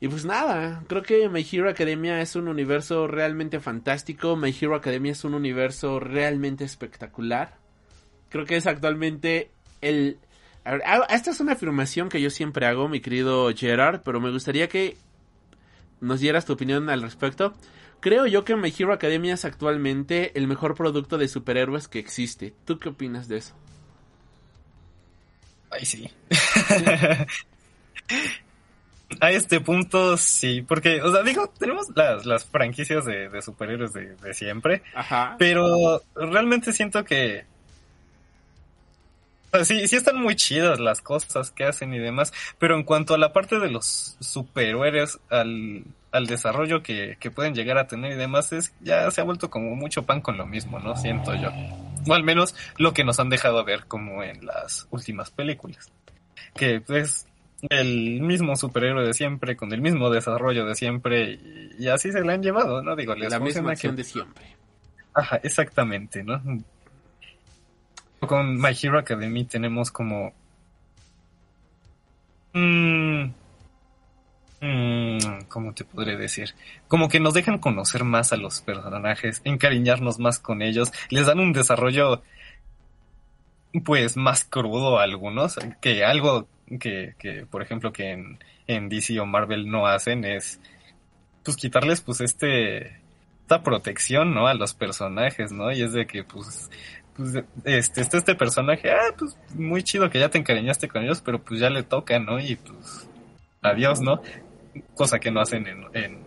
[0.00, 4.76] Y pues nada, creo que My Hero Academia es un universo realmente fantástico, My Hero
[4.76, 7.56] Academia es un universo realmente espectacular.
[8.28, 9.50] Creo que es actualmente
[9.80, 10.18] el...
[10.64, 14.20] A ver, ah, esta es una afirmación que yo siempre hago, mi querido Gerard, pero
[14.20, 14.96] me gustaría que
[16.00, 17.54] nos dieras tu opinión al respecto.
[17.98, 22.54] Creo yo que My Hero Academia es actualmente el mejor producto de superhéroes que existe.
[22.64, 23.54] ¿Tú qué opinas de eso?
[25.70, 26.08] Ay, sí.
[29.20, 33.92] A este punto sí, porque, o sea, digo, tenemos las, las franquicias de, de superhéroes
[33.94, 35.36] de, de siempre, Ajá.
[35.38, 37.46] pero realmente siento que...
[39.50, 42.82] o sea, sí, sí están muy chidas las cosas que hacen y demás, pero en
[42.82, 47.86] cuanto a la parte de los superhéroes, al, al desarrollo que, que pueden llegar a
[47.86, 50.96] tener y demás, es ya se ha vuelto como mucho pan con lo mismo, ¿no?
[50.96, 51.50] Siento yo.
[52.06, 55.90] O al menos lo que nos han dejado ver como en las últimas películas.
[56.54, 57.26] Que pues
[57.70, 62.20] el mismo superhéroe de siempre, con el mismo desarrollo de siempre, y, y así se
[62.22, 62.94] le han llevado, ¿no?
[62.96, 64.44] Digo, les La misma acción que- de siempre.
[65.14, 66.40] Ajá, exactamente, ¿no?
[68.20, 70.32] Con My Hero Academy tenemos como...
[72.52, 73.24] Mm,
[74.60, 75.18] mm,
[75.48, 76.54] ¿Cómo te podré decir?
[76.88, 81.40] Como que nos dejan conocer más a los personajes, encariñarnos más con ellos, les dan
[81.40, 82.22] un desarrollo
[83.84, 86.48] pues más crudo a algunos, que algo
[86.80, 90.60] que, que por ejemplo, que en, en DC o Marvel no hacen es
[91.44, 93.00] pues quitarles pues este
[93.42, 94.46] esta protección, ¿no?
[94.46, 95.72] A los personajes, ¿no?
[95.72, 96.68] Y es de que, pues,
[97.16, 97.34] pues
[97.64, 101.38] este, este, este personaje, ah, pues, muy chido que ya te encariñaste con ellos, pero
[101.42, 102.38] pues ya le toca, ¿no?
[102.38, 103.08] Y pues,
[103.62, 104.20] adiós, ¿no?
[104.94, 106.18] Cosa que no hacen en, en,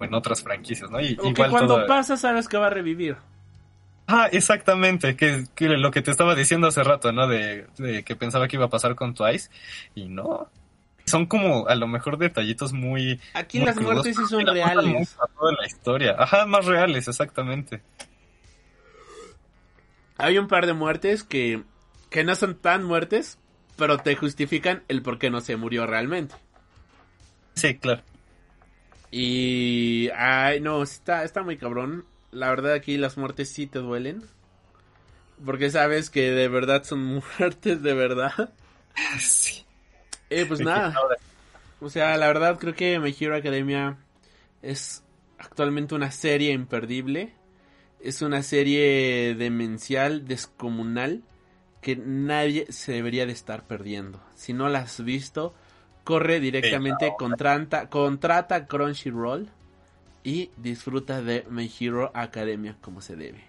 [0.00, 1.00] en otras franquicias, ¿no?
[1.02, 3.16] Y, O que cuando todo- pasa sabes que va a revivir.
[4.06, 7.26] Ah, exactamente, que, que lo que te estaba diciendo hace rato, ¿no?
[7.26, 9.50] De, de que pensaba que iba a pasar con Twice,
[9.94, 10.50] y no.
[11.06, 13.20] Son como, a lo mejor, detallitos muy...
[13.34, 15.16] Aquí muy las crudos, muertes sí son reales.
[15.38, 16.16] toda la historia.
[16.18, 17.82] Ajá, más reales, exactamente.
[20.16, 21.62] Hay un par de muertes que,
[22.10, 23.38] que no son tan muertes,
[23.76, 26.34] pero te justifican el por qué no se murió realmente.
[27.54, 28.02] Sí, claro.
[29.10, 30.08] Y...
[30.16, 32.06] Ay, no, está, está muy cabrón.
[32.34, 34.22] La verdad aquí las muertes sí te duelen.
[35.44, 38.52] Porque sabes que de verdad son muertes de verdad.
[39.18, 39.64] Sí.
[40.30, 40.94] Eh, pues nada.
[41.80, 43.98] O sea, la verdad creo que My Hero Academia
[44.62, 45.04] es
[45.38, 47.34] actualmente una serie imperdible.
[48.00, 51.22] Es una serie demencial, descomunal,
[51.80, 54.20] que nadie se debería de estar perdiendo.
[54.34, 55.54] Si no la has visto,
[56.02, 59.50] corre directamente, contrata, contrata Crunchyroll
[60.24, 63.44] y disfruta de My Hero Academia como se debe.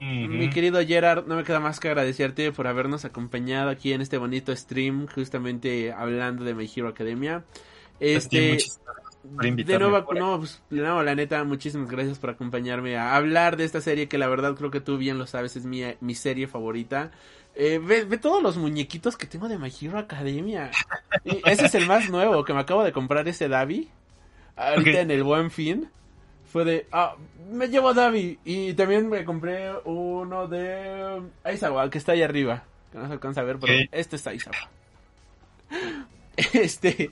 [0.00, 4.18] Mi querido Gerard, no me queda más que agradecerte por habernos acompañado aquí en este
[4.18, 7.44] bonito stream, justamente hablando de My Hero Academia.
[8.28, 8.58] Ti, Este,
[9.22, 13.80] de nuevo, no, pues, no, la neta, muchísimas gracias por acompañarme a hablar de esta
[13.80, 17.10] serie que la verdad creo que tú bien lo sabes, es mi, mi serie favorita.
[17.54, 20.78] Eh, ve, ve todos los muñequitos que tengo de My Hero Academia.
[21.24, 23.90] Ese es el más nuevo, que me acabo de comprar ese Davi.
[24.56, 25.90] Ahorita en el Buen Fin.
[26.50, 27.16] Fue de, ah,
[27.50, 28.38] me llevo a Davi.
[28.44, 32.64] Y también me compré uno de Aizawa, que está ahí arriba.
[32.90, 34.56] Que no se alcanza a ver, pero este está Aizawa.
[36.52, 37.10] Este.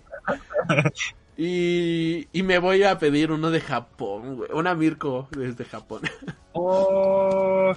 [1.36, 4.50] Y, y me voy a pedir uno de Japón, güey.
[4.52, 6.02] Una Mirko desde Japón.
[6.56, 7.74] Oh.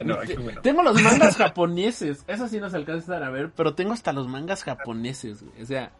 [0.00, 0.60] No, bueno.
[0.62, 2.24] Tengo los mangas japoneses.
[2.26, 5.62] Eso sí nos alcanzan a ver, pero tengo hasta los mangas japoneses, güey.
[5.62, 5.92] O sea,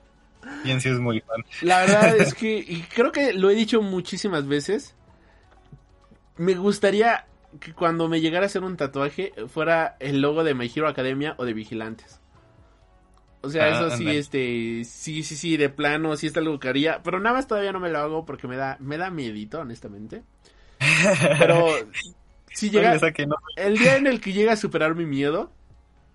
[0.63, 1.43] Bien, sí es muy fan.
[1.61, 4.95] la verdad es que, y creo que lo he dicho muchísimas veces,
[6.37, 7.27] me gustaría
[7.61, 11.35] que cuando me llegara a hacer un tatuaje fuera el logo de My Hero Academia
[11.39, 12.21] o de Vigilantes.
[13.43, 16.69] O sea, Ah, eso sí, este, sí, sí, sí, de plano, sí está algo que
[16.69, 19.61] haría, pero nada más todavía no me lo hago porque me da, me da miedito,
[19.61, 20.23] honestamente.
[21.37, 21.89] Pero
[22.53, 22.95] si llega,
[23.27, 25.53] no- el día en el que llegue a superar mi miedo,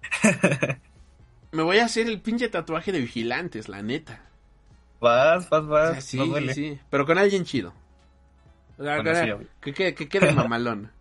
[1.56, 4.22] me voy a hacer el pinche tatuaje de vigilantes, la neta.
[5.00, 5.92] Vas, vas, O vas.
[5.92, 7.74] sea, sí, no sí, pero con alguien chido.
[8.78, 10.92] O sea, Bueno, que, sí, que, que quede mamalón.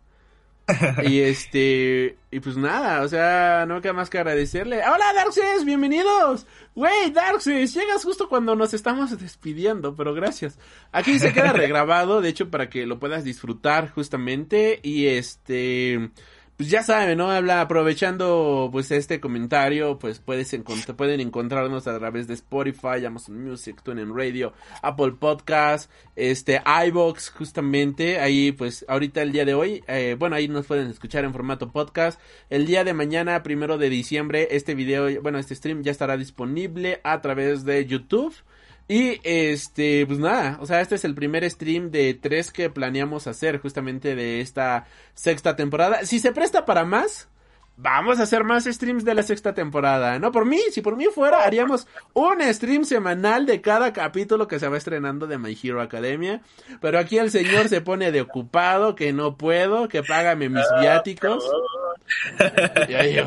[1.05, 4.79] y este, y pues nada, o sea, no me queda más que agradecerle.
[4.79, 6.47] Hola Darkseid, bienvenidos.
[6.75, 10.59] Güey, Darkseid, llegas justo cuando nos estamos despidiendo, pero gracias.
[10.91, 14.81] Aquí se queda regrabado, de hecho, para que lo puedas disfrutar justamente.
[14.83, 16.11] Y este,
[16.57, 17.31] pues ya saben, ¿no?
[17.33, 23.43] Habla, aprovechando pues este comentario, pues puedes encontrar, pueden encontrarnos a través de Spotify, Amazon
[23.43, 29.83] Music, TuneIn Radio, Apple Podcast, este, iBox, justamente, ahí pues ahorita el día de hoy,
[29.89, 32.21] eh, bueno, ahí nos pueden escuchar en formato podcast.
[32.51, 37.01] El día de mañana, primero de diciembre, este video, bueno, este stream ya estará disponible
[37.03, 38.33] a través de YouTube.
[38.87, 43.27] Y este, pues nada, o sea, este es el primer stream de tres que planeamos
[43.27, 46.05] hacer justamente de esta sexta temporada.
[46.05, 47.29] Si se presta para más,
[47.77, 50.31] vamos a hacer más streams de la sexta temporada, ¿no?
[50.33, 54.69] Por mí, si por mí fuera, haríamos un stream semanal de cada capítulo que se
[54.69, 56.43] va estrenando de My Hero Academia.
[56.83, 61.43] Pero aquí el señor se pone de ocupado, que no puedo, que págame mis viáticos.
[62.89, 63.19] Y ahí,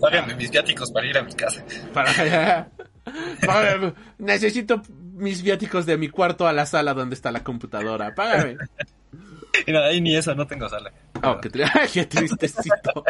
[0.00, 1.64] Págame mis viáticos para ir a mi casa.
[1.94, 2.68] Para allá.
[3.46, 3.94] Págame.
[4.18, 4.82] Necesito
[5.14, 8.14] mis viáticos de mi cuarto a la sala donde está la computadora.
[8.14, 8.56] Págame.
[9.66, 10.92] Mira, ahí ni eso, no tengo sala.
[11.22, 11.50] Oh, qué,
[11.92, 13.04] qué tristecito.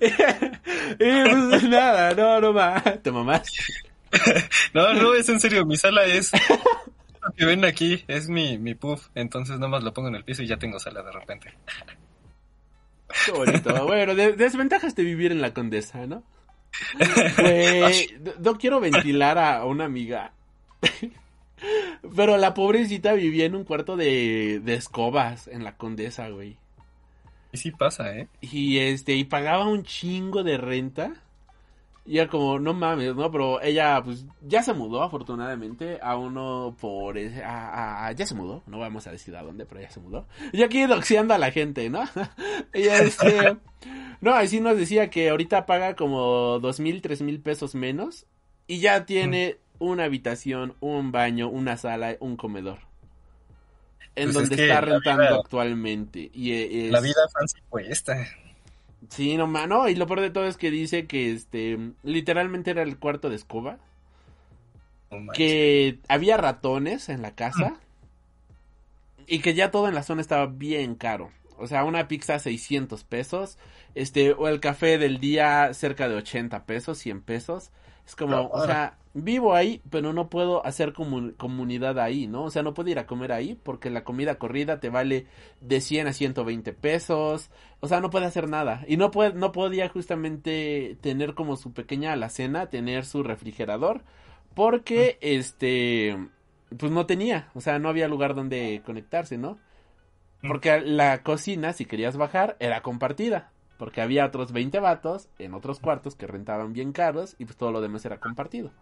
[0.98, 2.82] y pues nada, no, no más.
[3.02, 3.42] Te mamás.
[4.74, 6.32] No, no, es en serio, mi sala es...
[7.22, 10.42] Lo que ven aquí es mi, mi puff, entonces nomás lo pongo en el piso
[10.42, 11.54] y ya tengo sala de repente.
[13.24, 13.86] Qué bonito.
[13.86, 16.24] Bueno, de- desventajas de vivir en la condesa, ¿no?
[17.38, 20.32] Güey, no- no quiero ventilar a una amiga.
[22.16, 26.56] Pero la pobrecita vivía en un cuarto de, de escobas en la condesa, güey.
[27.52, 28.28] Y sí pasa, ¿eh?
[28.40, 31.12] Y este, y pagaba un chingo de renta.
[32.04, 33.30] Y era como, no mames, ¿no?
[33.30, 37.16] Pero ella, pues, ya se mudó, afortunadamente, a uno por...
[37.16, 40.00] ese- A, a- ya se mudó, no vamos a decir a dónde, pero ya se
[40.00, 40.26] mudó.
[40.52, 42.02] Y aquí doxeando a la gente, ¿no?
[42.74, 43.56] y este...
[44.20, 48.26] No, así nos decía que ahorita paga como dos mil, tres mil pesos menos.
[48.66, 52.78] Y ya tiene una habitación, un baño, una sala, un comedor.
[54.14, 56.30] En Pues es donde que está rentando vida- actualmente.
[56.34, 58.26] Y eh, es- La vida fancy cuesta.
[59.10, 62.70] Sí, no, ma- no, y lo peor de todo es que dice que este literalmente
[62.70, 63.78] era el cuarto de escoba,
[65.10, 67.80] No que había ratones en la casa
[69.26, 71.30] y que ya todo en la zona estaba bien caro.
[71.58, 73.58] O sea, una pizza 600 pesos,
[73.94, 77.70] este o el café del día cerca de 80 pesos, 100 pesos.
[78.06, 82.44] Es como, o sea, vivo ahí, pero no puedo hacer comu- comunidad ahí, ¿no?
[82.44, 85.26] O sea, no puedo ir a comer ahí porque la comida corrida te vale
[85.60, 87.50] de 100 a 120 pesos.
[87.80, 88.84] O sea, no puede hacer nada.
[88.88, 94.02] Y no, puede, no podía justamente tener como su pequeña alacena, tener su refrigerador.
[94.54, 96.16] Porque, este,
[96.78, 97.50] pues no tenía.
[97.54, 99.58] O sea, no había lugar donde conectarse, ¿no?
[100.46, 103.52] Porque la cocina, si querías bajar, era compartida.
[103.78, 107.72] Porque había otros 20 vatos en otros cuartos que rentaban bien caros y pues todo
[107.72, 108.72] lo demás era compartido.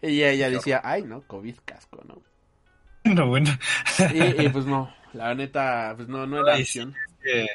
[0.02, 2.22] Y ella decía, ay, no, COVID casco, ¿no?
[3.14, 3.50] No, bueno.
[4.14, 6.80] Y, y, pues no, la neta, pues no, no era Ay, sí.
[6.80, 6.96] opción.
[7.22, 7.46] que,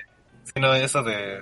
[0.43, 1.41] sino eso de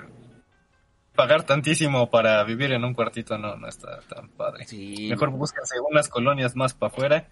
[1.16, 4.66] pagar tantísimo para vivir en un cuartito no, no está tan padre.
[4.66, 7.28] Sí, Mejor búsquense unas colonias más para afuera,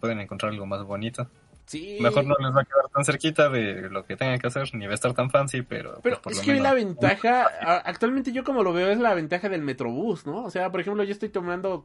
[0.00, 1.30] pueden encontrar algo más bonito.
[1.66, 1.98] Sí.
[2.00, 4.86] Mejor no les va a quedar tan cerquita de lo que tengan que hacer, ni
[4.86, 6.00] va a estar tan fancy, pero...
[6.02, 7.42] Pero pues, por es que hoy menos- la ventaja,
[7.84, 10.44] actualmente yo como lo veo, es la ventaja del Metrobús, ¿no?
[10.44, 11.84] O sea, por ejemplo, yo estoy tomando,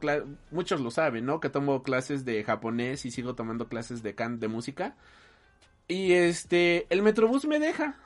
[0.50, 1.40] muchos lo saben, ¿no?
[1.40, 4.94] Que tomo clases de japonés y sigo tomando clases de can de música.
[5.88, 7.96] Y este, el Metrobús me deja.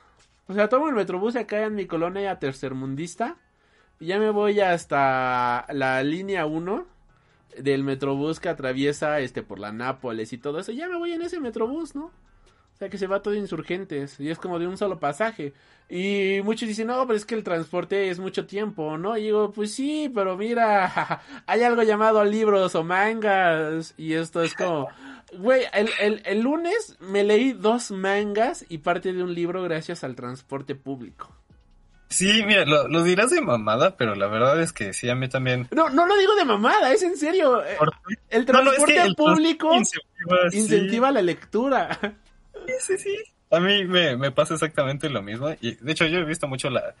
[0.47, 3.37] O sea, tomo el Metrobús acá en mi colonia tercermundista.
[3.99, 6.85] Y ya me voy hasta la línea 1
[7.57, 10.71] del Metrobús que atraviesa este por la Nápoles y todo eso.
[10.71, 12.05] Ya me voy en ese Metrobús, ¿no?
[12.05, 15.53] O sea, que se va todo insurgentes y es como de un solo pasaje.
[15.89, 19.17] Y muchos dicen, no, pero es que el transporte es mucho tiempo, ¿no?
[19.17, 23.95] Y digo, pues sí, pero mira, hay algo llamado libros o mangas.
[23.97, 24.89] Y esto es como,
[25.39, 30.03] güey, el, el, el lunes me leí dos mangas y parte de un libro gracias
[30.03, 31.33] al transporte público.
[32.09, 35.27] Sí, mira, lo, lo dirás de mamada, pero la verdad es que sí, a mí
[35.27, 35.67] también...
[35.71, 37.63] No, no lo digo de mamada, es en serio.
[37.65, 37.77] Eh,
[38.29, 39.71] El No, no, es transporte que el público
[40.53, 41.13] incentiva, sí.
[41.13, 41.99] la lectura.
[42.65, 43.17] Sí, sí, sí.
[43.51, 45.49] A mí me, me pasa exactamente lo mismo.
[45.61, 46.95] Y de hecho, yo he visto mucho la,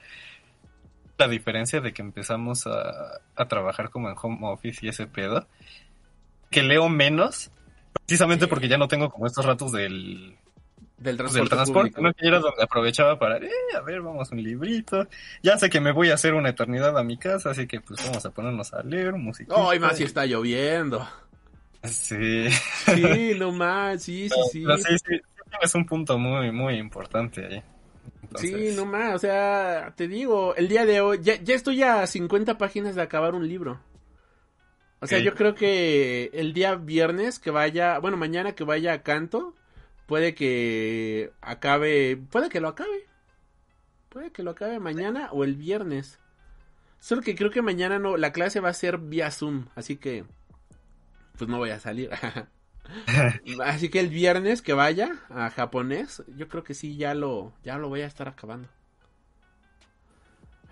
[1.17, 5.47] la diferencia de que empezamos a, a trabajar como en home office y ese pedo.
[6.49, 7.51] Que leo menos,
[8.05, 10.37] precisamente porque ya no tengo como estos ratos del,
[10.97, 12.01] Del pues, transporte, del transporte, público.
[12.01, 12.13] ¿no?
[12.13, 15.07] Que era donde aprovechaba para, eh, a ver, vamos un librito.
[15.43, 18.03] Ya sé que me voy a hacer una eternidad a mi casa, así que pues
[18.05, 19.53] vamos a ponernos a leer música.
[19.55, 21.07] Ay, más si está lloviendo.
[21.83, 22.49] Sí.
[22.49, 24.63] Sí, no más, sí, sí, sí.
[24.65, 27.63] Pero sí, sí, sí tienes un punto muy, muy importante ahí.
[28.35, 32.05] Sí, no más, o sea, te digo, el día de hoy, ya, ya estoy a
[32.05, 33.79] 50 páginas de acabar un libro.
[34.99, 39.03] O sea, yo creo que el día viernes que vaya, bueno, mañana que vaya a
[39.03, 39.53] canto,
[40.07, 43.05] puede que acabe, puede que lo acabe.
[44.09, 46.19] Puede que lo acabe mañana o el viernes.
[46.99, 50.25] Solo que creo que mañana no, la clase va a ser vía Zoom, así que
[51.37, 52.09] pues no voy a salir.
[53.63, 57.77] así que el viernes que vaya a japonés, yo creo que sí ya lo ya
[57.77, 58.69] lo voy a estar acabando.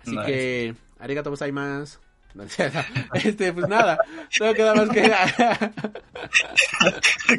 [0.02, 0.26] Así Nice.
[0.26, 2.00] que arigato gozaimasu.
[3.14, 3.98] Este, pues nada,
[4.40, 5.02] no queda más que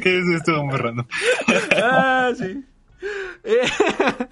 [0.02, 1.06] que eso estuvo muy random.
[1.82, 2.64] ah, sí.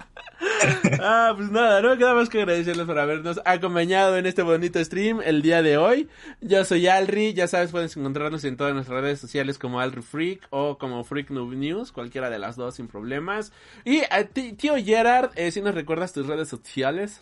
[1.01, 4.83] Ah, pues nada, no me queda más que agradecerles por habernos acompañado en este bonito
[4.83, 6.09] stream el día de hoy.
[6.41, 10.47] Yo soy Alri, ya sabes, puedes encontrarnos en todas nuestras redes sociales como Alri Freak
[10.51, 13.51] o como Freak Noob News, cualquiera de las dos sin problemas.
[13.83, 17.21] Y a ti, tío Gerard, eh, si nos recuerdas tus redes sociales.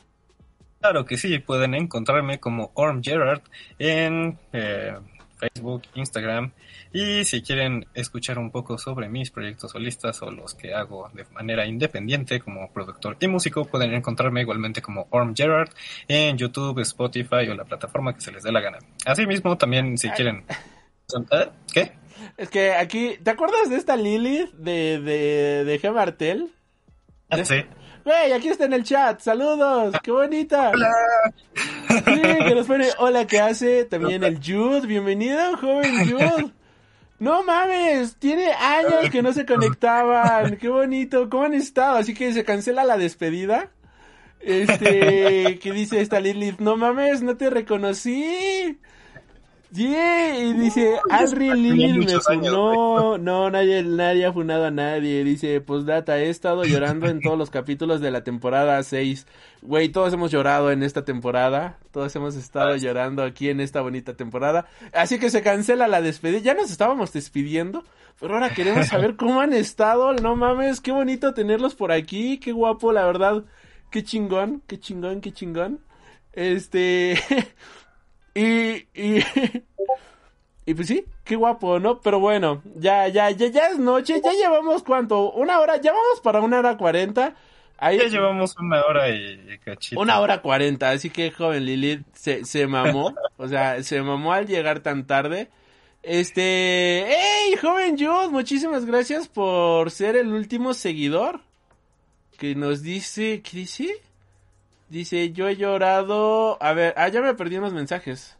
[0.79, 3.41] Claro que sí, pueden encontrarme como Orm Gerard
[3.79, 4.95] en eh,
[5.37, 6.51] Facebook, Instagram.
[6.93, 11.25] Y si quieren escuchar un poco sobre mis proyectos solistas o los que hago de
[11.33, 15.69] manera independiente como productor y músico, pueden encontrarme igualmente como Orm Gerard
[16.07, 18.77] en YouTube, Spotify o la plataforma que se les dé la gana.
[19.05, 20.45] Asimismo, también si quieren...
[21.31, 21.49] ¿Eh?
[21.73, 21.91] ¿Qué?
[22.37, 25.93] Es que aquí, ¿te acuerdas de esta Lilith de, de, de G.
[25.93, 26.51] Martel?
[27.43, 27.65] Sí.
[28.03, 29.19] Güey, aquí está en el chat.
[29.19, 29.95] Saludos.
[30.03, 30.69] Qué bonita.
[30.69, 30.91] Hola.
[31.89, 33.85] Sí, que nos pone hola, ¿qué hace?
[33.85, 34.85] También el Jude.
[34.85, 36.51] Bienvenido, joven Jude.
[37.17, 40.57] No mames, tiene años que no se conectaban.
[40.57, 41.29] Qué bonito.
[41.29, 41.97] ¿Cómo han estado?
[41.97, 43.71] Así que se cancela la despedida.
[44.39, 48.77] Este, que dice esta Lilith, no mames, no te reconocí.
[49.71, 53.17] Yeah, y dice, Alri Lilith me funó.
[53.17, 55.23] No, nadie, nadie ha funado a nadie.
[55.23, 59.25] Dice, postdata, he estado llorando en todos los capítulos de la temporada 6.
[59.63, 61.77] Güey, todos hemos llorado en esta temporada.
[61.91, 64.67] Todos hemos estado llorando aquí en esta bonita temporada.
[64.93, 66.39] Así que se cancela la despedida.
[66.39, 67.83] Ya nos estábamos despidiendo.
[68.19, 70.13] Pero ahora queremos saber cómo han estado.
[70.13, 72.39] No mames, qué bonito tenerlos por aquí.
[72.39, 73.43] Qué guapo, la verdad.
[73.91, 75.79] Qué chingón, qué chingón, qué chingón.
[76.33, 77.17] Este...
[78.35, 79.23] Y, y,
[80.65, 82.01] y pues sí, qué guapo, ¿no?
[82.01, 86.21] Pero bueno, ya, ya, ya, ya es noche, ya llevamos cuánto, una hora, ya vamos
[86.21, 87.33] para una hora cuarenta.
[87.77, 89.99] Ahí, Ya llevamos una hora y cachito.
[89.99, 94.47] una hora cuarenta, así que joven Lilith se, se mamó, o sea, se mamó al
[94.47, 95.49] llegar tan tarde.
[96.01, 101.41] Este, hey, joven Jude, muchísimas gracias por ser el último seguidor
[102.37, 104.01] que nos dice, ¿qué dice?
[104.89, 106.57] Dice, yo he llorado.
[106.61, 108.37] A ver, ah, ya me perdí unos mensajes.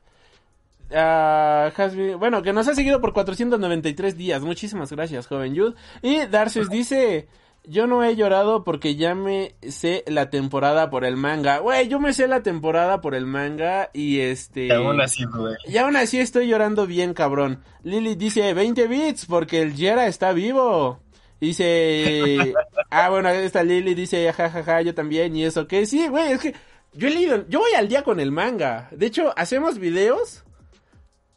[0.94, 4.42] Ah, has been- bueno, que nos ha seguido por 493 días.
[4.42, 5.76] Muchísimas gracias, joven Jude.
[6.04, 7.28] Y Darces dice,
[7.64, 11.58] yo no he llorado porque ya me sé la temporada por el manga.
[11.58, 14.68] Güey, yo me sé la temporada por el manga y este...
[14.68, 15.56] Y aún así, güey.
[15.66, 17.64] Y aún así estoy llorando bien, cabrón.
[17.82, 21.00] Lily dice 20 bits porque el Jera está vivo.
[21.40, 22.54] Dice,
[22.90, 26.56] ah, bueno, esta Lily dice, jajaja, yo también, y eso, que sí, güey, es que
[26.94, 28.90] yo he leído, yo voy al día con el manga.
[28.92, 30.44] De hecho, hacemos videos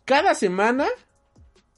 [0.04, 0.86] cada semana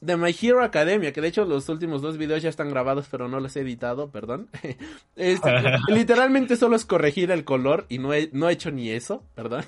[0.01, 3.27] de My Hero Academia, que de hecho los últimos dos videos ya están grabados, pero
[3.27, 4.49] no los he editado, perdón.
[5.15, 5.49] Este,
[5.89, 9.65] literalmente solo es corregir el color y no he, no he hecho ni eso, perdón.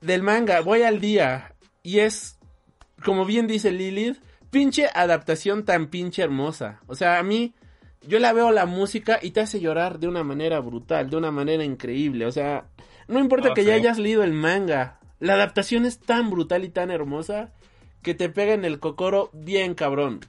[0.00, 2.38] Del manga, voy al día y es,
[3.04, 4.18] como bien dice Lilith,
[4.54, 6.80] pinche adaptación tan pinche hermosa.
[6.86, 7.54] O sea, a mí,
[8.06, 11.30] yo la veo la música y te hace llorar de una manera brutal, de una
[11.30, 12.24] manera increíble.
[12.26, 12.66] O sea,
[13.08, 16.90] no importa que ya hayas leído el manga, la adaptación es tan brutal y tan
[16.90, 17.52] hermosa
[18.02, 20.20] que te pega en el cocoro bien cabrón.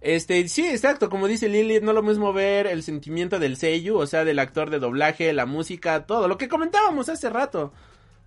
[0.00, 4.06] Este, sí, exacto, como dice Lilith, no lo mismo ver el sentimiento del seiyu, o
[4.06, 7.72] sea, del actor de doblaje, la música, todo, lo que comentábamos hace rato.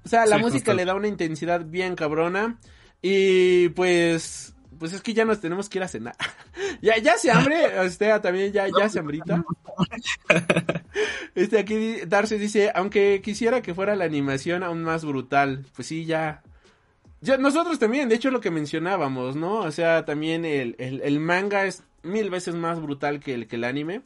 [0.03, 0.73] O sea, la Sí, música justo.
[0.73, 2.59] le da una intensidad bien cabrona.
[3.01, 6.15] Y pues, pues es que ya nos tenemos que ir a cenar.
[6.81, 9.43] ya, ya se hambre, usted también ya, ya se hambrita.
[11.35, 16.05] Este aquí Darcy dice, aunque quisiera que fuera la animación aún más brutal, pues sí,
[16.05, 16.41] ya.
[17.21, 19.59] Ya, nosotros también, de hecho lo que mencionábamos, ¿no?
[19.59, 23.57] O sea, también el, el, el manga es mil veces más brutal que el, que
[23.57, 24.01] el anime.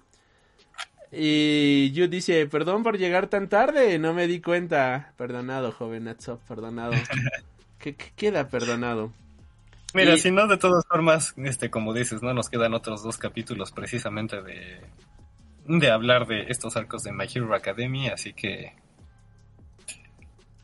[1.11, 5.13] Y yo dice, perdón por llegar tan tarde, no me di cuenta.
[5.17, 6.93] Perdonado, joven Natsop, perdonado.
[7.79, 9.11] ¿Qué, qué queda perdonado?
[9.93, 13.17] Mira, Y- si no, de todas formas, este, como dices, no nos quedan otros dos
[13.17, 14.81] capítulos precisamente de,
[15.65, 18.73] de hablar de estos arcos de My Hero Academy, así que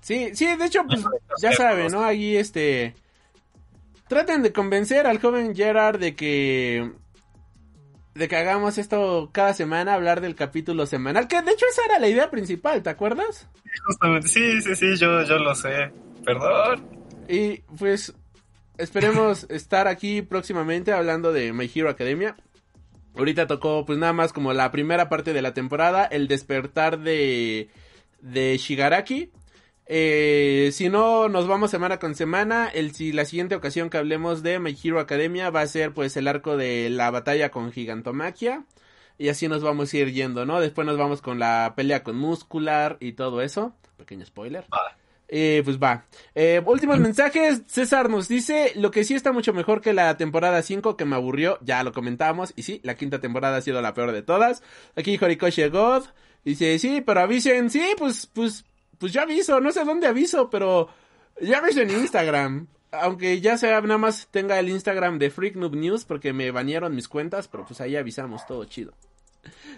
[0.01, 1.03] Sí, sí, de hecho, pues,
[1.41, 2.03] ya saben, ¿no?
[2.03, 2.95] Ahí, este...
[4.07, 6.93] Traten de convencer al joven Gerard de que...
[8.15, 11.27] De que hagamos esto cada semana, hablar del capítulo semanal.
[11.27, 13.49] Que de hecho esa era la idea principal, ¿te acuerdas?
[13.85, 15.91] justamente, sí, sí, sí, yo, yo lo sé,
[16.25, 16.83] perdón.
[17.27, 18.13] Y pues
[18.77, 22.35] esperemos estar aquí próximamente hablando de My Hero Academia.
[23.15, 27.69] Ahorita tocó pues nada más como la primera parte de la temporada, el despertar de,
[28.21, 29.31] de Shigaraki.
[29.87, 32.67] Eh, si no, nos vamos semana con semana.
[32.67, 36.15] El, si la siguiente ocasión que hablemos de My Hero Academia va a ser pues
[36.17, 38.65] el arco de la batalla con Gigantomaquia.
[39.17, 40.59] Y así nos vamos a ir yendo, ¿no?
[40.59, 43.73] Después nos vamos con la pelea con Muscular y todo eso.
[43.97, 44.65] Pequeño spoiler.
[45.27, 46.05] Eh, pues va.
[46.35, 47.63] Eh, últimos mensajes.
[47.67, 51.15] César nos dice, lo que sí está mucho mejor que la temporada 5 que me
[51.15, 52.53] aburrió, ya lo comentamos.
[52.55, 54.63] Y sí, la quinta temporada ha sido la peor de todas.
[54.95, 56.05] Aquí Horikoshi God
[56.43, 58.65] dice, sí, pero avisen, sí, pues, pues,
[58.97, 60.89] pues yo aviso, no sé dónde aviso, pero
[61.41, 62.67] ya aviso en Instagram.
[62.91, 66.95] Aunque ya sea nada más tenga el Instagram de Freak Noob News porque me banearon
[66.95, 68.93] mis cuentas, pero pues ahí avisamos, todo chido.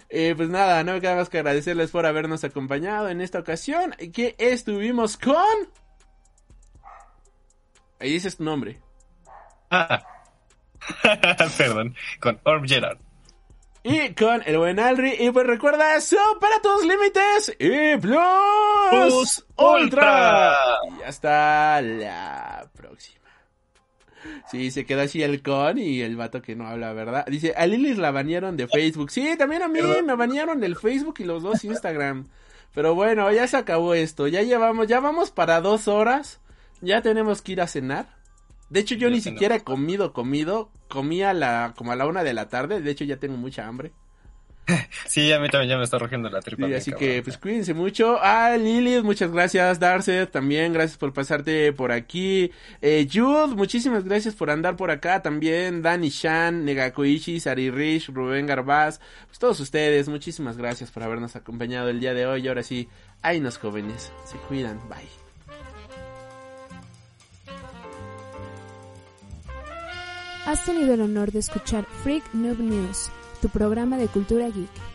[0.08, 3.94] Eh, pues nada, no me queda más que agradecerles por habernos acompañado en esta ocasión.
[4.12, 5.36] Que estuvimos con.
[7.98, 8.80] Ahí dice tu nombre.
[9.70, 10.02] Ah.
[11.58, 12.98] Perdón, con Orb Gerard.
[13.82, 15.14] Y con el buen Alri.
[15.18, 15.94] Y pues recuerda,
[16.40, 20.56] para tus límites y Plus, Ultra.
[20.98, 23.19] Y hasta la próxima.
[24.50, 27.26] Sí, se queda así el con y el vato que no habla, ¿verdad?
[27.26, 29.10] Dice, a Lilis la banearon de Facebook.
[29.10, 32.26] Sí, también a mí me banearon del Facebook y los dos Instagram.
[32.74, 34.28] Pero bueno, ya se acabó esto.
[34.28, 36.40] Ya llevamos, ya vamos para dos horas.
[36.80, 38.08] Ya tenemos que ir a cenar.
[38.68, 40.70] De hecho, yo ni siquiera he comido, comido.
[40.88, 42.80] Comí a la, como a la una de la tarde.
[42.80, 43.92] De hecho, ya tengo mucha hambre.
[45.06, 46.66] Sí, a mí también ya me está rugiendo la tripa.
[46.66, 48.18] Sí, así que pues cuídense mucho.
[48.20, 49.80] Ah, Lilith, muchas gracias.
[49.80, 52.50] Darce, también gracias por pasarte por aquí.
[52.80, 55.82] Eh, Jude, muchísimas gracias por andar por acá también.
[55.82, 59.00] Dani Shan, Negakoichi, Sari Rich, Rubén Garbaz.
[59.26, 62.44] Pues todos ustedes, muchísimas gracias por habernos acompañado el día de hoy.
[62.44, 62.88] Y ahora sí,
[63.22, 64.12] ahí nos jóvenes.
[64.24, 64.80] Se cuidan.
[64.88, 65.08] Bye.
[70.46, 73.10] Has tenido el honor de escuchar Freak Noob News
[73.40, 74.89] tu programa de cultura geek.